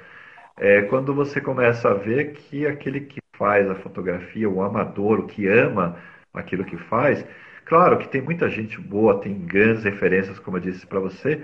é 0.57 0.83
quando 0.83 1.15
você 1.15 1.41
começa 1.41 1.91
a 1.91 1.95
ver 1.95 2.33
que 2.33 2.67
aquele 2.67 3.01
que 3.03 3.21
faz 3.37 3.71
a 3.71 3.75
fotografia, 3.77 4.49
o 4.49 4.63
amador, 4.63 5.21
o 5.21 5.27
que 5.27 5.47
ama 5.47 5.97
aquilo 6.35 6.65
que 6.65 6.77
faz, 6.77 7.25
claro 7.65 7.99
que 7.99 8.09
tem 8.09 8.21
muita 8.23 8.49
gente 8.51 8.81
boa, 8.81 9.21
tem 9.21 9.35
grandes 9.47 9.85
referências, 9.85 10.39
como 10.39 10.57
eu 10.57 10.61
disse 10.61 10.87
para 10.87 11.01
você, 11.01 11.43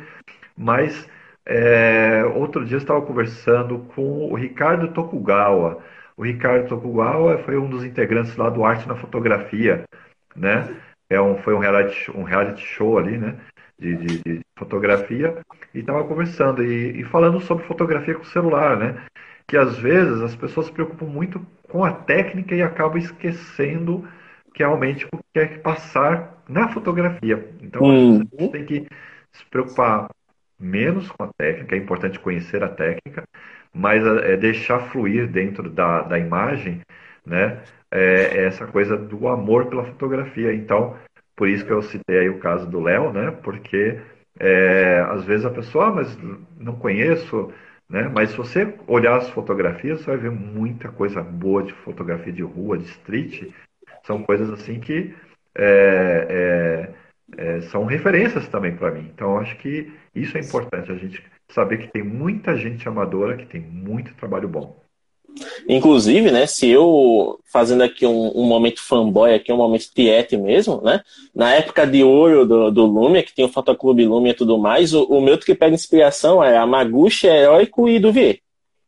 mas 0.56 1.08
é, 1.46 2.24
outro 2.34 2.64
dia 2.64 2.76
eu 2.76 2.78
estava 2.78 3.02
conversando 3.02 3.80
com 3.94 4.30
o 4.30 4.34
Ricardo 4.34 4.88
Tokugawa. 4.92 5.82
O 6.16 6.24
Ricardo 6.24 6.68
Tokugawa 6.68 7.38
foi 7.38 7.56
um 7.58 7.68
dos 7.68 7.84
integrantes 7.84 8.36
lá 8.36 8.48
do 8.48 8.64
Arte 8.64 8.88
na 8.88 8.96
Fotografia, 8.96 9.84
né? 10.36 10.74
É 11.10 11.20
um, 11.20 11.36
foi 11.38 11.54
um 11.54 11.58
reality, 11.58 12.10
um 12.12 12.22
reality 12.22 12.62
show 12.62 12.98
ali, 12.98 13.18
né? 13.18 13.36
de, 13.78 13.96
de, 13.96 14.22
de 14.22 14.40
fotografia 14.56 15.38
e 15.74 15.80
estava 15.80 16.04
conversando 16.04 16.64
e, 16.64 17.00
e, 17.00 17.04
falando 17.04 17.40
sobre 17.40 17.64
fotografia 17.64 18.14
com 18.14 18.24
celular, 18.24 18.76
né? 18.76 19.04
Que 19.46 19.56
às 19.56 19.76
vezes 19.78 20.20
as 20.22 20.34
pessoas 20.34 20.66
se 20.66 20.72
preocupam 20.72 21.06
muito 21.06 21.44
com 21.68 21.84
a 21.84 21.92
técnica 21.92 22.54
e 22.54 22.62
acabam 22.62 22.98
esquecendo 22.98 24.08
que 24.54 24.62
realmente 24.62 25.06
o 25.06 25.18
que 25.18 25.24
quer 25.34 25.60
passar 25.60 26.42
na 26.48 26.68
fotografia. 26.68 27.48
Então 27.60 27.82
hum. 27.82 28.22
a 28.38 28.40
gente 28.40 28.52
tem 28.52 28.64
que 28.64 28.86
se 29.32 29.44
preocupar 29.46 30.08
menos 30.58 31.10
com 31.10 31.24
a 31.24 31.30
técnica, 31.36 31.74
é 31.74 31.78
importante 31.78 32.20
conhecer 32.20 32.62
a 32.62 32.68
técnica, 32.68 33.24
mas 33.72 34.06
é 34.06 34.36
deixar 34.36 34.78
fluir 34.90 35.26
dentro 35.26 35.68
da, 35.68 36.02
da 36.02 36.16
imagem, 36.16 36.80
né? 37.26 37.62
É, 37.90 38.38
é 38.38 38.44
essa 38.46 38.66
coisa 38.66 38.96
do 38.96 39.28
amor 39.28 39.66
pela 39.66 39.84
fotografia. 39.84 40.54
Então, 40.54 40.96
por 41.36 41.48
isso 41.48 41.64
que 41.64 41.72
eu 41.72 41.82
citei 41.82 42.18
aí 42.18 42.28
o 42.28 42.38
caso 42.38 42.66
do 42.68 42.80
Léo, 42.80 43.12
né? 43.12 43.30
Porque 43.42 44.00
é, 44.38 45.04
às 45.08 45.24
vezes 45.24 45.46
a 45.46 45.50
pessoa, 45.50 45.88
ah, 45.88 45.92
mas 45.92 46.18
não 46.58 46.76
conheço, 46.76 47.52
né? 47.88 48.10
Mas 48.12 48.30
se 48.30 48.36
você 48.36 48.74
olhar 48.86 49.16
as 49.16 49.30
fotografias, 49.30 50.00
você 50.00 50.06
vai 50.06 50.16
ver 50.16 50.30
muita 50.30 50.90
coisa 50.90 51.22
boa 51.22 51.62
de 51.62 51.72
fotografia 51.72 52.32
de 52.32 52.42
rua, 52.42 52.78
de 52.78 52.84
street. 52.84 53.50
São 54.04 54.22
coisas 54.22 54.50
assim 54.50 54.80
que 54.80 55.14
é, 55.56 56.94
é, 57.38 57.56
é 57.56 57.60
são 57.62 57.84
referências 57.84 58.48
também 58.48 58.76
para 58.76 58.90
mim. 58.90 59.10
Então, 59.14 59.38
acho 59.38 59.56
que 59.58 59.92
isso 60.14 60.36
é 60.36 60.40
importante, 60.40 60.90
a 60.92 60.96
gente 60.96 61.24
saber 61.48 61.78
que 61.78 61.92
tem 61.92 62.02
muita 62.02 62.56
gente 62.56 62.88
amadora 62.88 63.36
que 63.36 63.46
tem 63.46 63.60
muito 63.60 64.14
trabalho 64.14 64.48
bom. 64.48 64.82
Inclusive, 65.68 66.30
né, 66.30 66.46
se 66.46 66.68
eu, 66.68 67.38
fazendo 67.52 67.82
aqui 67.82 68.06
um, 68.06 68.32
um 68.34 68.44
momento 68.44 68.80
fanboy, 68.80 69.34
aqui 69.34 69.52
um 69.52 69.56
momento 69.56 69.90
tiete 69.94 70.36
mesmo, 70.36 70.80
né, 70.82 71.00
na 71.34 71.54
época 71.54 71.86
de 71.86 72.04
ouro 72.04 72.46
do, 72.46 72.70
do 72.70 72.84
Lumia, 72.84 73.22
que 73.22 73.34
tinha 73.34 73.46
o 73.46 73.50
Fotoclube 73.50 74.06
Lumia 74.06 74.32
e 74.32 74.36
tudo 74.36 74.58
mais, 74.58 74.94
o, 74.94 75.04
o 75.04 75.20
meu 75.20 75.38
que 75.38 75.54
pega 75.54 75.74
inspiração 75.74 76.42
é 76.42 76.56
a 76.56 76.66
Maguchi, 76.66 77.26
Heróico 77.26 77.88
e 77.88 77.98
Duvier. 77.98 78.38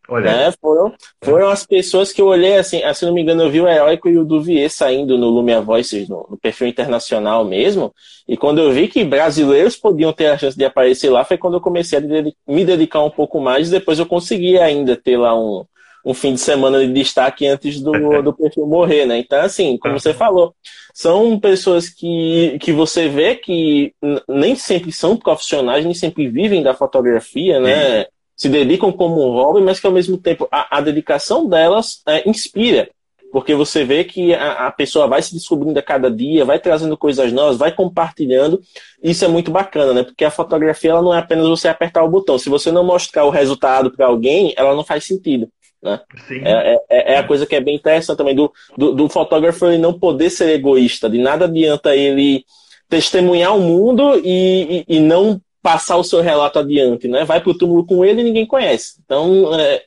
Olha. 0.08 0.30
Né, 0.30 0.54
foram, 0.60 0.94
foram 1.20 1.48
as 1.48 1.66
pessoas 1.66 2.12
que 2.12 2.20
eu 2.20 2.26
olhei, 2.26 2.56
assim, 2.56 2.80
ah, 2.84 2.94
se 2.94 3.04
não 3.04 3.12
me 3.12 3.22
engano, 3.22 3.42
eu 3.42 3.50
vi 3.50 3.60
o 3.60 3.66
Heróico 3.66 4.08
e 4.08 4.16
o 4.16 4.24
Duvier 4.24 4.70
saindo 4.70 5.18
no 5.18 5.28
Lumia 5.28 5.60
Voices, 5.60 6.08
no, 6.08 6.24
no, 6.30 6.38
perfil 6.38 6.68
internacional 6.68 7.44
mesmo, 7.44 7.92
e 8.28 8.36
quando 8.36 8.60
eu 8.60 8.70
vi 8.70 8.86
que 8.86 9.04
brasileiros 9.04 9.74
podiam 9.76 10.12
ter 10.12 10.26
a 10.26 10.38
chance 10.38 10.56
de 10.56 10.64
aparecer 10.64 11.10
lá, 11.10 11.24
foi 11.24 11.36
quando 11.36 11.54
eu 11.54 11.60
comecei 11.60 11.98
a 11.98 12.02
me 12.46 12.64
dedicar 12.64 13.02
um 13.02 13.10
pouco 13.10 13.40
mais, 13.40 13.68
depois 13.68 13.98
eu 13.98 14.06
consegui 14.06 14.56
ainda 14.56 14.94
ter 14.94 15.16
lá 15.16 15.36
um, 15.36 15.64
um 16.06 16.14
fim 16.14 16.34
de 16.34 16.40
semana 16.40 16.78
de 16.86 16.92
destaque 16.92 17.48
antes 17.48 17.80
do, 17.80 17.92
do 18.22 18.32
perfil 18.32 18.64
morrer, 18.64 19.04
né? 19.04 19.18
Então, 19.18 19.40
assim, 19.40 19.76
como 19.76 19.98
você 19.98 20.14
falou, 20.14 20.54
são 20.94 21.38
pessoas 21.38 21.88
que, 21.88 22.56
que 22.60 22.72
você 22.72 23.08
vê 23.08 23.34
que 23.34 23.92
nem 24.28 24.54
sempre 24.54 24.92
são 24.92 25.16
profissionais, 25.16 25.84
nem 25.84 25.92
sempre 25.92 26.28
vivem 26.28 26.62
da 26.62 26.72
fotografia, 26.72 27.58
né? 27.58 28.04
Sim. 28.04 28.06
Se 28.36 28.48
dedicam 28.48 28.92
como 28.92 29.26
um 29.26 29.32
hobby, 29.32 29.62
mas 29.62 29.80
que 29.80 29.86
ao 29.86 29.92
mesmo 29.92 30.16
tempo 30.16 30.46
a, 30.52 30.78
a 30.78 30.80
dedicação 30.80 31.48
delas 31.48 32.02
é, 32.06 32.28
inspira. 32.28 32.88
Porque 33.32 33.54
você 33.54 33.84
vê 33.84 34.04
que 34.04 34.32
a, 34.32 34.68
a, 34.68 34.70
pessoa 34.70 35.08
vai 35.08 35.20
se 35.20 35.34
descobrindo 35.34 35.78
a 35.78 35.82
cada 35.82 36.10
dia, 36.10 36.44
vai 36.44 36.58
trazendo 36.58 36.96
coisas 36.96 37.32
novas, 37.32 37.56
vai 37.56 37.72
compartilhando. 37.72 38.60
Isso 39.02 39.24
é 39.24 39.28
muito 39.28 39.50
bacana, 39.50 39.92
né? 39.92 40.02
Porque 40.04 40.24
a 40.24 40.30
fotografia 40.30 40.90
ela 40.90 41.02
não 41.02 41.12
é 41.12 41.18
apenas 41.18 41.48
você 41.48 41.66
apertar 41.66 42.04
o 42.04 42.08
botão. 42.08 42.38
Se 42.38 42.48
você 42.48 42.70
não 42.70 42.84
mostrar 42.84 43.24
o 43.24 43.30
resultado 43.30 43.90
para 43.90 44.06
alguém, 44.06 44.54
ela 44.56 44.74
não 44.74 44.84
faz 44.84 45.04
sentido. 45.04 45.48
Né? 45.82 46.00
É, 46.30 46.50
é, 46.50 46.76
é, 46.88 47.12
é, 47.14 47.18
a 47.18 47.24
coisa 47.24 47.46
que 47.46 47.54
é 47.54 47.60
bem 47.60 47.76
interessante 47.76 48.16
também 48.16 48.34
do, 48.34 48.52
do, 48.76 48.92
do, 48.92 49.08
fotógrafo 49.08 49.66
ele 49.66 49.78
não 49.78 49.98
poder 49.98 50.30
ser 50.30 50.50
egoísta. 50.50 51.08
De 51.08 51.18
nada 51.18 51.44
adianta 51.44 51.94
ele 51.94 52.44
testemunhar 52.88 53.56
o 53.56 53.60
mundo 53.60 54.20
e, 54.24 54.84
e, 54.88 54.96
e 54.96 55.00
não 55.00 55.40
passar 55.62 55.96
o 55.96 56.04
seu 56.04 56.20
relato 56.20 56.58
adiante. 56.58 57.08
Né? 57.08 57.24
Vai 57.24 57.40
para 57.40 57.50
o 57.50 57.58
túmulo 57.58 57.84
com 57.84 58.04
ele 58.04 58.20
e 58.20 58.24
ninguém 58.24 58.46
conhece. 58.46 59.00
Então, 59.04 59.54
é, 59.58 59.82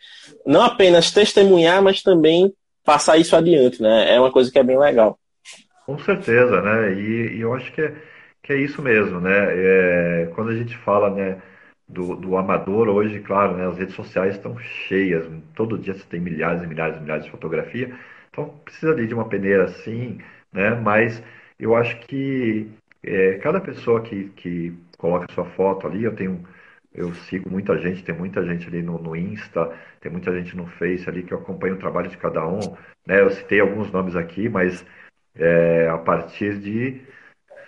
não 0.45 0.61
apenas 0.61 1.11
testemunhar, 1.11 1.81
mas 1.81 2.01
também 2.01 2.53
passar 2.83 3.17
isso 3.17 3.35
adiante. 3.35 3.81
Né? 3.81 4.15
É 4.15 4.19
uma 4.19 4.31
coisa 4.31 4.51
que 4.51 4.59
é 4.59 4.63
bem 4.63 4.77
legal. 4.77 5.17
Com 5.85 5.97
certeza, 5.99 6.61
né? 6.61 6.93
E, 6.93 7.37
e 7.37 7.41
eu 7.41 7.53
acho 7.53 7.71
que 7.73 7.81
é, 7.81 7.95
que 8.43 8.53
é 8.53 8.57
isso 8.57 8.81
mesmo, 8.81 9.19
né? 9.19 9.47
É, 9.49 10.31
quando 10.35 10.51
a 10.51 10.55
gente 10.55 10.77
fala, 10.77 11.09
né? 11.09 11.41
Do, 11.89 12.15
do 12.15 12.37
amador 12.37 12.87
hoje, 12.87 13.19
claro, 13.19 13.57
né, 13.57 13.67
as 13.67 13.77
redes 13.77 13.95
sociais 13.95 14.35
estão 14.35 14.57
cheias, 14.59 15.27
todo 15.55 15.77
dia 15.77 15.93
você 15.95 16.05
tem 16.07 16.19
milhares 16.19 16.61
e 16.63 16.67
milhares 16.67 16.97
e 16.97 17.01
milhares 17.01 17.25
de 17.25 17.31
fotografia, 17.31 17.93
então 18.29 18.49
precisa 18.63 18.95
de 18.95 19.13
uma 19.13 19.27
peneira 19.27 19.65
assim, 19.65 20.19
né, 20.53 20.75
mas 20.75 21.21
eu 21.59 21.75
acho 21.75 21.99
que 22.01 22.69
é, 23.03 23.35
cada 23.39 23.59
pessoa 23.59 24.01
que, 24.01 24.29
que 24.35 24.73
coloca 24.97 25.33
sua 25.33 25.45
foto 25.45 25.87
ali, 25.87 26.03
eu 26.03 26.15
tenho 26.15 26.45
eu 26.93 27.13
sigo 27.13 27.49
muita 27.49 27.77
gente, 27.77 28.03
tem 28.03 28.15
muita 28.15 28.43
gente 28.43 28.67
ali 28.67 28.81
no, 28.81 28.97
no 28.97 29.15
Insta, 29.15 29.71
tem 30.01 30.11
muita 30.11 30.33
gente 30.33 30.57
no 30.57 30.65
Face 30.65 31.07
ali 31.07 31.21
que 31.23 31.31
eu 31.33 31.37
acompanho 31.37 31.75
o 31.75 31.79
trabalho 31.79 32.09
de 32.09 32.17
cada 32.17 32.45
um, 32.47 32.59
né, 33.05 33.21
eu 33.21 33.29
citei 33.31 33.59
alguns 33.59 33.91
nomes 33.91 34.15
aqui, 34.15 34.49
mas 34.49 34.85
é, 35.35 35.87
a 35.89 35.97
partir 35.97 36.59
de 36.59 37.01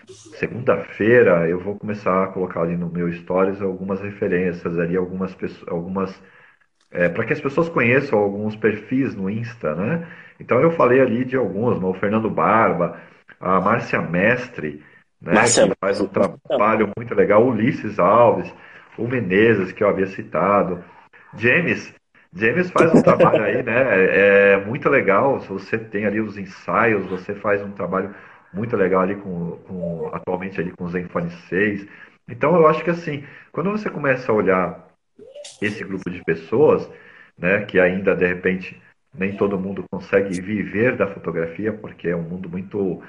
segunda-feira 0.07 1.47
eu 1.47 1.59
vou 1.59 1.77
começar 1.77 2.23
a 2.23 2.27
colocar 2.27 2.61
ali 2.61 2.75
no 2.75 2.89
meu 2.89 3.11
stories 3.11 3.61
algumas 3.61 4.01
referências 4.01 4.77
ali, 4.77 4.95
algumas 4.95 5.35
algumas 5.67 6.21
é, 6.91 7.07
para 7.07 7.25
que 7.25 7.33
as 7.33 7.41
pessoas 7.41 7.69
conheçam 7.69 8.19
alguns 8.19 8.55
perfis 8.55 9.15
no 9.15 9.29
Insta, 9.29 9.75
né? 9.75 10.07
Então 10.39 10.59
eu 10.59 10.71
falei 10.71 10.99
ali 10.99 11.23
de 11.23 11.37
alguns, 11.37 11.81
o 11.81 11.93
Fernando 11.93 12.29
Barba, 12.29 12.99
a 13.39 13.61
Márcia 13.61 14.01
Mestre, 14.01 14.83
né? 15.21 15.33
Márcia... 15.33 15.67
Que 15.67 15.75
faz 15.79 16.01
um 16.01 16.07
trabalho 16.07 16.89
muito 16.97 17.15
legal, 17.15 17.45
Ulisses 17.45 17.97
Alves, 17.97 18.53
o 18.97 19.07
Menezes, 19.07 19.71
que 19.71 19.83
eu 19.83 19.89
havia 19.89 20.07
citado, 20.07 20.83
James. 21.37 21.93
James 22.33 22.71
faz 22.71 22.93
um 22.93 23.01
trabalho 23.01 23.43
aí, 23.43 23.61
né? 23.61 23.73
É, 23.75 24.53
é 24.53 24.65
muito 24.65 24.87
legal. 24.89 25.39
Você 25.39 25.77
tem 25.77 26.05
ali 26.05 26.21
os 26.21 26.37
ensaios, 26.37 27.05
você 27.05 27.33
faz 27.35 27.61
um 27.61 27.71
trabalho 27.71 28.13
muito 28.53 28.75
legal 28.75 29.01
ali 29.01 29.15
com, 29.15 29.57
com 29.67 30.09
atualmente 30.13 30.59
ali 30.59 30.71
com 30.71 30.85
o 30.85 30.89
Zenfone 30.89 31.31
6. 31.49 31.87
Então 32.27 32.55
eu 32.55 32.67
acho 32.67 32.83
que 32.83 32.89
assim, 32.89 33.23
quando 33.51 33.71
você 33.71 33.89
começa 33.89 34.31
a 34.31 34.35
olhar 34.35 34.87
esse 35.61 35.83
grupo 35.83 36.09
de 36.09 36.23
pessoas, 36.23 36.89
né, 37.37 37.65
que 37.65 37.79
ainda 37.79 38.15
de 38.15 38.25
repente 38.25 38.81
nem 39.13 39.35
todo 39.35 39.59
mundo 39.59 39.83
consegue 39.91 40.39
viver 40.39 40.95
da 40.95 41.07
fotografia, 41.07 41.73
porque 41.73 42.07
é 42.09 42.15
um 42.15 42.21
mundo 42.21 42.49
muito 42.49 43.01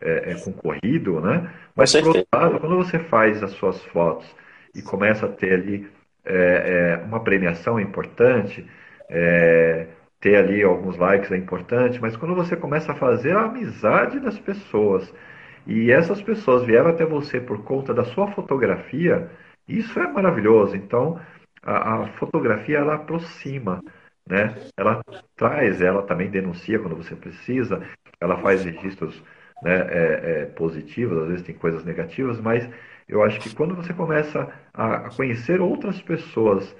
é, 0.00 0.32
é 0.32 0.34
concorrido, 0.36 1.20
né? 1.20 1.52
Mas 1.74 1.92
por 1.92 2.08
outro 2.08 2.26
lado, 2.32 2.60
quando 2.60 2.76
você 2.76 2.98
faz 2.98 3.42
as 3.42 3.50
suas 3.52 3.82
fotos 3.86 4.34
e 4.74 4.80
começa 4.82 5.26
a 5.26 5.28
ter 5.28 5.54
ali 5.54 5.90
é, 6.24 6.96
é, 7.00 7.04
uma 7.04 7.22
premiação 7.22 7.80
importante, 7.80 8.66
é, 9.08 9.88
ter 10.20 10.36
ali 10.36 10.62
alguns 10.62 10.96
likes 10.96 11.32
é 11.32 11.36
importante, 11.36 12.00
mas 12.00 12.16
quando 12.16 12.34
você 12.34 12.56
começa 12.56 12.92
a 12.92 12.96
fazer 12.96 13.36
a 13.36 13.44
amizade 13.44 14.20
das 14.20 14.38
pessoas 14.38 15.12
e 15.66 15.90
essas 15.90 16.22
pessoas 16.22 16.64
vieram 16.64 16.90
até 16.90 17.04
você 17.04 17.40
por 17.40 17.62
conta 17.64 17.94
da 17.94 18.04
sua 18.04 18.28
fotografia, 18.32 19.30
isso 19.66 19.98
é 19.98 20.06
maravilhoso. 20.12 20.76
Então, 20.76 21.20
a, 21.62 22.02
a 22.02 22.06
fotografia 22.14 22.78
ela 22.78 22.94
aproxima, 22.94 23.80
né? 24.28 24.54
Ela 24.76 25.00
traz, 25.36 25.80
ela 25.80 26.02
também 26.02 26.30
denuncia 26.30 26.78
quando 26.78 26.96
você 26.96 27.14
precisa, 27.14 27.82
ela 28.20 28.36
faz 28.38 28.64
registros 28.64 29.22
né, 29.62 29.76
é, 29.90 30.42
é, 30.42 30.46
positivos, 30.46 31.18
às 31.18 31.28
vezes 31.28 31.46
tem 31.46 31.54
coisas 31.54 31.84
negativas, 31.84 32.40
mas 32.40 32.68
eu 33.08 33.22
acho 33.22 33.40
que 33.40 33.54
quando 33.54 33.74
você 33.74 33.92
começa 33.92 34.48
a, 34.72 35.06
a 35.06 35.10
conhecer 35.10 35.60
outras 35.60 36.00
pessoas 36.00 36.74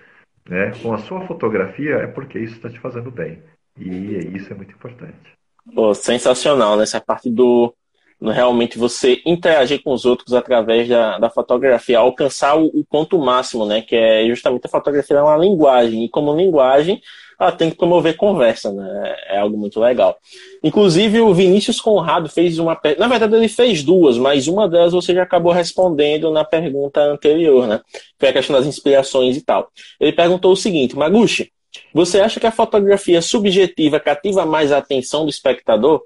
né, 0.49 0.73
com 0.83 0.93
a 0.93 0.99
sua 0.99 1.27
fotografia, 1.27 1.97
é 1.97 2.07
porque 2.07 2.39
isso 2.39 2.57
está 2.57 2.69
te 2.69 2.79
fazendo 2.79 3.11
bem. 3.11 3.43
E 3.79 4.37
isso 4.37 4.53
é 4.53 4.57
muito 4.57 4.75
importante. 4.75 5.33
Pô, 5.75 5.95
sensacional, 5.95 6.77
né? 6.77 6.85
parte 7.01 7.31
do, 7.31 7.75
realmente 8.21 8.79
você 8.79 9.23
interagir 9.25 9.83
com 9.83 9.93
os 9.93 10.05
outros 10.05 10.35
através 10.35 10.89
da, 10.89 11.19
da 11.19 11.31
fotografia, 11.31 11.99
alcançar 11.99 12.59
o, 12.59 12.67
o, 12.67 12.85
ponto 12.85 13.19
máximo, 13.19 13.65
né? 13.65 13.81
Que 13.81 13.97
é 13.97 14.27
justamente 14.27 14.67
a 14.67 14.69
fotografia 14.69 15.17
é 15.17 15.23
uma 15.23 15.37
linguagem. 15.37 16.05
E 16.05 16.09
como 16.09 16.37
linguagem, 16.37 17.01
ela 17.39 17.51
tem 17.51 17.71
que 17.71 17.77
promover 17.77 18.17
conversa, 18.17 18.71
né? 18.71 19.17
É 19.29 19.39
algo 19.39 19.57
muito 19.57 19.81
legal. 19.81 20.19
Inclusive, 20.63 21.21
o 21.21 21.33
Vinícius 21.33 21.81
Conrado 21.81 22.29
fez 22.29 22.59
uma. 22.59 22.79
Na 22.99 23.09
verdade, 23.09 23.35
ele 23.35 23.49
fez 23.49 23.83
duas, 23.83 24.19
mas 24.19 24.47
uma 24.47 24.69
delas 24.69 24.93
você 24.93 25.15
já 25.15 25.23
acabou 25.23 25.53
respondendo 25.53 26.31
na 26.31 26.45
pergunta 26.45 27.01
anterior, 27.01 27.67
né? 27.67 27.81
Foi 28.19 28.29
a 28.29 28.33
questão 28.35 28.55
das 28.55 28.67
inspirações 28.67 29.39
e 29.39 29.43
tal. 29.43 29.71
Ele 29.99 30.13
perguntou 30.13 30.53
o 30.53 30.57
seguinte, 30.57 30.95
Maguchi, 30.95 31.51
você 31.95 32.21
acha 32.21 32.39
que 32.39 32.47
a 32.47 32.53
fotografia 32.53 33.23
subjetiva 33.23 33.99
cativa 33.99 34.45
mais 34.45 34.73
a 34.73 34.79
atenção 34.79 35.25
do 35.25 35.31
espectador? 35.31 36.03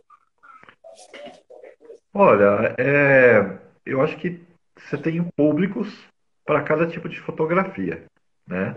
Olha, 2.15 2.75
é, 2.79 3.59
eu 3.85 4.01
acho 4.01 4.17
que 4.19 4.41
você 4.77 4.97
tem 4.97 5.23
públicos 5.37 5.89
para 6.45 6.63
cada 6.63 6.87
tipo 6.87 7.09
de 7.09 7.21
fotografia, 7.21 8.05
né? 8.47 8.77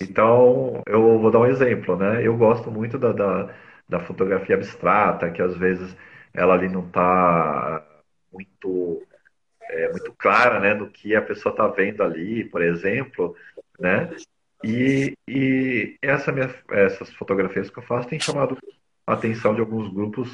Então, 0.00 0.82
eu 0.86 1.18
vou 1.20 1.30
dar 1.30 1.40
um 1.40 1.46
exemplo, 1.46 1.96
né? 1.96 2.26
Eu 2.26 2.36
gosto 2.36 2.70
muito 2.70 2.98
da, 2.98 3.12
da, 3.12 3.54
da 3.88 4.00
fotografia 4.00 4.56
abstrata, 4.56 5.30
que 5.30 5.42
às 5.42 5.56
vezes 5.56 5.96
ela 6.34 6.54
ali 6.54 6.68
não 6.68 6.86
está 6.86 7.84
muito 8.32 9.02
é, 9.62 9.90
muito 9.92 10.12
clara, 10.18 10.60
né, 10.60 10.74
do 10.74 10.88
que 10.90 11.14
a 11.14 11.22
pessoa 11.22 11.52
está 11.52 11.66
vendo 11.68 12.02
ali, 12.02 12.44
por 12.44 12.62
exemplo, 12.62 13.36
né? 13.78 14.10
E, 14.64 15.14
e 15.28 15.96
essa 16.02 16.32
minha, 16.32 16.52
essas 16.70 17.12
fotografias 17.14 17.70
que 17.70 17.78
eu 17.78 17.82
faço 17.82 18.08
têm 18.08 18.18
chamado 18.20 18.56
a 19.06 19.12
atenção 19.14 19.54
de 19.54 19.60
alguns 19.60 19.92
grupos 19.92 20.28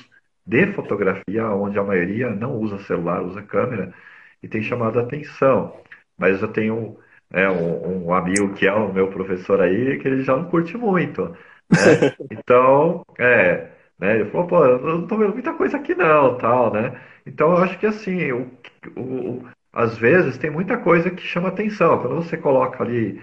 de 0.46 0.66
fotografia, 0.72 1.46
onde 1.48 1.78
a 1.78 1.82
maioria 1.82 2.30
não 2.30 2.56
usa 2.58 2.78
celular, 2.80 3.22
usa 3.22 3.42
câmera, 3.42 3.94
e 4.42 4.48
tem 4.48 4.62
chamado 4.62 4.98
a 4.98 5.02
atenção. 5.02 5.74
Mas 6.18 6.42
eu 6.42 6.48
tenho 6.48 6.98
né, 7.30 7.48
um, 7.50 8.06
um, 8.06 8.14
amigo 8.14 8.54
que 8.54 8.66
é 8.66 8.72
o 8.72 8.92
meu 8.92 9.08
professor 9.10 9.60
aí, 9.60 9.98
que 9.98 10.08
ele 10.08 10.22
já 10.22 10.36
não 10.36 10.46
curte 10.50 10.76
muito. 10.76 11.24
Né? 11.28 11.36
Então, 12.30 13.04
é, 13.18 13.70
né, 13.98 14.16
ele 14.16 14.30
falou, 14.30 14.46
pô, 14.46 14.64
eu 14.64 14.78
não 14.80 15.06
tô 15.06 15.16
vendo 15.16 15.32
muita 15.32 15.54
coisa 15.54 15.76
aqui 15.78 15.94
não, 15.94 16.36
tal, 16.38 16.72
né? 16.72 17.00
Então 17.26 17.52
eu 17.52 17.58
acho 17.58 17.78
que 17.78 17.86
assim, 17.86 18.32
o, 18.32 18.50
o, 18.96 19.48
às 19.72 19.96
vezes 19.98 20.38
tem 20.38 20.50
muita 20.50 20.76
coisa 20.78 21.10
que 21.10 21.22
chama 21.22 21.48
atenção. 21.48 21.98
Quando 22.00 22.16
você 22.16 22.36
coloca 22.36 22.82
ali, 22.84 23.20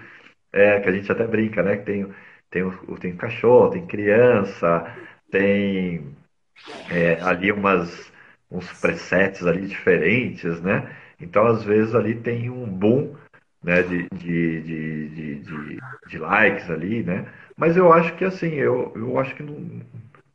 é, 0.52 0.80
que 0.80 0.88
a 0.88 0.92
gente 0.92 1.10
até 1.10 1.26
brinca, 1.26 1.62
né? 1.62 1.76
Que 1.78 1.84
tem, 1.84 2.08
tem, 2.50 2.70
tem 3.00 3.16
cachorro, 3.16 3.70
tem 3.70 3.86
criança, 3.86 4.86
tem 5.30 6.14
é, 6.90 7.20
ali 7.22 7.52
umas, 7.52 8.12
uns 8.50 8.70
presets 8.80 9.46
ali 9.46 9.66
diferentes, 9.66 10.60
né? 10.60 10.90
Então, 11.20 11.46
às 11.46 11.62
vezes, 11.62 11.94
ali 11.94 12.14
tem 12.14 12.50
um 12.50 12.66
boom 12.66 13.14
né, 13.62 13.82
de, 13.82 14.08
de, 14.14 14.60
de, 14.60 15.80
de, 16.08 16.18
likes 16.18 16.70
ali, 16.70 17.02
né? 17.02 17.26
Mas 17.56 17.76
eu 17.76 17.92
acho 17.92 18.14
que, 18.16 18.24
assim, 18.24 18.54
eu, 18.54 18.92
eu 18.96 19.18
acho 19.18 19.34
que 19.36 19.44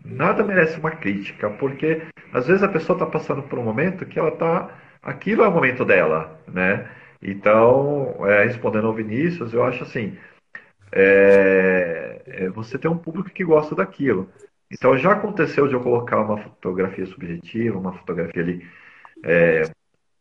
nada 0.04 0.44
merece 0.44 0.80
uma 0.80 0.92
crítica, 0.92 1.50
porque 1.50 2.02
às 2.34 2.48
vezes 2.48 2.64
a 2.64 2.70
pessoa 2.70 2.96
está 2.96 3.06
passando 3.06 3.44
por 3.44 3.60
um 3.60 3.64
momento 3.64 4.06
que 4.06 4.20
ela 4.20 4.30
está... 4.30 4.70
Aquilo 5.04 5.44
é 5.44 5.48
o 5.48 5.52
momento 5.52 5.86
dela, 5.86 6.40
né? 6.48 6.90
Então, 7.22 8.16
é, 8.26 8.44
respondendo 8.46 8.88
ao 8.88 8.94
Vinícius, 8.94 9.54
eu 9.54 9.64
acho 9.64 9.84
assim, 9.84 10.18
é, 10.92 12.22
é, 12.26 12.50
você 12.50 12.78
tem 12.78 12.90
um 12.90 12.98
público 12.98 13.30
que 13.30 13.44
gosta 13.44 13.76
daquilo. 13.76 14.30
Então 14.72 14.98
já 14.98 15.14
aconteceu 15.14 15.68
de 15.68 15.74
eu 15.74 15.82
colocar 15.82 16.22
uma 16.22 16.38
fotografia 16.38 17.06
subjetiva, 17.06 17.78
uma 17.78 17.94
fotografia 17.94 18.42
ali 18.42 18.68
é, 19.24 19.64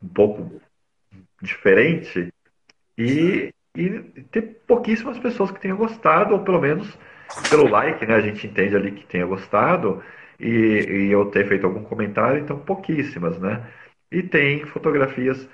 um 0.03 0.09
pouco 0.09 0.61
diferente 1.43 2.33
e, 2.97 3.53
e 3.77 3.91
ter 4.31 4.63
pouquíssimas 4.67 5.19
pessoas 5.19 5.51
que 5.51 5.61
tenham 5.61 5.77
gostado, 5.77 6.35
ou 6.35 6.45
pelo 6.45 6.61
menos 6.61 6.97
pelo 7.51 7.69
like, 7.69 8.05
né? 8.07 8.15
A 8.15 8.21
gente 8.21 8.47
entende 8.47 8.77
ali 8.77 8.93
que 8.93 9.07
tenha 9.07 9.27
gostado 9.27 10.03
e, 10.41 10.47
e 10.49 11.13
eu 11.13 11.27
ter 11.27 11.47
feito 11.49 11.67
algum 11.67 11.83
comentário, 11.83 12.41
então 12.41 12.59
pouquíssimas, 12.59 13.39
né? 13.39 13.67
E 14.11 14.23
tem 14.23 14.65
fotografias 14.67 15.49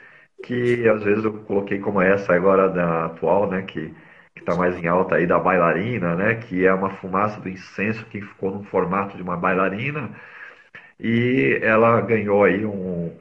que 0.45 0.89
às 0.89 1.03
vezes 1.03 1.25
eu 1.25 1.33
coloquei 1.45 1.79
como 1.79 2.01
essa 2.01 2.35
agora 2.35 2.69
da 2.69 3.07
atual, 3.07 3.49
né? 3.51 3.63
Que 3.63 3.95
que 4.35 4.41
está 4.41 4.55
mais 4.55 4.77
em 4.77 4.87
alta 4.87 5.17
aí 5.17 5.27
da 5.27 5.39
bailarina, 5.39 6.15
né? 6.17 6.35
Que 6.37 6.67
é 6.67 6.73
uma 6.75 6.91
fumaça 6.97 7.41
do 7.41 7.49
incenso 7.49 8.05
que 8.07 8.21
ficou 8.21 8.51
no 8.51 8.65
formato 8.65 9.17
de 9.17 9.23
uma 9.23 9.37
bailarina 9.37 10.11
e 10.99 11.59
ela 11.63 12.01
ganhou 12.01 12.45
aí 12.45 12.65
um 12.65 13.13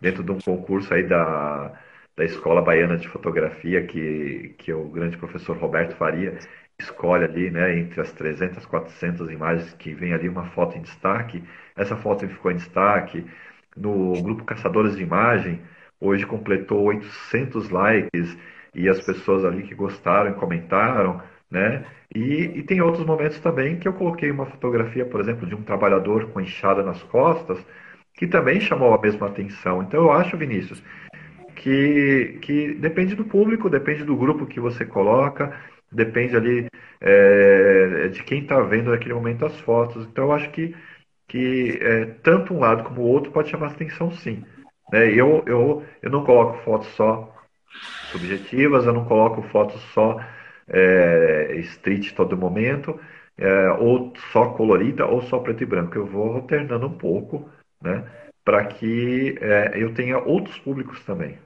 dentro 0.00 0.22
de 0.22 0.32
um 0.32 0.38
concurso 0.38 0.92
aí 0.92 1.04
da, 1.04 1.72
da 2.16 2.24
Escola 2.24 2.62
Baiana 2.62 2.96
de 2.98 3.08
Fotografia 3.08 3.86
que, 3.86 4.54
que 4.58 4.72
o 4.72 4.88
grande 4.88 5.16
professor 5.16 5.56
Roberto 5.56 5.96
Faria 5.96 6.38
escolhe 6.78 7.24
ali, 7.24 7.50
né, 7.50 7.78
entre 7.78 8.00
as 8.00 8.12
300, 8.12 8.66
400 8.66 9.30
imagens 9.30 9.72
que 9.74 9.94
vem 9.94 10.12
ali 10.12 10.28
uma 10.28 10.46
foto 10.50 10.76
em 10.76 10.82
destaque. 10.82 11.42
Essa 11.76 11.96
foto 11.96 12.28
ficou 12.28 12.50
em 12.50 12.56
destaque 12.56 13.24
no 13.76 14.20
grupo 14.22 14.44
Caçadores 14.44 14.96
de 14.96 15.02
Imagem, 15.02 15.60
hoje 16.00 16.26
completou 16.26 16.82
800 16.84 17.70
likes 17.70 18.36
e 18.74 18.88
as 18.88 19.04
pessoas 19.04 19.44
ali 19.44 19.62
que 19.62 19.74
gostaram 19.74 20.30
e 20.30 20.34
comentaram, 20.34 21.20
né? 21.50 21.84
E, 22.14 22.58
e, 22.58 22.62
tem 22.62 22.80
outros 22.80 23.04
momentos 23.06 23.38
também 23.40 23.78
que 23.78 23.88
eu 23.88 23.92
coloquei 23.92 24.30
uma 24.30 24.46
fotografia, 24.46 25.04
por 25.04 25.20
exemplo, 25.20 25.46
de 25.46 25.54
um 25.54 25.62
trabalhador 25.62 26.30
com 26.30 26.40
enxada 26.40 26.82
nas 26.82 27.02
costas, 27.04 27.58
que 28.14 28.26
também 28.26 28.60
chamou 28.60 28.94
a 28.94 29.00
mesma 29.00 29.26
atenção. 29.26 29.82
Então 29.82 30.02
eu 30.02 30.12
acho, 30.12 30.36
Vinícius, 30.36 30.82
que, 31.56 32.38
que 32.42 32.74
depende 32.74 33.14
do 33.14 33.24
público, 33.24 33.70
depende 33.70 34.04
do 34.04 34.16
grupo 34.16 34.46
que 34.46 34.60
você 34.60 34.84
coloca, 34.84 35.54
depende 35.90 36.36
ali 36.36 36.68
é, 37.00 38.08
de 38.08 38.22
quem 38.24 38.42
está 38.42 38.60
vendo 38.60 38.90
naquele 38.90 39.14
momento 39.14 39.44
as 39.46 39.58
fotos. 39.60 40.06
Então 40.06 40.24
eu 40.24 40.32
acho 40.32 40.50
que, 40.50 40.74
que 41.28 41.78
é, 41.80 42.06
tanto 42.22 42.54
um 42.54 42.60
lado 42.60 42.84
como 42.84 43.02
o 43.02 43.06
outro 43.06 43.32
pode 43.32 43.50
chamar 43.50 43.68
atenção 43.68 44.10
sim. 44.10 44.44
Né? 44.92 45.12
Eu, 45.12 45.42
eu, 45.46 45.84
eu 46.02 46.10
não 46.10 46.24
coloco 46.24 46.62
fotos 46.64 46.88
só 46.88 47.31
subjetivas, 48.10 48.86
eu 48.86 48.92
não 48.92 49.04
coloco 49.04 49.42
fotos 49.42 49.80
só 49.94 50.20
é, 50.68 51.54
street 51.60 52.12
todo 52.12 52.36
momento, 52.36 52.98
é, 53.38 53.70
ou 53.72 54.12
só 54.32 54.50
colorida, 54.50 55.06
ou 55.06 55.22
só 55.22 55.38
preto 55.38 55.62
e 55.62 55.66
branco. 55.66 55.96
Eu 55.96 56.06
vou 56.06 56.34
alternando 56.34 56.86
um 56.86 56.96
pouco, 56.96 57.48
né? 57.80 58.04
Para 58.44 58.64
que 58.66 59.36
é, 59.40 59.72
eu 59.74 59.94
tenha 59.94 60.18
outros 60.18 60.58
públicos 60.58 61.00
também. 61.04 61.38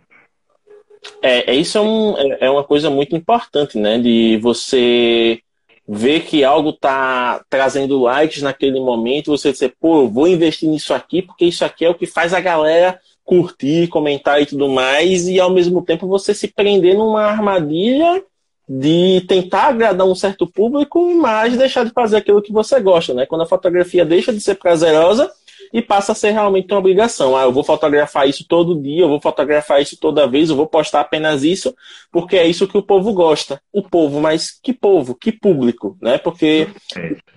É, 1.22 1.52
é 1.52 1.54
isso 1.54 1.78
é, 1.78 1.80
um, 1.80 2.18
é, 2.18 2.38
é 2.46 2.50
uma 2.50 2.64
coisa 2.64 2.90
muito 2.90 3.14
importante, 3.14 3.78
né? 3.78 3.98
De 3.98 4.38
você 4.38 5.40
ver 5.88 6.22
que 6.22 6.42
algo 6.42 6.72
tá 6.72 7.44
trazendo 7.48 8.00
likes 8.02 8.42
naquele 8.42 8.80
momento, 8.80 9.30
você 9.30 9.52
dizer, 9.52 9.74
pô, 9.80 10.02
eu 10.02 10.08
vou 10.08 10.26
investir 10.26 10.68
nisso 10.68 10.92
aqui, 10.92 11.22
porque 11.22 11.44
isso 11.44 11.64
aqui 11.64 11.84
é 11.84 11.90
o 11.90 11.94
que 11.94 12.06
faz 12.06 12.34
a 12.34 12.40
galera 12.40 12.98
curtir, 13.26 13.88
comentar 13.88 14.40
e 14.40 14.46
tudo 14.46 14.68
mais, 14.68 15.26
e 15.26 15.38
ao 15.40 15.50
mesmo 15.50 15.82
tempo 15.82 16.06
você 16.06 16.32
se 16.32 16.48
prender 16.48 16.96
numa 16.96 17.24
armadilha 17.24 18.22
de 18.68 19.20
tentar 19.28 19.64
agradar 19.64 20.06
um 20.06 20.14
certo 20.14 20.46
público, 20.46 21.14
mas 21.14 21.56
deixar 21.56 21.84
de 21.84 21.90
fazer 21.90 22.16
aquilo 22.16 22.40
que 22.42 22.52
você 22.52 22.80
gosta, 22.80 23.12
né? 23.12 23.26
Quando 23.26 23.42
a 23.42 23.46
fotografia 23.46 24.04
deixa 24.04 24.32
de 24.32 24.40
ser 24.40 24.54
prazerosa 24.54 25.30
e 25.72 25.82
passa 25.82 26.12
a 26.12 26.14
ser 26.14 26.30
realmente 26.30 26.72
uma 26.72 26.78
obrigação. 26.78 27.36
Ah, 27.36 27.42
eu 27.42 27.52
vou 27.52 27.64
fotografar 27.64 28.28
isso 28.28 28.44
todo 28.48 28.80
dia, 28.80 29.02
eu 29.02 29.08
vou 29.08 29.20
fotografar 29.20 29.82
isso 29.82 29.96
toda 30.00 30.26
vez, 30.26 30.50
eu 30.50 30.56
vou 30.56 30.66
postar 30.66 31.00
apenas 31.00 31.42
isso, 31.42 31.74
porque 32.10 32.36
é 32.36 32.46
isso 32.46 32.68
que 32.68 32.78
o 32.78 32.82
povo 32.82 33.12
gosta. 33.12 33.60
O 33.72 33.82
povo, 33.82 34.20
mas 34.20 34.58
que 34.62 34.72
povo, 34.72 35.14
que 35.14 35.32
público, 35.32 35.96
né? 36.00 36.18
Porque, 36.18 36.68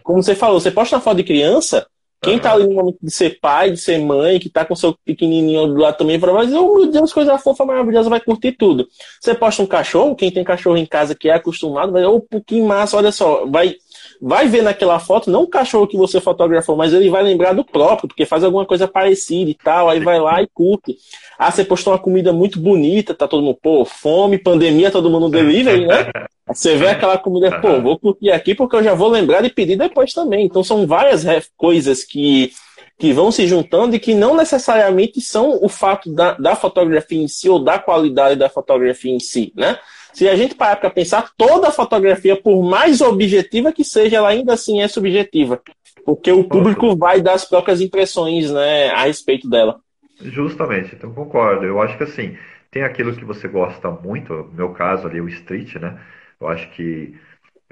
como 0.03 0.21
você 0.21 0.35
falou, 0.35 0.59
você 0.59 0.71
posta 0.71 0.95
uma 0.95 1.01
foto 1.01 1.17
de 1.17 1.23
criança, 1.23 1.87
quem 2.21 2.37
tá 2.37 2.51
ali 2.53 2.67
no 2.67 2.75
momento 2.75 2.97
de 3.01 3.11
ser 3.11 3.39
pai, 3.39 3.71
de 3.71 3.77
ser 3.77 3.97
mãe, 3.99 4.39
que 4.39 4.49
tá 4.49 4.65
com 4.65 4.75
seu 4.75 4.93
pequenininho 5.05 5.67
do 5.67 5.75
lado 5.75 5.97
também, 5.97 6.19
fala, 6.19 6.33
mas, 6.33 6.53
oh 6.53 6.75
meu 6.75 6.91
Deus, 6.91 7.13
coisa 7.13 7.37
fofa, 7.37 7.65
maravilhosa, 7.65 8.09
vai 8.09 8.19
curtir 8.19 8.51
tudo. 8.53 8.87
Você 9.21 9.33
posta 9.33 9.63
um 9.63 9.67
cachorro, 9.67 10.15
quem 10.15 10.29
tem 10.29 10.43
cachorro 10.43 10.77
em 10.77 10.85
casa 10.85 11.15
que 11.15 11.29
é 11.29 11.33
acostumado, 11.33 11.91
vai, 11.93 12.03
oh, 12.05 12.21
que 12.45 12.61
massa, 12.61 12.97
olha 12.97 13.11
só, 13.11 13.45
vai, 13.45 13.75
vai 14.21 14.47
ver 14.47 14.61
naquela 14.61 14.99
foto, 14.99 15.31
não 15.31 15.43
o 15.43 15.47
cachorro 15.47 15.87
que 15.87 15.97
você 15.97 16.19
fotografou, 16.19 16.75
mas 16.75 16.93
ele 16.93 17.09
vai 17.09 17.23
lembrar 17.23 17.53
do 17.53 17.63
próprio, 17.63 18.07
porque 18.07 18.25
faz 18.25 18.43
alguma 18.43 18.65
coisa 18.65 18.87
parecida 18.87 19.49
e 19.49 19.53
tal, 19.53 19.89
aí 19.89 19.99
vai 19.99 20.19
lá 20.19 20.41
e 20.41 20.47
curte. 20.47 20.97
Ah, 21.37 21.49
você 21.49 21.63
postou 21.63 21.93
uma 21.93 21.99
comida 21.99 22.33
muito 22.33 22.59
bonita, 22.59 23.13
tá 23.13 23.27
todo 23.27 23.43
mundo, 23.43 23.57
pô, 23.61 23.85
fome, 23.85 24.37
pandemia, 24.37 24.91
todo 24.91 25.09
mundo 25.09 25.29
delivery, 25.29 25.85
né? 25.85 26.11
Você 26.51 26.75
vê 26.75 26.87
aquela 26.87 27.15
comida, 27.15 27.61
pô, 27.61 27.79
vou 27.79 27.99
curtir 27.99 28.31
aqui 28.31 28.55
porque 28.55 28.75
eu 28.75 28.83
já 28.83 28.95
vou 28.95 29.07
lembrar 29.07 29.41
de 29.41 29.49
pedir 29.49 29.75
depois 29.75 30.13
também. 30.13 30.47
Então 30.47 30.63
são 30.63 30.87
várias 30.87 31.23
coisas 31.55 32.03
que, 32.03 32.51
que 32.97 33.13
vão 33.13 33.31
se 33.31 33.45
juntando 33.45 33.95
e 33.95 33.99
que 33.99 34.15
não 34.15 34.35
necessariamente 34.35 35.21
são 35.21 35.63
o 35.63 35.69
fato 35.69 36.11
da, 36.11 36.33
da 36.33 36.55
fotografia 36.55 37.21
em 37.21 37.27
si 37.27 37.47
ou 37.47 37.59
da 37.59 37.77
qualidade 37.77 38.35
da 38.35 38.49
fotografia 38.49 39.13
em 39.13 39.19
si, 39.19 39.53
né? 39.55 39.77
Se 40.19 40.27
a 40.27 40.35
gente 40.35 40.53
parar 40.53 40.75
para 40.75 40.89
pensar, 40.89 41.31
toda 41.37 41.71
fotografia, 41.71 42.35
por 42.35 42.61
mais 42.61 42.99
objetiva 42.99 43.71
que 43.71 43.85
seja, 43.85 44.17
ela 44.17 44.27
ainda 44.27 44.51
assim 44.51 44.81
é 44.81 44.87
subjetiva. 44.89 45.61
Porque 46.05 46.29
o 46.29 46.43
público 46.43 46.93
vai 46.93 47.21
dar 47.21 47.35
as 47.35 47.45
próprias 47.45 47.79
impressões 47.79 48.51
né, 48.51 48.89
a 48.89 49.05
respeito 49.05 49.49
dela. 49.49 49.79
Justamente, 50.19 50.93
então 50.93 51.13
concordo. 51.13 51.65
Eu 51.65 51.81
acho 51.81 51.97
que 51.97 52.03
assim, 52.03 52.37
tem 52.69 52.83
aquilo 52.83 53.15
que 53.15 53.23
você 53.23 53.47
gosta 53.47 53.89
muito, 53.89 54.33
no 54.33 54.51
meu 54.51 54.73
caso 54.73 55.07
ali, 55.07 55.21
o 55.21 55.29
street, 55.29 55.75
né? 55.75 55.97
Eu 56.37 56.49
acho 56.49 56.69
que, 56.71 57.15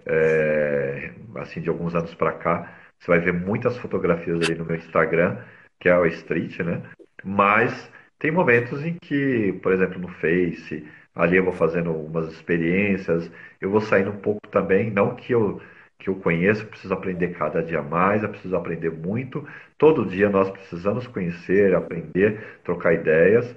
é, 0.06 1.12
assim, 1.36 1.60
de 1.60 1.68
alguns 1.68 1.95
anos 1.95 2.14
para 2.14 2.32
cá, 2.32 2.74
você 2.98 3.12
vai 3.12 3.20
ver 3.20 3.34
muitas 3.34 3.78
fotografias 3.78 4.39
ali 4.39 4.58
no 4.58 4.64
meu 4.64 4.78
Instagram, 4.78 5.38
que 5.82 5.89
é 5.89 5.98
o 5.98 6.06
Street, 6.06 6.60
né? 6.60 6.82
Mas 7.26 7.91
tem 8.18 8.32
momentos 8.32 8.86
em 8.86 8.93
que, 8.93 9.52
por 9.62 9.74
exemplo, 9.74 10.00
no 10.00 10.08
Face, 10.08 10.88
ali 11.18 11.38
eu 11.38 11.43
vou 11.43 11.53
fazendo 11.53 11.91
umas 11.91 12.32
experiências, 12.32 13.30
eu 13.59 13.70
vou 13.70 13.82
saindo 13.82 14.11
um 14.11 14.18
pouco 14.18 14.47
também, 14.49 14.91
não 14.91 15.15
que 15.15 15.34
eu 15.34 15.61
que 15.99 16.09
eu 16.09 16.15
conheço, 16.15 16.65
preciso 16.68 16.93
aprender 16.93 17.30
cada 17.34 17.61
dia 17.63 17.82
mais, 17.82 18.22
eu 18.22 18.30
preciso 18.30 18.55
aprender 18.55 18.91
muito. 18.91 19.47
Todo 19.78 20.05
dia 20.05 20.30
nós 20.30 20.49
precisamos 20.49 21.07
conhecer, 21.07 21.74
aprender, 21.74 22.59
trocar 22.63 22.93
ideias. 22.93 23.55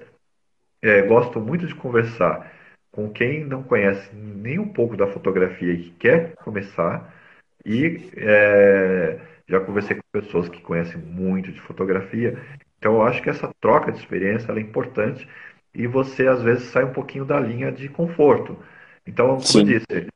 É, 0.83 1.03
gosto 1.03 1.41
muito 1.41 1.67
de 1.67 1.75
conversar 1.75 2.51
com 2.91 3.11
quem 3.11 3.45
não 3.45 3.63
conhece 3.63 4.15
nem 4.15 4.59
um 4.59 4.69
pouco 4.69 4.97
da 4.97 5.07
fotografia 5.07 5.73
e 5.73 5.83
que 5.85 5.91
quer 5.93 6.35
começar. 6.37 7.15
E 7.65 8.11
é, 8.17 9.21
já 9.47 9.61
conversei 9.61 9.97
com 9.97 10.03
pessoas 10.13 10.49
que 10.49 10.61
conhecem 10.63 10.99
muito 11.01 11.53
de 11.53 11.61
fotografia. 11.61 12.39
Então 12.79 12.95
eu 12.95 13.03
acho 13.03 13.23
que 13.23 13.29
essa 13.29 13.51
troca 13.61 13.93
de 13.93 13.99
experiência 13.99 14.51
é 14.53 14.61
importante 14.61 15.29
e 15.75 15.87
você 15.87 16.27
às 16.27 16.43
vezes 16.43 16.65
sai 16.65 16.85
um 16.85 16.93
pouquinho 16.93 17.25
da 17.25 17.39
linha 17.39 17.71
de 17.71 17.89
conforto. 17.89 18.57
Então, 19.07 19.29
como 19.29 19.41
Sim. 19.43 19.61
eu 19.61 19.65
disse, 19.65 20.09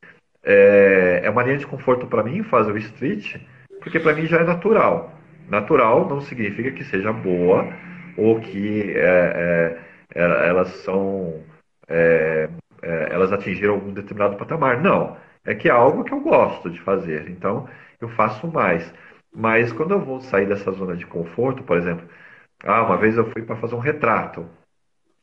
é, 0.43 1.21
é 1.25 1.31
uma 1.31 1.43
linha 1.43 1.59
de 1.59 1.67
conforto 1.67 2.07
para 2.07 2.23
mim 2.23 2.43
fazer 2.43 2.73
o 2.73 2.79
street, 2.79 3.37
porque 3.81 4.01
para 4.01 4.15
mim 4.15 4.27
já 4.27 4.39
é 4.39 4.45
natural. 4.45 5.13
Natural 5.49 6.09
não 6.09 6.21
significa 6.21 6.71
que 6.71 6.85
seja 6.85 7.13
boa 7.13 7.67
ou 8.17 8.41
que 8.41 8.93
é, 8.97 9.79
é, 10.15 10.21
é 10.21 10.49
elas 10.49 10.69
são 10.85 11.43
é, 11.89 12.49
é, 12.83 13.09
elas 13.11 13.33
atingiram 13.33 13.75
algum 13.75 13.93
determinado 13.93 14.37
patamar. 14.37 14.81
Não. 14.81 15.17
É 15.45 15.55
que 15.55 15.69
é 15.69 15.73
algo 15.73 16.05
que 16.05 16.13
eu 16.13 16.21
gosto 16.21 16.71
de 16.71 16.81
fazer. 16.81 17.29
Então, 17.31 17.69
eu 18.01 18.09
faço 18.11 18.47
mais. 18.49 18.93
Mas 19.35 19.73
quando 19.73 19.93
eu 19.93 20.01
vou 20.01 20.21
sair 20.21 20.47
dessa 20.47 20.71
zona 20.73 20.97
de 20.97 21.07
conforto, 21.07 21.63
por 21.63 21.77
exemplo, 21.77 22.07
ah, 22.65 22.83
uma 22.83 22.97
vez 22.97 23.17
eu 23.17 23.31
fui 23.31 23.43
para 23.43 23.57
fazer 23.57 23.75
um 23.75 23.79
retrato. 23.79 24.47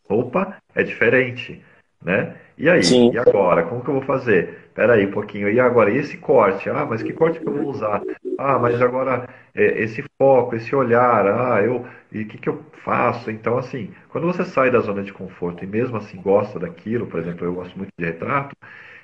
Opa, 0.09 0.57
é 0.75 0.83
diferente, 0.83 1.63
né? 2.03 2.35
E 2.57 2.69
aí? 2.69 2.83
Sim. 2.85 3.11
E 3.11 3.17
agora? 3.17 3.63
Como 3.63 3.83
que 3.83 3.89
eu 3.89 3.95
vou 3.95 4.03
fazer? 4.03 4.59
Espera 4.67 4.93
aí 4.93 5.05
um 5.05 5.11
pouquinho. 5.11 5.49
E 5.49 5.59
agora? 5.59 5.91
E 5.91 5.97
esse 5.97 6.17
corte? 6.17 6.69
Ah, 6.69 6.85
mas 6.85 7.01
que 7.01 7.13
corte 7.13 7.39
que 7.39 7.47
eu 7.47 7.53
vou 7.53 7.69
usar? 7.69 8.01
Ah, 8.37 8.59
mas 8.59 8.81
agora 8.81 9.27
é, 9.53 9.81
esse 9.83 10.03
foco, 10.17 10.55
esse 10.55 10.75
olhar. 10.75 11.25
Ah, 11.27 11.61
eu 11.63 11.85
e 12.11 12.21
o 12.23 12.27
que, 12.27 12.37
que 12.37 12.49
eu 12.49 12.63
faço? 12.83 13.31
Então, 13.31 13.57
assim, 13.57 13.93
quando 14.09 14.27
você 14.27 14.43
sai 14.43 14.69
da 14.71 14.79
zona 14.79 15.03
de 15.03 15.13
conforto 15.13 15.63
e 15.63 15.67
mesmo 15.67 15.97
assim 15.97 16.21
gosta 16.21 16.59
daquilo, 16.59 17.07
por 17.07 17.19
exemplo, 17.19 17.45
eu 17.45 17.53
gosto 17.53 17.77
muito 17.77 17.91
de 17.97 18.05
retrato, 18.05 18.55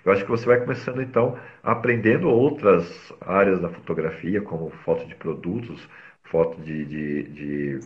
eu 0.05 0.11
acho 0.11 0.23
que 0.23 0.29
você 0.31 0.45
vai 0.45 0.59
começando 0.59 1.01
então 1.01 1.37
aprendendo 1.63 2.29
outras 2.29 3.13
áreas 3.21 3.59
da 3.61 3.69
fotografia, 3.69 4.41
como 4.41 4.69
foto 4.85 5.05
de 5.05 5.15
produtos, 5.15 5.87
foto 6.23 6.59
de, 6.61 6.85
de, 6.85 7.23
de 7.23 7.79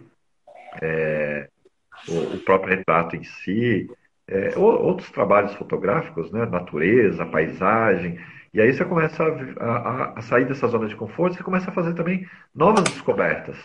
é, 0.82 1.49
o, 2.08 2.36
o, 2.36 2.39
próprio 2.39 2.76
retrato 2.76 3.16
em 3.16 3.24
si, 3.24 3.89
é, 4.28 4.58
outros 4.58 5.10
trabalhos 5.12 5.54
fotográficos, 5.56 6.32
né? 6.32 6.45
natureza, 6.45 7.26
paisagem. 7.26 8.20
E 8.54 8.62
aí 8.62 8.74
você 8.74 8.84
começa 8.84 9.24
a, 9.24 9.66
a, 9.66 10.20
a, 10.20 10.22
sair 10.22 10.45
dessa 10.45 10.68
zona 10.68 10.88
de 10.88 10.95
conforto, 10.95 11.38
você 11.38 11.43
começa 11.43 11.70
a 11.70 11.74
fazer 11.74 11.93
também 11.93 12.28
novas 12.54 12.84
descobertas. 12.84 13.58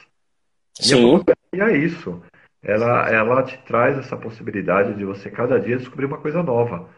Sim. 0.75 1.23
E 1.53 1.61
é 1.61 1.77
isso. 1.77 2.23
Ela, 2.63 3.09
ela 3.09 3.43
te 3.43 3.57
traz 3.65 3.97
essa 3.99 4.17
possibilidade 4.17 4.95
de 4.95 5.05
você 5.05 5.31
cada 5.31 5.59
dia 5.59 5.77
descobrir 5.77 6.07
uma 6.07 6.19
coisa 6.19 6.43
nova, 6.43 6.89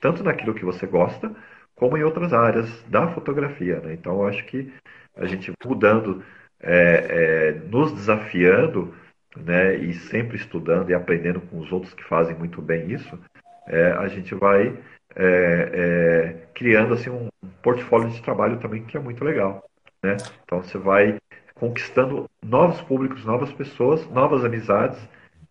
tanto 0.00 0.22
naquilo 0.22 0.54
que 0.54 0.64
você 0.64 0.86
gosta, 0.86 1.34
como 1.74 1.96
em 1.96 2.02
outras 2.02 2.32
áreas 2.32 2.82
da 2.88 3.08
fotografia. 3.08 3.80
Né? 3.80 3.94
Então, 3.94 4.20
eu 4.20 4.28
acho 4.28 4.44
que 4.46 4.72
a 5.16 5.26
gente 5.26 5.52
mudando, 5.64 6.22
é, 6.60 6.72
é, 6.72 7.52
nos 7.68 7.92
desafiando, 7.92 8.94
né, 9.36 9.76
e 9.76 9.94
sempre 9.94 10.36
estudando 10.36 10.90
e 10.90 10.94
aprendendo 10.94 11.40
com 11.40 11.58
os 11.58 11.70
outros 11.70 11.94
que 11.94 12.04
fazem 12.04 12.36
muito 12.36 12.60
bem 12.60 12.90
isso, 12.90 13.18
é, 13.66 13.92
a 13.92 14.08
gente 14.08 14.34
vai 14.34 14.76
é, 15.16 15.70
é, 15.72 16.46
criando 16.54 16.94
assim 16.94 17.10
um 17.10 17.28
portfólio 17.62 18.10
de 18.10 18.22
trabalho 18.22 18.58
também 18.58 18.84
que 18.84 18.96
é 18.96 19.00
muito 19.00 19.24
legal. 19.24 19.64
Né? 20.02 20.16
Então, 20.44 20.62
você 20.62 20.78
vai 20.78 21.18
conquistando 21.54 22.28
novos 22.42 22.80
públicos, 22.82 23.24
novas 23.24 23.52
pessoas, 23.52 24.08
novas 24.10 24.44
amizades 24.44 24.98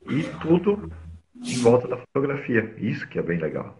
e 0.10 0.24
tudo 0.42 0.92
em 1.36 1.62
volta 1.62 1.88
da 1.88 1.98
fotografia. 1.98 2.74
Isso 2.78 3.08
que 3.08 3.20
é 3.20 3.22
bem 3.22 3.38
legal. 3.38 3.78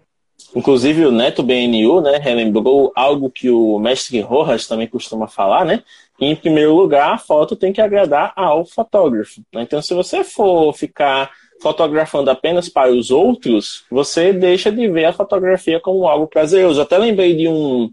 Inclusive 0.56 1.06
o 1.06 1.12
Neto 1.12 1.44
BNU, 1.44 2.02
né, 2.02 2.18
relembrou 2.18 2.92
algo 2.96 3.30
que 3.30 3.50
o 3.50 3.78
mestre 3.78 4.20
Rojas 4.20 4.68
também 4.68 4.88
costuma 4.88 5.28
falar, 5.28 5.66
né? 5.66 5.84
Em 6.20 6.36
primeiro 6.36 6.76
lugar 6.76 7.14
a 7.14 7.18
foto 7.18 7.56
tem 7.56 7.72
que 7.72 7.82
agradar 7.82 8.34
ao 8.36 8.66
fotógrafo. 8.66 9.42
Né? 9.54 9.62
Então, 9.62 9.82
se 9.82 9.94
você 9.94 10.24
for 10.24 10.74
ficar 10.74 11.32
fotografando 11.62 12.32
apenas 12.32 12.68
para 12.68 12.92
os 12.92 13.12
outros, 13.12 13.84
você 13.92 14.34
deixa 14.34 14.72
de 14.72 14.88
ver 14.88 15.06
a 15.06 15.14
fotografia 15.14 15.80
como 15.80 16.08
algo 16.08 16.28
prazeroso. 16.28 16.80
Eu 16.80 16.84
até 16.84 16.98
lembrei 16.98 17.36
de 17.36 17.48
um 17.48 17.92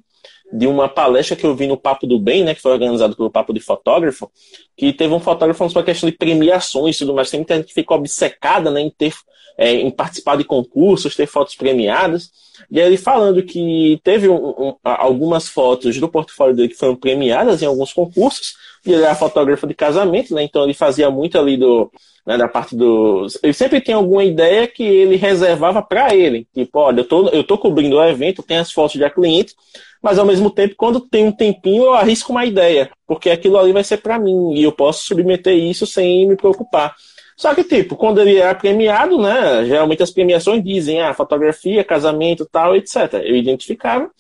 de 0.52 0.66
uma 0.66 0.88
palestra 0.88 1.36
que 1.36 1.44
eu 1.44 1.54
vi 1.54 1.66
no 1.66 1.76
Papo 1.76 2.06
do 2.06 2.18
Bem, 2.18 2.44
né, 2.44 2.54
que 2.54 2.62
foi 2.62 2.72
organizado 2.72 3.16
pelo 3.16 3.30
Papo 3.30 3.52
de 3.52 3.60
Fotógrafo, 3.60 4.30
que 4.76 4.92
teve 4.92 5.12
um 5.12 5.20
fotógrafo 5.20 5.58
falando 5.58 5.72
sobre 5.72 5.90
a 5.90 5.92
questão 5.92 6.08
de 6.08 6.16
premiações 6.16 6.96
e 6.96 6.98
tudo 7.00 7.14
mais. 7.14 7.30
Tem 7.30 7.40
muita 7.40 7.56
gente 7.56 7.66
que 7.66 7.74
ficou 7.74 7.96
obcecada 7.96 8.70
né, 8.70 8.80
em, 8.80 8.90
ter, 8.90 9.12
é, 9.58 9.72
em 9.72 9.90
participar 9.90 10.36
de 10.36 10.44
concursos, 10.44 11.16
ter 11.16 11.26
fotos 11.26 11.54
premiadas. 11.54 12.30
E 12.70 12.78
ele 12.78 12.96
falando 12.96 13.42
que 13.42 14.00
teve 14.02 14.28
um, 14.28 14.36
um, 14.36 14.74
algumas 14.82 15.48
fotos 15.48 15.98
do 15.98 16.08
portfólio 16.08 16.54
dele 16.54 16.68
que 16.68 16.74
foram 16.74 16.96
premiadas 16.96 17.62
em 17.62 17.66
alguns 17.66 17.92
concursos, 17.92 18.54
e 18.84 18.92
ele 18.92 19.02
era 19.02 19.14
fotógrafo 19.14 19.66
de 19.66 19.74
casamento, 19.74 20.34
né, 20.34 20.42
então 20.42 20.64
ele 20.64 20.74
fazia 20.74 21.10
muito 21.10 21.38
ali 21.38 21.56
do, 21.56 21.90
né, 22.26 22.36
da 22.36 22.48
parte 22.48 22.74
dos. 22.74 23.38
Ele 23.42 23.52
sempre 23.52 23.80
tem 23.80 23.94
alguma 23.94 24.24
ideia 24.24 24.66
que 24.66 24.82
ele 24.82 25.16
reservava 25.16 25.82
para 25.82 26.14
ele. 26.14 26.46
Tipo, 26.54 26.80
olha, 26.80 27.00
eu 27.00 27.04
tô, 27.04 27.28
eu 27.28 27.44
tô 27.44 27.58
cobrindo 27.58 27.96
o 27.96 28.04
evento, 28.04 28.42
tem 28.42 28.58
as 28.58 28.72
fotos 28.72 28.98
da 28.98 29.10
cliente, 29.10 29.54
mas 30.02 30.18
ao 30.18 30.26
mesmo 30.26 30.50
tempo, 30.50 30.74
quando 30.76 31.00
tem 31.00 31.24
um 31.24 31.32
tempinho, 31.32 31.84
eu 31.84 31.94
arrisco 31.94 32.32
uma 32.32 32.44
ideia, 32.44 32.90
porque 33.06 33.30
aquilo 33.30 33.58
ali 33.58 33.72
vai 33.72 33.84
ser 33.84 33.98
para 33.98 34.18
mim 34.18 34.54
e 34.54 34.62
eu 34.62 34.72
posso 34.72 35.04
submeter 35.06 35.54
isso 35.54 35.86
sem 35.86 36.26
me 36.28 36.36
preocupar. 36.36 36.94
Só 37.36 37.54
que, 37.54 37.62
tipo, 37.62 37.96
quando 37.96 38.20
ele 38.20 38.38
era 38.38 38.54
premiado, 38.54 39.18
né? 39.18 39.66
Geralmente 39.66 40.02
as 40.02 40.10
premiações 40.10 40.64
dizem, 40.64 41.02
ah, 41.02 41.12
fotografia, 41.12 41.84
casamento, 41.84 42.48
tal, 42.50 42.74
etc. 42.74 42.96
Eu 43.22 43.36
identificava. 43.36 44.10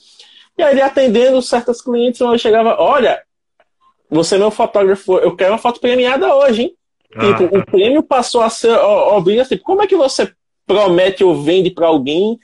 E 0.58 0.62
aí 0.62 0.74
ele 0.74 0.82
atendendo 0.82 1.40
certas 1.40 1.80
clientes, 1.80 2.20
eu 2.20 2.38
chegava, 2.38 2.76
olha, 2.78 3.22
você 4.10 4.34
é 4.34 4.38
meu 4.38 4.50
fotógrafo, 4.50 5.18
eu 5.18 5.34
quero 5.34 5.52
uma 5.52 5.58
foto 5.58 5.80
premiada 5.80 6.34
hoje, 6.34 6.62
hein? 6.62 6.76
Ah. 7.14 7.26
Tipo, 7.26 7.56
o 7.56 7.64
prêmio 7.64 8.02
passou 8.02 8.42
a 8.42 8.50
ser 8.50 8.76
obrigatório. 8.76 9.56
Tipo, 9.56 9.64
como 9.64 9.82
é 9.82 9.86
que 9.86 9.96
você 9.96 10.30
promete 10.66 11.24
ou 11.24 11.42
vende 11.42 11.70
para 11.70 11.86
alguém 11.86 12.38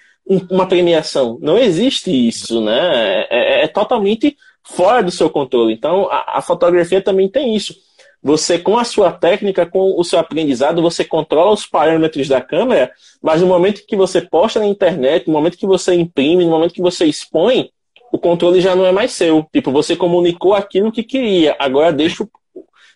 uma 0.50 0.66
premiação? 0.66 1.38
Não 1.42 1.58
existe 1.58 2.10
isso, 2.10 2.62
né? 2.62 3.24
É, 3.24 3.26
é, 3.30 3.64
é, 3.64 3.68
totalmente 3.68 4.36
fora 4.64 5.02
do 5.02 5.10
seu 5.10 5.28
controle. 5.28 5.74
Então, 5.74 6.08
a, 6.10 6.38
a 6.38 6.42
fotografia 6.42 7.02
também 7.02 7.28
tem 7.28 7.54
isso. 7.54 7.74
Você, 8.22 8.58
com 8.58 8.78
a 8.78 8.84
sua 8.84 9.10
técnica, 9.10 9.66
com 9.66 9.98
o 9.98 10.04
seu 10.04 10.18
aprendizado, 10.18 10.80
você 10.80 11.04
controla 11.04 11.52
os 11.52 11.66
parâmetros 11.66 12.28
da 12.28 12.40
câmera, 12.40 12.92
mas 13.20 13.40
no 13.40 13.48
momento 13.48 13.84
que 13.86 13.96
você 13.96 14.20
posta 14.20 14.60
na 14.60 14.66
internet, 14.66 15.26
no 15.26 15.32
momento 15.32 15.58
que 15.58 15.66
você 15.66 15.94
imprime, 15.94 16.44
no 16.44 16.50
momento 16.50 16.74
que 16.74 16.80
você 16.80 17.04
expõe, 17.04 17.70
o 18.12 18.18
controle 18.18 18.60
já 18.60 18.76
não 18.76 18.86
é 18.86 18.92
mais 18.92 19.12
seu. 19.12 19.44
Tipo, 19.52 19.72
você 19.72 19.96
comunicou 19.96 20.54
aquilo 20.54 20.92
que 20.92 21.02
queria, 21.02 21.56
agora 21.58 21.92
deixa, 21.92 22.24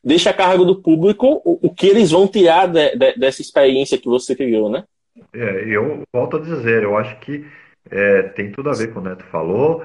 deixa 0.05 0.31
a 0.31 0.35
cargo 0.35 0.65
do 0.65 0.81
público 0.81 1.43
o, 1.45 1.67
o 1.67 1.75
que 1.75 1.89
eles 1.89 2.13
vão 2.13 2.29
tirar 2.29 2.69
de, 2.69 2.95
de, 2.95 3.17
dessa 3.17 3.43
experiência 3.43 3.99
que 3.99 4.07
você 4.07 4.37
criou, 4.37 4.71
né? 4.71 4.85
É, 5.33 5.65
eu 5.67 6.03
volto 6.13 6.37
a 6.37 6.41
dizer, 6.41 6.83
eu 6.83 6.97
acho 6.97 7.19
que 7.19 7.45
é, 7.91 8.23
tem 8.23 8.53
tudo 8.53 8.71
a 8.71 8.75
ver 8.75 8.93
com 8.93 9.01
o 9.01 9.03
Neto 9.03 9.25
falou, 9.25 9.83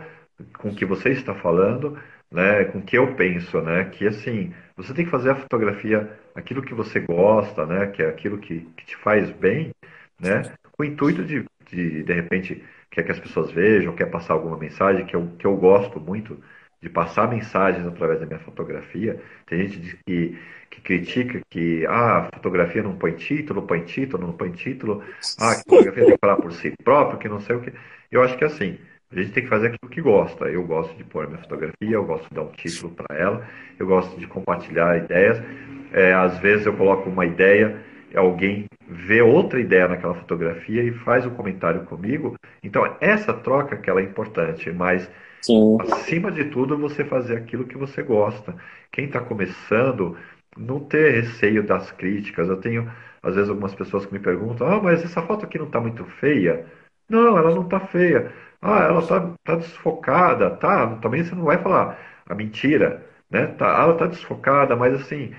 com 0.59 0.69
o 0.69 0.75
que 0.75 0.85
você 0.85 1.09
está 1.09 1.33
falando, 1.33 1.97
né, 2.31 2.65
com 2.65 2.79
o 2.79 2.81
que 2.81 2.97
eu 2.97 3.15
penso, 3.15 3.61
né, 3.61 3.85
que 3.91 4.07
assim, 4.07 4.53
você 4.81 4.93
tem 4.93 5.05
que 5.05 5.11
fazer 5.11 5.31
a 5.31 5.35
fotografia 5.35 6.11
aquilo 6.35 6.61
que 6.61 6.73
você 6.73 6.99
gosta, 6.99 7.65
né, 7.65 7.87
que 7.87 8.01
é 8.01 8.07
aquilo 8.07 8.37
que, 8.37 8.61
que 8.77 8.85
te 8.85 8.95
faz 8.97 9.29
bem, 9.31 9.71
né, 10.19 10.43
com 10.71 10.83
o 10.83 10.85
intuito 10.85 11.23
de, 11.23 11.45
de, 11.69 12.03
de 12.03 12.13
repente, 12.13 12.63
quer 12.89 13.03
que 13.03 13.11
as 13.11 13.19
pessoas 13.19 13.51
vejam, 13.51 13.95
quer 13.95 14.07
passar 14.07 14.33
alguma 14.33 14.57
mensagem, 14.57 15.05
que 15.05 15.15
eu, 15.15 15.27
que 15.37 15.45
eu 15.45 15.55
gosto 15.55 15.99
muito 15.99 16.37
de 16.81 16.89
passar 16.89 17.29
mensagens 17.29 17.85
através 17.85 18.19
da 18.19 18.25
minha 18.25 18.39
fotografia. 18.39 19.21
Tem 19.45 19.67
gente 19.67 19.99
que, 20.05 20.37
que 20.69 20.81
critica 20.81 21.39
que 21.49 21.85
ah, 21.85 22.19
a 22.19 22.23
fotografia 22.35 22.81
não 22.81 22.97
põe 22.97 23.11
título, 23.11 23.61
põe 23.61 23.81
título, 23.81 24.25
não 24.25 24.33
põe 24.33 24.51
título, 24.51 25.03
ah, 25.39 25.51
a 25.51 25.55
fotografia 25.57 26.05
tem 26.05 26.13
que 26.13 26.19
falar 26.19 26.37
por 26.37 26.51
si 26.53 26.73
próprio, 26.83 27.19
que 27.19 27.29
não 27.29 27.39
sei 27.39 27.55
o 27.55 27.61
que. 27.61 27.71
Eu 28.11 28.23
acho 28.23 28.35
que 28.37 28.43
assim, 28.43 28.79
a 29.11 29.15
gente 29.15 29.31
tem 29.31 29.43
que 29.43 29.49
fazer 29.49 29.67
aquilo 29.67 29.91
que 29.91 30.01
gosta. 30.01 30.45
Eu 30.45 30.63
gosto 30.65 30.95
de 30.95 31.03
pôr 31.03 31.27
minha 31.27 31.39
fotografia, 31.39 31.75
eu 31.91 32.05
gosto 32.05 32.27
de 32.29 32.35
dar 32.35 32.43
um 32.43 32.51
título 32.51 32.93
para 32.93 33.17
ela, 33.17 33.45
eu 33.77 33.85
gosto 33.85 34.17
de 34.17 34.25
compartilhar 34.27 34.97
ideias. 34.97 35.41
É, 35.91 36.13
às 36.13 36.37
vezes 36.39 36.65
eu 36.65 36.73
coloco 36.73 37.09
uma 37.09 37.25
ideia, 37.25 37.81
alguém 38.15 38.65
vê 38.87 39.21
outra 39.21 39.59
ideia 39.59 39.87
naquela 39.87 40.13
fotografia 40.15 40.83
e 40.83 40.91
faz 40.91 41.25
um 41.25 41.31
comentário 41.31 41.83
comigo. 41.83 42.35
Então, 42.63 42.95
essa 43.01 43.33
troca 43.33 43.77
que 43.77 43.89
ela 43.89 43.99
é 43.99 44.03
importante, 44.03 44.71
mas 44.71 45.09
Sim. 45.41 45.77
acima 45.81 46.31
de 46.31 46.45
tudo, 46.45 46.77
você 46.77 47.03
fazer 47.03 47.35
aquilo 47.35 47.65
que 47.65 47.77
você 47.77 48.01
gosta. 48.01 48.55
Quem 48.91 49.05
está 49.05 49.19
começando, 49.19 50.17
não 50.57 50.79
ter 50.79 51.11
receio 51.11 51.63
das 51.63 51.91
críticas. 51.91 52.47
Eu 52.47 52.57
tenho, 52.57 52.89
às 53.21 53.35
vezes, 53.35 53.49
algumas 53.49 53.75
pessoas 53.75 54.05
que 54.05 54.13
me 54.13 54.19
perguntam: 54.19 54.67
ah, 54.67 54.81
mas 54.81 55.03
essa 55.03 55.21
foto 55.21 55.45
aqui 55.45 55.57
não 55.57 55.67
está 55.67 55.79
muito 55.81 56.05
feia. 56.05 56.65
Não, 57.09 57.37
ela 57.37 57.53
não 57.53 57.63
está 57.63 57.79
feia. 57.79 58.31
Ah, 58.61 58.83
ela 58.83 58.99
está 58.99 59.33
tá 59.43 59.55
desfocada, 59.55 60.51
tá? 60.51 60.95
Também 60.97 61.23
você 61.23 61.33
não 61.33 61.45
vai 61.45 61.57
falar 61.57 61.99
a 62.27 62.35
mentira, 62.35 63.03
né? 63.29 63.47
Tá, 63.47 63.81
ela 63.81 63.93
está 63.93 64.05
desfocada, 64.05 64.75
mas 64.75 64.93
assim, 64.93 65.33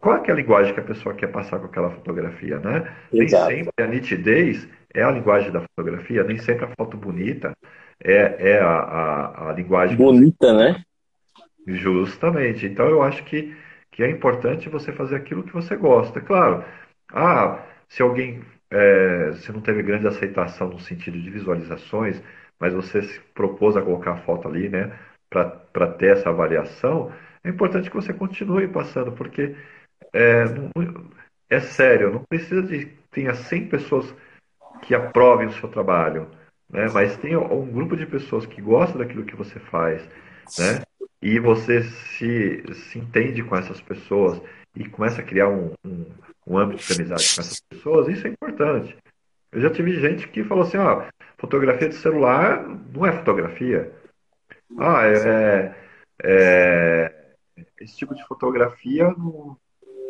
qual 0.00 0.24
é 0.24 0.30
a 0.30 0.34
linguagem 0.34 0.72
que 0.72 0.80
a 0.80 0.84
pessoa 0.84 1.14
quer 1.14 1.28
passar 1.28 1.58
com 1.58 1.66
aquela 1.66 1.90
fotografia, 1.90 2.58
né? 2.58 2.90
Exato. 3.12 3.48
Nem 3.48 3.64
sempre 3.64 3.84
a 3.84 3.86
nitidez 3.86 4.68
é 4.94 5.02
a 5.02 5.10
linguagem 5.10 5.50
da 5.50 5.60
fotografia, 5.60 6.24
nem 6.24 6.38
sempre 6.38 6.64
a 6.64 6.74
foto 6.76 6.96
bonita 6.96 7.54
é, 8.02 8.52
é 8.52 8.60
a, 8.60 8.68
a, 8.68 9.50
a 9.50 9.52
linguagem. 9.52 9.96
Bonita, 9.96 10.52
né? 10.54 10.82
Justamente. 11.66 12.64
Então 12.64 12.86
eu 12.88 13.02
acho 13.02 13.22
que, 13.24 13.54
que 13.90 14.02
é 14.02 14.10
importante 14.10 14.68
você 14.68 14.92
fazer 14.92 15.16
aquilo 15.16 15.42
que 15.42 15.52
você 15.52 15.76
gosta. 15.76 16.20
Claro, 16.20 16.64
ah, 17.12 17.62
se 17.88 18.02
alguém 18.02 18.42
é, 18.70 19.32
se 19.36 19.52
não 19.52 19.60
teve 19.60 19.82
grande 19.82 20.06
aceitação 20.06 20.68
no 20.68 20.80
sentido 20.80 21.20
de 21.20 21.30
visualizações, 21.30 22.22
mas 22.58 22.72
você 22.72 23.02
se 23.02 23.20
propôs 23.34 23.76
a 23.76 23.82
colocar 23.82 24.12
a 24.12 24.22
foto 24.22 24.48
ali, 24.48 24.68
né, 24.68 24.92
para 25.30 25.86
ter 25.98 26.16
essa 26.16 26.30
avaliação, 26.30 27.12
é 27.44 27.50
importante 27.50 27.90
que 27.90 27.96
você 27.96 28.12
continue 28.12 28.68
passando, 28.68 29.12
porque 29.12 29.54
é, 30.12 30.44
é 31.50 31.60
sério, 31.60 32.12
não 32.12 32.22
precisa 32.28 32.62
de 32.62 32.86
tenha 33.10 33.34
100 33.34 33.68
pessoas 33.68 34.14
que 34.82 34.94
aprovem 34.94 35.48
o 35.48 35.52
seu 35.52 35.68
trabalho, 35.68 36.28
né, 36.70 36.86
mas 36.92 37.16
tem 37.16 37.36
um 37.36 37.66
grupo 37.66 37.96
de 37.96 38.06
pessoas 38.06 38.46
que 38.46 38.60
gostam 38.60 38.98
daquilo 38.98 39.24
que 39.24 39.36
você 39.36 39.58
faz, 39.58 40.02
né, 40.58 40.82
e 41.20 41.38
você 41.38 41.82
se, 41.82 42.62
se 42.74 42.98
entende 42.98 43.42
com 43.42 43.56
essas 43.56 43.80
pessoas 43.80 44.40
e 44.74 44.88
começa 44.88 45.20
a 45.20 45.24
criar 45.24 45.48
um, 45.48 45.72
um, 45.84 46.06
um 46.46 46.58
âmbito 46.58 46.82
de 46.84 47.00
amizade 47.00 47.34
com 47.34 47.40
essas 47.40 47.60
pessoas, 47.60 48.08
isso 48.08 48.26
é 48.26 48.30
importante. 48.30 48.96
Eu 49.50 49.60
já 49.60 49.70
tive 49.70 49.98
gente 49.98 50.28
que 50.28 50.44
falou 50.44 50.64
assim, 50.64 50.76
ó, 50.76 51.06
fotografia 51.38 51.88
de 51.88 51.94
celular 51.94 52.66
não 52.92 53.06
é 53.06 53.12
fotografia. 53.12 53.92
Ah, 54.78 55.06
é, 55.06 55.74
é, 56.22 56.32
é 56.32 57.26
esse 57.80 57.96
tipo 57.96 58.14
de 58.14 58.26
fotografia 58.26 59.08
não, 59.08 59.56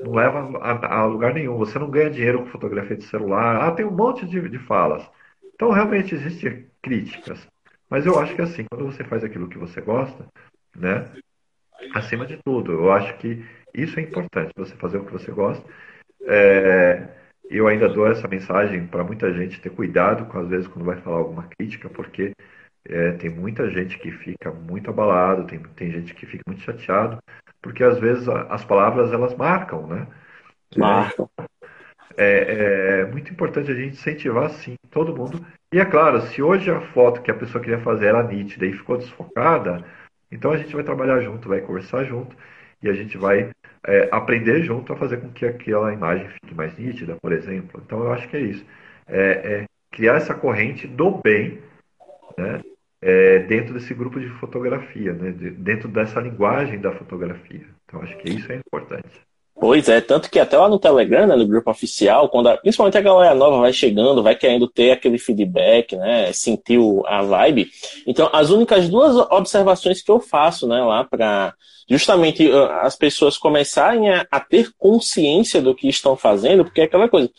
não 0.03 0.12
leva 0.12 0.59
a, 0.59 1.01
a, 1.01 1.05
lugar 1.05 1.35
nenhum. 1.35 1.57
Você 1.59 1.79
não 1.79 1.91
ganha 1.91 2.11
dinheiro 2.11 2.41
com 2.41 2.47
fotografia 2.47 2.97
de 2.97 3.05
celular. 3.05 3.62
Ah, 3.62 3.72
tem 3.72 3.85
um 3.85 3.91
monte 3.91 4.27
de, 4.27 4.49
de 4.49 4.59
falas. 4.59 5.09
Então, 5.55 5.70
realmente, 5.70 6.14
existem 6.14 6.66
críticas. 6.83 7.47
Mas 7.89 8.05
eu 8.05 8.18
acho 8.18 8.35
que 8.35 8.43
assim, 8.43 8.64
quando 8.70 8.85
você 8.85 9.05
faz 9.05 9.22
aquilo 9.22 9.49
que 9.49 9.59
você 9.59 9.81
gosta, 9.81 10.27
né? 10.74 11.11
Acima 11.95 12.27
de 12.27 12.37
tudo, 12.43 12.72
eu 12.72 12.93
acho 12.93 13.16
que 13.18 13.45
isso 13.74 13.99
é 14.01 14.03
importante, 14.03 14.53
você 14.57 14.74
fazer 14.77 14.99
o 14.99 15.05
que 15.05 15.12
você 15.12 15.31
gosta. 15.31 15.64
É, 16.22 17.09
eu 17.51 17.69
ainda 17.69 17.89
dou 17.89 18.07
essa 18.07 18.27
mensagem 18.29 18.87
para 18.87 19.05
muita 19.05 19.33
gente 19.33 19.61
ter 19.61 19.71
cuidado 19.71 20.27
com 20.27 20.39
às 20.39 20.49
vezes 20.49 20.67
quando 20.67 20.85
vai 20.85 20.97
falar 20.97 21.19
alguma 21.19 21.49
crítica, 21.57 21.89
porque 21.89 22.33
é, 22.89 23.13
tem 23.13 23.31
muita 23.31 23.71
gente 23.71 23.99
que 23.99 24.11
fica 24.11 24.51
muito 24.53 24.91
abalado, 24.91 25.47
tem, 25.47 25.59
tem 25.59 25.91
gente 25.91 26.15
que 26.15 26.27
fica 26.27 26.43
muito 26.47 26.63
chateado, 26.63 27.19
porque 27.61 27.83
às 27.83 27.99
vezes 27.99 28.29
as 28.29 28.65
palavras 28.65 29.13
elas 29.13 29.35
marcam, 29.35 29.87
né? 29.87 30.07
Marcam. 30.77 31.29
É, 32.17 33.01
é, 33.01 33.07
muito 33.07 33.31
importante 33.31 33.71
a 33.71 33.75
gente 33.75 33.95
incentivar, 33.95 34.49
sim, 34.51 34.75
todo 34.91 35.15
mundo. 35.15 35.45
E 35.73 35.79
é 35.79 35.85
claro, 35.85 36.21
se 36.23 36.41
hoje 36.41 36.71
a 36.71 36.81
foto 36.81 37.21
que 37.21 37.31
a 37.31 37.35
pessoa 37.35 37.63
queria 37.63 37.81
fazer 37.81 38.07
era 38.07 38.23
nítida 38.23 38.65
e 38.65 38.73
ficou 38.73 38.97
desfocada, 38.97 39.85
então 40.31 40.53
a 40.53 40.57
gente 40.57 40.75
vai 40.75 40.85
trabalhar 40.85 41.21
junto, 41.21 41.49
vai 41.49 41.61
conversar 41.61 42.05
junto 42.05 42.37
e 42.83 42.89
a 42.89 42.93
gente 42.93 43.19
vai 43.19 43.51
é, 43.87 44.09
aprender 44.11 44.62
junto 44.62 44.93
a 44.93 44.97
fazer 44.97 45.18
com 45.18 45.30
que 45.30 45.47
aquela 45.47 45.93
imagem 45.93 46.28
fique 46.28 46.55
mais 46.55 46.76
nítida, 46.76 47.16
por 47.22 47.32
exemplo. 47.32 47.80
Então 47.84 48.03
eu 48.03 48.12
acho 48.12 48.28
que 48.28 48.37
é 48.37 48.41
isso. 48.41 48.66
É, 49.07 49.20
é 49.20 49.64
criar 49.93 50.16
essa 50.16 50.34
corrente 50.34 50.87
do 50.87 51.20
bem 51.24 51.62
né, 52.37 52.61
é, 53.01 53.39
dentro 53.41 53.72
desse 53.72 53.95
grupo 53.95 54.20
de 54.20 54.28
fotografia, 54.28 55.12
né, 55.12 55.30
dentro 55.30 55.89
dessa 55.89 56.20
linguagem 56.20 56.80
da 56.80 56.93
fotografia. 56.93 57.66
Então 57.84 58.03
acho 58.03 58.16
que 58.18 58.28
isso 58.28 58.51
é 58.51 58.57
importante. 58.57 59.20
Pois 59.59 59.89
é, 59.89 60.03
tanto 60.03 60.31
que 60.31 60.39
até 60.39 60.59
lá 60.59 60.69
no 60.69 60.79
Telegram, 60.79 61.27
né, 61.27 61.35
no 61.35 61.47
grupo 61.47 61.71
oficial, 61.71 62.29
quando 62.29 62.49
a, 62.49 62.59
principalmente 62.59 62.99
a 62.99 63.01
galera 63.01 63.35
nova 63.35 63.59
vai 63.61 63.73
chegando, 63.73 64.23
vai 64.23 64.37
querendo 64.37 64.69
ter 64.69 64.91
aquele 64.91 65.19
feedback, 65.19 65.97
né, 65.97 66.31
sentir 66.33 66.79
a 67.07 67.23
vibe. 67.23 67.71
Então, 68.07 68.29
as 68.35 68.51
únicas 68.51 68.87
duas 68.89 69.17
observações 69.31 70.03
que 70.03 70.11
eu 70.11 70.21
faço, 70.21 70.69
né, 70.69 70.83
lá 70.83 71.05
para 71.05 71.55
justamente 71.89 72.47
uh, 72.47 72.71
as 72.83 72.97
pessoas 72.97 73.39
começarem 73.39 74.11
a, 74.11 74.27
a, 74.31 74.41
ter 74.41 74.71
consciência 74.77 75.63
do 75.63 75.75
que 75.75 75.89
estão 75.89 76.17
fazendo, 76.17 76.63
porque 76.63 76.83
é 76.83 76.85
aquela 76.85 77.09
coisa. 77.09 77.31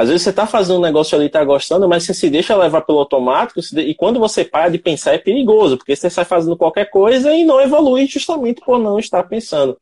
Às 0.00 0.08
vezes 0.08 0.22
você 0.22 0.30
está 0.30 0.46
fazendo 0.46 0.78
um 0.78 0.82
negócio 0.82 1.14
ali, 1.14 1.26
está 1.26 1.44
gostando, 1.44 1.86
mas 1.86 2.04
você 2.04 2.14
se 2.14 2.30
deixa 2.30 2.56
levar 2.56 2.80
pelo 2.80 3.00
automático, 3.00 3.60
e 3.76 3.94
quando 3.94 4.18
você 4.18 4.42
para 4.42 4.70
de 4.70 4.78
pensar 4.78 5.12
é 5.12 5.18
perigoso, 5.18 5.76
porque 5.76 5.94
você 5.94 6.08
sai 6.08 6.24
fazendo 6.24 6.56
qualquer 6.56 6.86
coisa 6.86 7.34
e 7.34 7.44
não 7.44 7.60
evolui 7.60 8.06
justamente 8.06 8.62
por 8.64 8.78
não 8.78 8.98
estar 8.98 9.22
pensando. 9.24 9.76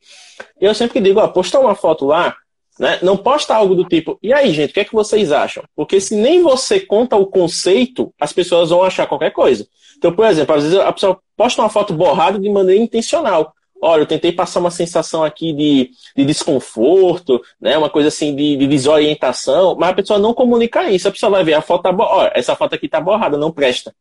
Eu 0.61 0.75
sempre 0.75 1.01
digo, 1.01 1.21
ó, 1.21 1.29
postar 1.29 1.61
uma 1.61 1.77
foto 1.77 2.05
lá, 2.05 2.35
né? 2.81 2.99
Não 3.01 3.17
posta 3.17 3.55
algo 3.55 3.77
do 3.77 3.85
tipo, 3.85 4.19
e 4.21 4.33
aí, 4.33 4.53
gente, 4.53 4.71
o 4.71 4.75
que 4.75 4.81
é 4.81 4.85
que 4.85 4.93
vocês 4.93 5.31
acham? 5.31 5.63
Porque 5.77 6.01
se 6.01 6.17
nem 6.17 6.43
você 6.43 6.81
conta 6.81 7.15
o 7.15 7.25
conceito, 7.25 8.13
as 8.21 8.33
pessoas 8.33 8.71
vão 8.71 8.83
achar 8.83 9.07
qualquer 9.07 9.31
coisa. 9.31 9.69
Então, 9.97 10.13
por 10.13 10.27
exemplo, 10.27 10.53
às 10.53 10.65
vezes 10.65 10.79
a 10.81 10.93
pessoa 10.93 11.21
posta 11.37 11.63
uma 11.63 11.69
foto 11.69 11.95
borrada 11.95 12.41
de 12.41 12.51
maneira 12.51 12.83
intencional 12.83 13.55
olha, 13.81 14.03
eu 14.03 14.07
tentei 14.07 14.33
passar 14.33 14.61
uma 14.61 14.71
sensação 14.71 15.25
aqui 15.25 15.53
de, 15.53 15.91
de 16.17 16.25
desconforto, 16.25 17.41
né? 17.61 17.77
Uma 17.77 17.91
coisa 17.91 18.09
assim 18.09 18.35
de, 18.35 18.57
de, 18.57 18.67
desorientação, 18.67 19.77
mas 19.79 19.91
a 19.91 19.95
pessoa 19.95 20.19
não 20.19 20.35
comunica 20.35 20.91
isso. 20.91 21.09
A 21.09 21.13
pessoa 21.13 21.31
vai 21.31 21.45
ver 21.45 21.55
a 21.55 21.63
foto, 21.63 21.83
tá 21.83 21.95
olha, 21.97 22.33
essa 22.35 22.57
foto 22.57 22.75
aqui 22.75 22.89
tá 22.89 23.01
borrada, 23.01 23.37
não 23.37 23.51
presta. 23.51 23.95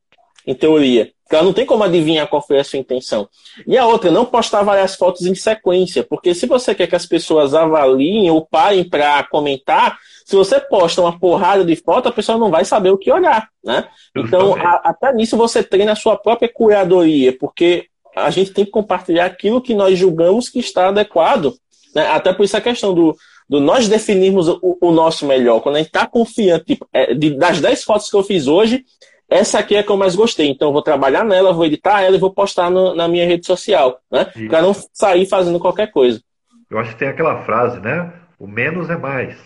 Em 0.45 0.55
teoria. 0.55 1.11
Ela 1.29 1.43
não 1.43 1.51
tem 1.51 1.65
como 1.65 1.83
adivinhar 1.83 2.25
qual 2.27 2.41
foi 2.41 2.57
a 2.57 2.63
sua 2.63 2.79
intenção. 2.79 3.27
E 3.67 3.77
a 3.77 3.85
outra, 3.85 4.09
não 4.09 4.25
postar 4.25 4.63
várias 4.63 4.95
fotos 4.95 5.25
em 5.25 5.35
sequência, 5.35 6.03
porque 6.03 6.33
se 6.33 6.45
você 6.45 6.73
quer 6.73 6.87
que 6.87 6.95
as 6.95 7.05
pessoas 7.05 7.53
avaliem 7.53 8.31
ou 8.31 8.45
parem 8.45 8.87
para 8.87 9.21
comentar, 9.25 9.97
se 10.25 10.37
você 10.37 10.57
posta 10.59 11.01
uma 11.01 11.19
porrada 11.19 11.65
de 11.65 11.75
foto, 11.75 12.07
a 12.07 12.13
pessoa 12.13 12.37
não 12.37 12.49
vai 12.49 12.63
saber 12.63 12.91
o 12.91 12.97
que 12.97 13.11
olhar, 13.11 13.49
né? 13.61 13.89
Então, 14.15 14.55
a, 14.55 14.81
até 14.85 15.13
nisso 15.13 15.35
você 15.35 15.61
treina 15.61 15.91
a 15.91 15.97
sua 15.97 16.15
própria 16.15 16.49
curadoria, 16.51 17.37
porque 17.37 17.87
a 18.25 18.29
gente 18.29 18.51
tem 18.51 18.65
que 18.65 18.71
compartilhar 18.71 19.25
aquilo 19.25 19.61
que 19.61 19.73
nós 19.73 19.97
julgamos 19.97 20.49
que 20.49 20.59
está 20.59 20.89
adequado. 20.89 21.53
Né? 21.93 22.07
Até 22.07 22.33
por 22.33 22.43
isso 22.43 22.57
a 22.57 22.61
questão 22.61 22.93
do, 22.93 23.15
do 23.49 23.59
nós 23.59 23.87
definirmos 23.87 24.47
o, 24.47 24.77
o 24.81 24.91
nosso 24.91 25.25
melhor. 25.25 25.61
Quando 25.61 25.75
a 25.75 25.79
gente 25.79 25.87
está 25.87 26.05
confiante, 26.05 26.65
tipo, 26.65 26.87
é, 26.93 27.13
de, 27.13 27.31
das 27.37 27.61
10 27.61 27.83
fotos 27.83 28.09
que 28.09 28.15
eu 28.15 28.23
fiz 28.23 28.47
hoje, 28.47 28.83
essa 29.29 29.59
aqui 29.59 29.75
é 29.75 29.79
a 29.79 29.83
que 29.83 29.91
eu 29.91 29.97
mais 29.97 30.15
gostei. 30.15 30.49
Então 30.49 30.69
eu 30.69 30.73
vou 30.73 30.81
trabalhar 30.81 31.23
nela, 31.23 31.53
vou 31.53 31.65
editar 31.65 32.01
ela 32.01 32.15
e 32.15 32.19
vou 32.19 32.33
postar 32.33 32.69
no, 32.69 32.95
na 32.95 33.07
minha 33.07 33.25
rede 33.25 33.45
social, 33.45 33.99
né? 34.11 34.25
Para 34.47 34.61
não 34.61 34.73
sair 34.93 35.25
fazendo 35.25 35.59
qualquer 35.59 35.91
coisa. 35.91 36.21
Eu 36.69 36.79
acho 36.79 36.91
que 36.93 36.99
tem 36.99 37.07
aquela 37.07 37.43
frase, 37.43 37.79
né? 37.79 38.13
O 38.39 38.47
menos 38.47 38.89
é 38.89 38.97
mais. 38.97 39.37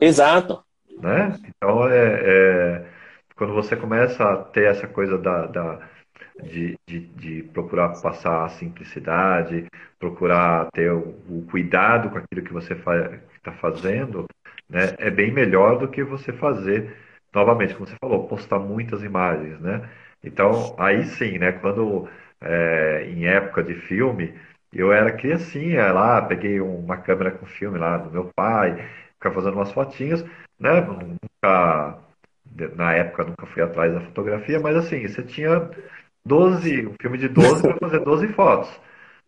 Exato. 0.00 0.60
Né? 1.00 1.36
Então, 1.48 1.88
é, 1.88 2.20
é, 2.24 2.84
quando 3.36 3.52
você 3.52 3.76
começa 3.76 4.24
a 4.24 4.36
ter 4.36 4.70
essa 4.70 4.86
coisa 4.86 5.18
da, 5.18 5.46
da 5.46 5.80
de, 6.42 6.78
de, 6.86 7.00
de, 7.00 7.42
procurar 7.52 8.00
passar 8.00 8.44
a 8.44 8.48
simplicidade, 8.48 9.66
procurar 9.98 10.68
ter 10.72 10.90
o, 10.92 11.14
o 11.28 11.46
cuidado 11.50 12.10
com 12.10 12.18
aquilo 12.18 12.42
que 12.42 12.52
você 12.52 12.74
está 12.74 13.52
fazendo, 13.52 14.26
né? 14.68 14.94
é 14.98 15.10
bem 15.10 15.30
melhor 15.32 15.78
do 15.78 15.88
que 15.88 16.02
você 16.02 16.32
fazer, 16.32 16.96
novamente, 17.34 17.74
como 17.74 17.86
você 17.86 17.96
falou, 18.00 18.26
postar 18.26 18.58
muitas 18.58 19.02
imagens. 19.02 19.60
Né? 19.60 19.88
Então, 20.24 20.74
aí 20.78 21.04
sim, 21.04 21.38
né? 21.38 21.52
quando 21.52 22.08
é, 22.40 23.06
em 23.08 23.26
época 23.26 23.62
de 23.62 23.74
filme, 23.74 24.34
eu 24.72 24.92
era 24.92 25.12
criancinha 25.12 25.92
lá, 25.92 26.22
peguei 26.22 26.60
uma 26.60 26.96
câmera 26.96 27.30
com 27.30 27.46
filme 27.46 27.78
lá 27.78 27.98
do 27.98 28.10
meu 28.10 28.30
pai, 28.34 28.88
ficava 29.14 29.34
fazendo 29.34 29.54
umas 29.54 29.72
fotinhas, 29.72 30.24
né? 30.58 30.80
Nunca, 30.80 31.98
na 32.76 32.94
época, 32.94 33.24
nunca 33.24 33.46
fui 33.46 33.62
atrás 33.62 33.92
da 33.92 34.00
fotografia, 34.00 34.58
mas 34.60 34.76
assim, 34.76 35.06
você 35.06 35.22
tinha 35.22 35.70
12, 36.24 36.86
um 36.86 36.94
filme 37.00 37.18
de 37.18 37.28
12 37.28 37.62
para 37.62 37.76
fazer 37.78 38.00
12 38.00 38.28
fotos, 38.28 38.80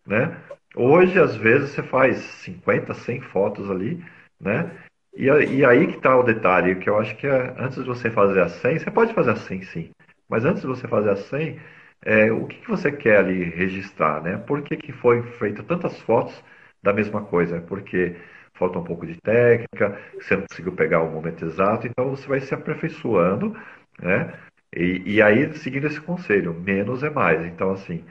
né? 0.05 0.37
Hoje, 0.75 1.19
às 1.19 1.35
vezes, 1.35 1.71
você 1.71 1.83
faz 1.83 2.17
50, 2.17 2.93
100 2.93 3.21
fotos 3.21 3.69
ali, 3.71 4.03
né? 4.39 4.71
E, 5.15 5.25
e 5.25 5.65
aí 5.65 5.87
que 5.87 5.97
está 5.97 6.17
o 6.17 6.23
detalhe, 6.23 6.75
que 6.75 6.89
eu 6.89 6.99
acho 6.99 7.15
que 7.17 7.25
é, 7.27 7.55
antes 7.57 7.77
de 7.77 7.85
você 7.85 8.09
fazer 8.11 8.41
a 8.41 8.49
100, 8.49 8.79
você 8.79 8.91
pode 8.91 9.13
fazer 9.13 9.31
a 9.31 9.35
100 9.35 9.61
sim, 9.63 9.89
mas 10.27 10.43
antes 10.45 10.61
de 10.61 10.67
você 10.67 10.87
fazer 10.87 11.11
a 11.11 11.15
100, 11.15 11.59
é, 12.03 12.31
o 12.31 12.45
que, 12.45 12.57
que, 12.57 12.67
você 12.67 12.91
quer 12.91 13.19
ali 13.19 13.43
registrar, 13.45 14.21
né? 14.21 14.37
Por 14.37 14.61
que, 14.61 14.75
que 14.77 14.91
foi 14.91 15.23
feito 15.23 15.63
tantas 15.63 15.99
fotos 16.01 16.43
da 16.83 16.93
mesma 16.93 17.23
coisa? 17.23 17.61
Porque 17.61 18.15
falta 18.53 18.79
um 18.79 18.83
pouco 18.83 19.05
de 19.05 19.19
técnica, 19.21 19.99
você 20.19 20.35
não 20.35 20.45
conseguiu 20.47 20.73
pegar 20.73 21.01
o 21.01 21.11
momento 21.11 21.45
exato, 21.45 21.87
então 21.87 22.09
você 22.09 22.27
vai 22.27 22.41
se 22.41 22.53
aperfeiçoando, 22.53 23.55
né? 24.01 24.33
E, 24.75 25.15
e 25.15 25.21
aí, 25.21 25.53
seguindo 25.55 25.87
esse 25.87 26.01
conselho, 26.01 26.53
menos 26.53 27.03
é 27.03 27.09
mais. 27.09 27.45
Então, 27.45 27.71
assim, 27.71 28.03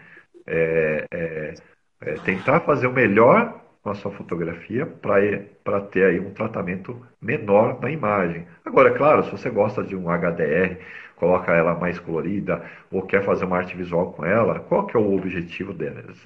é, 0.46 1.04
é, 1.10 1.54
é 2.00 2.14
tentar 2.24 2.60
fazer 2.60 2.86
o 2.86 2.92
melhor 2.92 3.60
com 3.82 3.90
a 3.90 3.94
sua 3.94 4.10
fotografia 4.10 4.86
para 4.86 5.80
ter 5.82 6.06
aí 6.06 6.18
um 6.18 6.32
tratamento 6.32 7.06
menor 7.20 7.78
na 7.80 7.90
imagem. 7.90 8.46
Agora, 8.64 8.88
é 8.88 8.96
claro, 8.96 9.24
se 9.24 9.30
você 9.30 9.50
gosta 9.50 9.82
de 9.82 9.94
um 9.94 10.08
HDR, 10.08 10.78
coloca 11.16 11.52
ela 11.52 11.74
mais 11.74 11.98
colorida 11.98 12.64
ou 12.90 13.02
quer 13.02 13.22
fazer 13.22 13.44
uma 13.44 13.58
arte 13.58 13.76
visual 13.76 14.12
com 14.12 14.24
ela, 14.24 14.60
qual 14.60 14.86
que 14.86 14.96
é 14.96 15.00
o 15.00 15.14
objetivo 15.14 15.74
delas? 15.74 16.18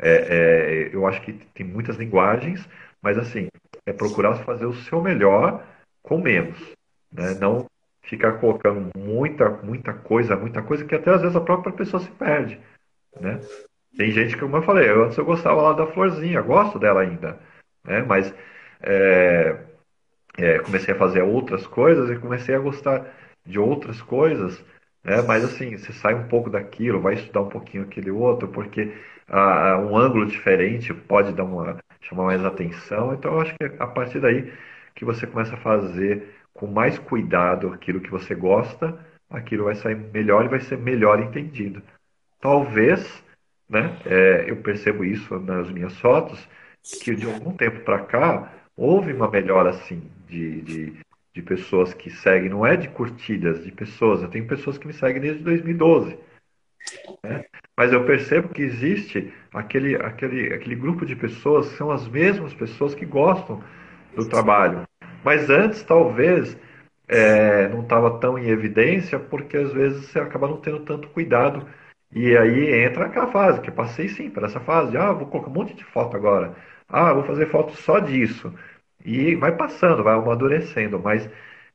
É, 0.00 0.10
é, 0.10 0.90
eu 0.92 1.06
acho 1.06 1.22
que 1.22 1.34
tem 1.54 1.64
muitas 1.64 1.96
linguagens, 1.96 2.68
mas 3.00 3.16
assim, 3.16 3.46
é 3.86 3.92
procurar 3.92 4.34
fazer 4.36 4.66
o 4.66 4.74
seu 4.74 5.00
melhor 5.00 5.64
com 6.02 6.18
menos. 6.18 6.58
Né? 7.12 7.34
Não 7.40 7.66
ficar 8.02 8.32
colocando 8.38 8.90
muita, 8.96 9.48
muita 9.48 9.92
coisa, 9.92 10.36
muita 10.36 10.62
coisa, 10.62 10.84
que 10.84 10.94
até 10.94 11.10
às 11.10 11.22
vezes 11.22 11.36
a 11.36 11.40
própria 11.40 11.72
pessoa 11.72 12.02
se 12.02 12.10
perde. 12.10 12.60
Né? 13.20 13.40
Tem 13.96 14.10
gente 14.10 14.34
que, 14.34 14.40
como 14.40 14.56
eu 14.56 14.62
falei, 14.62 14.88
eu, 14.88 15.04
antes 15.04 15.18
eu 15.18 15.24
gostava 15.24 15.60
lá 15.60 15.72
da 15.72 15.86
florzinha, 15.86 16.40
gosto 16.40 16.78
dela 16.78 17.02
ainda, 17.02 17.38
né? 17.84 18.02
Mas 18.02 18.34
é, 18.82 19.56
é, 20.38 20.58
comecei 20.60 20.94
a 20.94 20.98
fazer 20.98 21.22
outras 21.22 21.66
coisas 21.66 22.10
e 22.10 22.18
comecei 22.18 22.54
a 22.54 22.58
gostar 22.58 23.06
de 23.44 23.58
outras 23.58 24.00
coisas, 24.00 24.64
né? 25.04 25.20
Mas 25.22 25.44
assim, 25.44 25.76
você 25.76 25.92
sai 25.92 26.14
um 26.14 26.26
pouco 26.28 26.48
daquilo, 26.48 27.00
vai 27.00 27.14
estudar 27.14 27.42
um 27.42 27.48
pouquinho 27.48 27.84
aquele 27.84 28.10
outro, 28.10 28.48
porque 28.48 28.94
ah, 29.28 29.78
um 29.78 29.96
ângulo 29.96 30.26
diferente 30.26 30.94
pode 30.94 31.32
dar 31.32 31.44
uma 31.44 31.78
chamar 32.00 32.24
mais 32.24 32.44
atenção. 32.44 33.14
Então 33.14 33.32
eu 33.34 33.40
acho 33.40 33.54
que 33.54 33.64
a 33.78 33.86
partir 33.86 34.20
daí 34.20 34.52
que 34.94 35.04
você 35.04 35.26
começa 35.26 35.54
a 35.54 35.58
fazer 35.58 36.41
com 36.52 36.66
mais 36.66 36.98
cuidado 36.98 37.72
aquilo 37.72 38.00
que 38.00 38.10
você 38.10 38.34
gosta, 38.34 38.98
aquilo 39.30 39.64
vai 39.64 39.74
sair 39.74 39.96
melhor 39.96 40.44
e 40.44 40.48
vai 40.48 40.60
ser 40.60 40.78
melhor 40.78 41.20
entendido. 41.20 41.82
Talvez 42.40 43.22
né? 43.72 43.98
É, 44.04 44.44
eu 44.50 44.56
percebo 44.56 45.02
isso 45.02 45.38
nas 45.40 45.70
minhas 45.70 45.98
fotos, 45.98 46.46
que 47.02 47.14
de 47.14 47.24
algum 47.24 47.54
tempo 47.56 47.80
para 47.80 48.00
cá 48.00 48.52
houve 48.76 49.14
uma 49.14 49.30
melhora 49.30 49.70
assim 49.70 50.10
de, 50.28 50.60
de, 50.60 50.96
de, 51.32 51.42
pessoas 51.42 51.94
que 51.94 52.10
seguem, 52.10 52.50
não 52.50 52.66
é 52.66 52.76
de 52.76 52.88
curtidas, 52.88 53.64
de 53.64 53.72
pessoas. 53.72 54.20
Eu 54.20 54.28
tenho 54.28 54.46
pessoas 54.46 54.76
que 54.76 54.86
me 54.86 54.92
seguem 54.92 55.22
desde 55.22 55.42
2012. 55.42 56.18
Né? 57.24 57.46
Mas 57.74 57.94
eu 57.94 58.04
percebo 58.04 58.50
que 58.50 58.60
existe 58.60 59.32
aquele, 59.54 59.96
aquele, 59.96 60.52
aquele 60.52 60.76
grupo 60.76 61.06
de 61.06 61.16
pessoas 61.16 61.66
são 61.76 61.90
as 61.90 62.06
mesmas 62.06 62.52
pessoas 62.52 62.94
que 62.94 63.06
gostam 63.06 63.64
do 64.14 64.28
trabalho. 64.28 64.82
Mas 65.24 65.50
antes, 65.50 65.82
talvez, 65.82 66.56
é, 67.08 67.68
não 67.68 67.82
estava 67.82 68.18
tão 68.18 68.38
em 68.38 68.48
evidência, 68.48 69.18
porque 69.18 69.56
às 69.56 69.72
vezes 69.72 70.06
você 70.06 70.18
acaba 70.18 70.48
não 70.48 70.56
tendo 70.58 70.80
tanto 70.80 71.08
cuidado 71.08 71.66
e 72.14 72.36
aí 72.36 72.84
entra 72.84 73.06
aquela 73.06 73.28
fase, 73.32 73.60
que 73.60 73.70
eu 73.70 73.74
passei 73.74 74.08
sim 74.08 74.30
por 74.30 74.44
essa 74.44 74.60
fase, 74.60 74.96
ah, 74.96 75.12
vou 75.12 75.26
colocar 75.26 75.50
um 75.50 75.54
monte 75.54 75.74
de 75.74 75.84
foto 75.84 76.16
agora. 76.16 76.54
Ah, 76.88 77.12
vou 77.14 77.24
fazer 77.24 77.46
foto 77.50 77.72
só 77.74 77.98
disso. 77.98 78.52
E 79.04 79.34
vai 79.36 79.56
passando, 79.56 80.02
vai 80.04 80.14
amadurecendo, 80.14 80.98
mas 81.00 81.28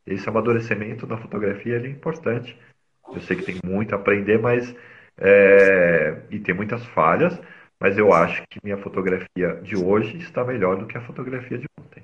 esse 0.06 0.30
amadurecimento 0.30 1.08
na 1.08 1.18
fotografia 1.18 1.78
é 1.78 1.88
importante. 1.88 2.58
Eu 3.14 3.20
sei 3.22 3.36
que 3.38 3.44
tem 3.46 3.60
muito 3.66 3.94
a 3.94 3.98
aprender, 3.98 4.40
mas 4.40 4.76
é, 5.18 6.22
e 6.30 6.40
tem 6.40 6.54
muitas 6.54 6.86
falhas, 6.88 7.40
mas 7.80 7.98
eu 7.98 8.14
acho 8.14 8.44
que 8.50 8.60
minha 8.64 8.78
fotografia 8.78 9.56
de 9.64 9.76
hoje 9.76 10.18
está 10.18 10.44
melhor 10.44 10.78
do 10.78 10.86
que 10.86 10.98
a 10.98 11.02
fotografia 11.02 11.58
de 11.58 11.66
ontem. 11.80 12.04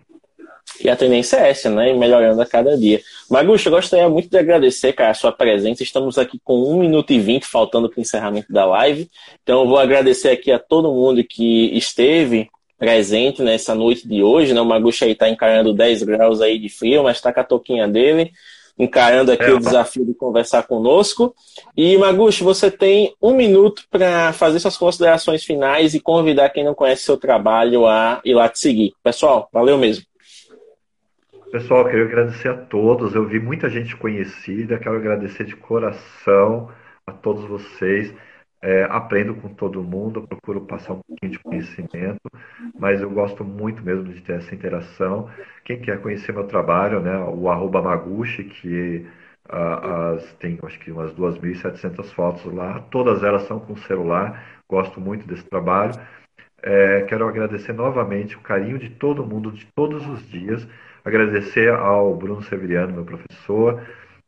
E 0.82 0.90
a 0.90 0.96
tendência 0.96 1.38
é 1.38 1.50
essa, 1.50 1.70
né? 1.70 1.94
Melhorando 1.94 2.42
a 2.42 2.46
cada 2.46 2.78
dia. 2.78 3.02
Magusto, 3.30 3.70
eu 3.70 3.74
gostaria 3.74 4.10
muito 4.10 4.30
de 4.30 4.38
agradecer, 4.38 4.94
cara, 4.94 5.12
a 5.12 5.14
sua 5.14 5.32
presença. 5.32 5.84
Estamos 5.84 6.18
aqui 6.18 6.40
com 6.44 6.72
1 6.72 6.80
minuto 6.80 7.12
e 7.12 7.20
20 7.20 7.46
faltando 7.46 7.90
para 7.90 8.00
o 8.00 8.02
encerramento 8.02 8.52
da 8.52 8.66
live. 8.66 9.10
Então 9.42 9.62
eu 9.62 9.68
vou 9.68 9.78
agradecer 9.78 10.30
aqui 10.30 10.52
a 10.52 10.60
todo 10.60 10.92
mundo 10.92 11.24
que 11.24 11.76
esteve 11.78 12.50
presente 12.78 13.42
nessa 13.42 13.74
noite 13.74 14.08
de 14.08 14.22
hoje, 14.22 14.54
né? 14.54 14.60
O 14.60 14.66
Magusto 14.66 15.06
aí 15.06 15.12
está 15.12 15.30
encarando 15.30 15.74
10 15.74 16.04
graus 16.04 16.42
aí 16.42 16.60
de 16.60 16.70
frio, 16.70 17.04
mas 17.04 17.18
está 17.18 17.32
com 17.32 17.40
a 17.40 17.44
toquinha 17.44 17.88
dele, 17.88 18.32
encarando 18.78 19.32
aqui 19.32 19.46
é, 19.46 19.54
o 19.54 19.60
desafio 19.60 20.06
de 20.06 20.14
conversar 20.14 20.64
conosco. 20.64 21.34
E, 21.78 21.96
Magusto, 21.98 22.44
você 22.44 22.70
tem 22.70 23.16
um 23.22 23.34
minuto 23.34 23.84
para 23.90 24.34
fazer 24.34 24.60
suas 24.60 24.76
considerações 24.76 25.44
finais 25.44 25.94
e 25.94 26.00
convidar 26.00 26.50
quem 26.50 26.64
não 26.64 26.74
conhece 26.74 27.04
seu 27.04 27.16
trabalho 27.16 27.86
a 27.86 28.20
ir 28.26 28.34
lá 28.34 28.50
te 28.50 28.60
seguir. 28.60 28.94
Pessoal, 29.02 29.48
valeu 29.54 29.78
mesmo. 29.78 30.04
Pessoal, 31.54 31.86
quero 31.86 32.06
agradecer 32.06 32.48
a 32.48 32.58
todos. 32.58 33.14
Eu 33.14 33.28
vi 33.28 33.40
muita 33.40 33.70
gente 33.70 33.96
conhecida. 33.96 34.80
Quero 34.80 34.96
agradecer 34.96 35.44
de 35.44 35.56
coração 35.56 36.72
a 37.06 37.12
todos 37.12 37.46
vocês. 37.46 38.12
É, 38.60 38.86
aprendo 38.86 39.36
com 39.36 39.50
todo 39.54 39.84
mundo, 39.84 40.28
procuro 40.28 40.62
passar 40.62 40.94
um 40.94 41.02
pouquinho 41.08 41.32
de 41.32 41.38
conhecimento, 41.38 42.22
mas 42.80 43.02
eu 43.02 43.12
gosto 43.12 43.44
muito 43.44 43.84
mesmo 43.84 44.06
de 44.06 44.20
ter 44.22 44.38
essa 44.38 44.56
interação. 44.56 45.30
Quem 45.64 45.80
quer 45.80 46.02
conhecer 46.02 46.32
meu 46.34 46.46
trabalho, 46.46 47.00
né, 47.02 47.16
o 47.20 47.48
arroba 47.48 47.84
Maguchi, 47.84 48.46
que 48.46 49.06
uh, 49.48 50.16
as, 50.16 50.34
tem 50.40 50.58
acho 50.64 50.80
que 50.80 50.92
umas 50.92 51.14
2.700 51.14 52.12
fotos 52.16 52.52
lá, 52.52 52.80
todas 52.90 53.22
elas 53.22 53.44
são 53.44 53.60
com 53.60 53.76
celular, 53.76 54.44
gosto 54.68 55.00
muito 55.00 55.28
desse 55.28 55.48
trabalho. 55.48 55.94
É, 56.64 57.02
quero 57.04 57.28
agradecer 57.28 57.74
novamente 57.74 58.38
o 58.38 58.42
carinho 58.42 58.80
de 58.80 58.90
todo 58.90 59.24
mundo, 59.24 59.52
de 59.52 59.68
todos 59.76 60.08
os 60.08 60.28
dias. 60.28 60.68
Agradecer 61.06 61.70
ao 61.70 62.16
Bruno 62.16 62.42
Severiano, 62.44 62.94
meu 62.94 63.04
professor, 63.04 63.82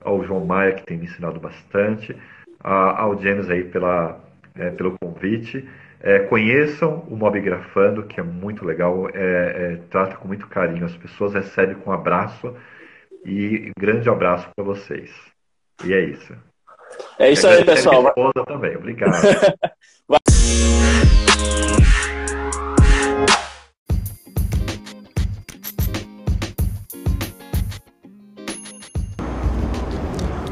ao 0.04 0.24
João 0.24 0.46
Maia, 0.46 0.74
que 0.74 0.84
tem 0.84 0.98
me 0.98 1.06
ensinado 1.06 1.40
bastante, 1.40 2.16
ao 2.60 3.20
James 3.22 3.50
aí 3.50 3.64
pela, 3.64 4.20
é, 4.56 4.70
pelo 4.72 4.96
convite. 5.02 5.68
É, 6.02 6.20
conheçam 6.20 7.06
o 7.10 7.16
Mobgrafando, 7.16 8.04
que 8.04 8.20
é 8.20 8.24
muito 8.24 8.66
legal, 8.66 9.08
é, 9.10 9.14
é, 9.14 9.80
trata 9.90 10.18
com 10.18 10.28
muito 10.28 10.48
carinho 10.48 10.86
as 10.86 10.96
pessoas, 10.96 11.34
recebe 11.34 11.76
com 11.76 11.90
um 11.90 11.94
abraço 11.94 12.54
e 13.26 13.70
um 13.70 13.82
grande 13.82 14.10
abraço 14.10 14.48
para 14.56 14.66
vocês. 14.66 15.10
E 15.84 15.94
é 15.94 16.02
isso. 16.02 16.36
É 17.18 17.32
isso 17.32 17.48
aí, 17.48 17.66
pessoal. 17.66 18.02
Minha 18.02 18.10
esposa 18.10 18.46
também. 18.46 18.76
Obrigado. 18.76 19.14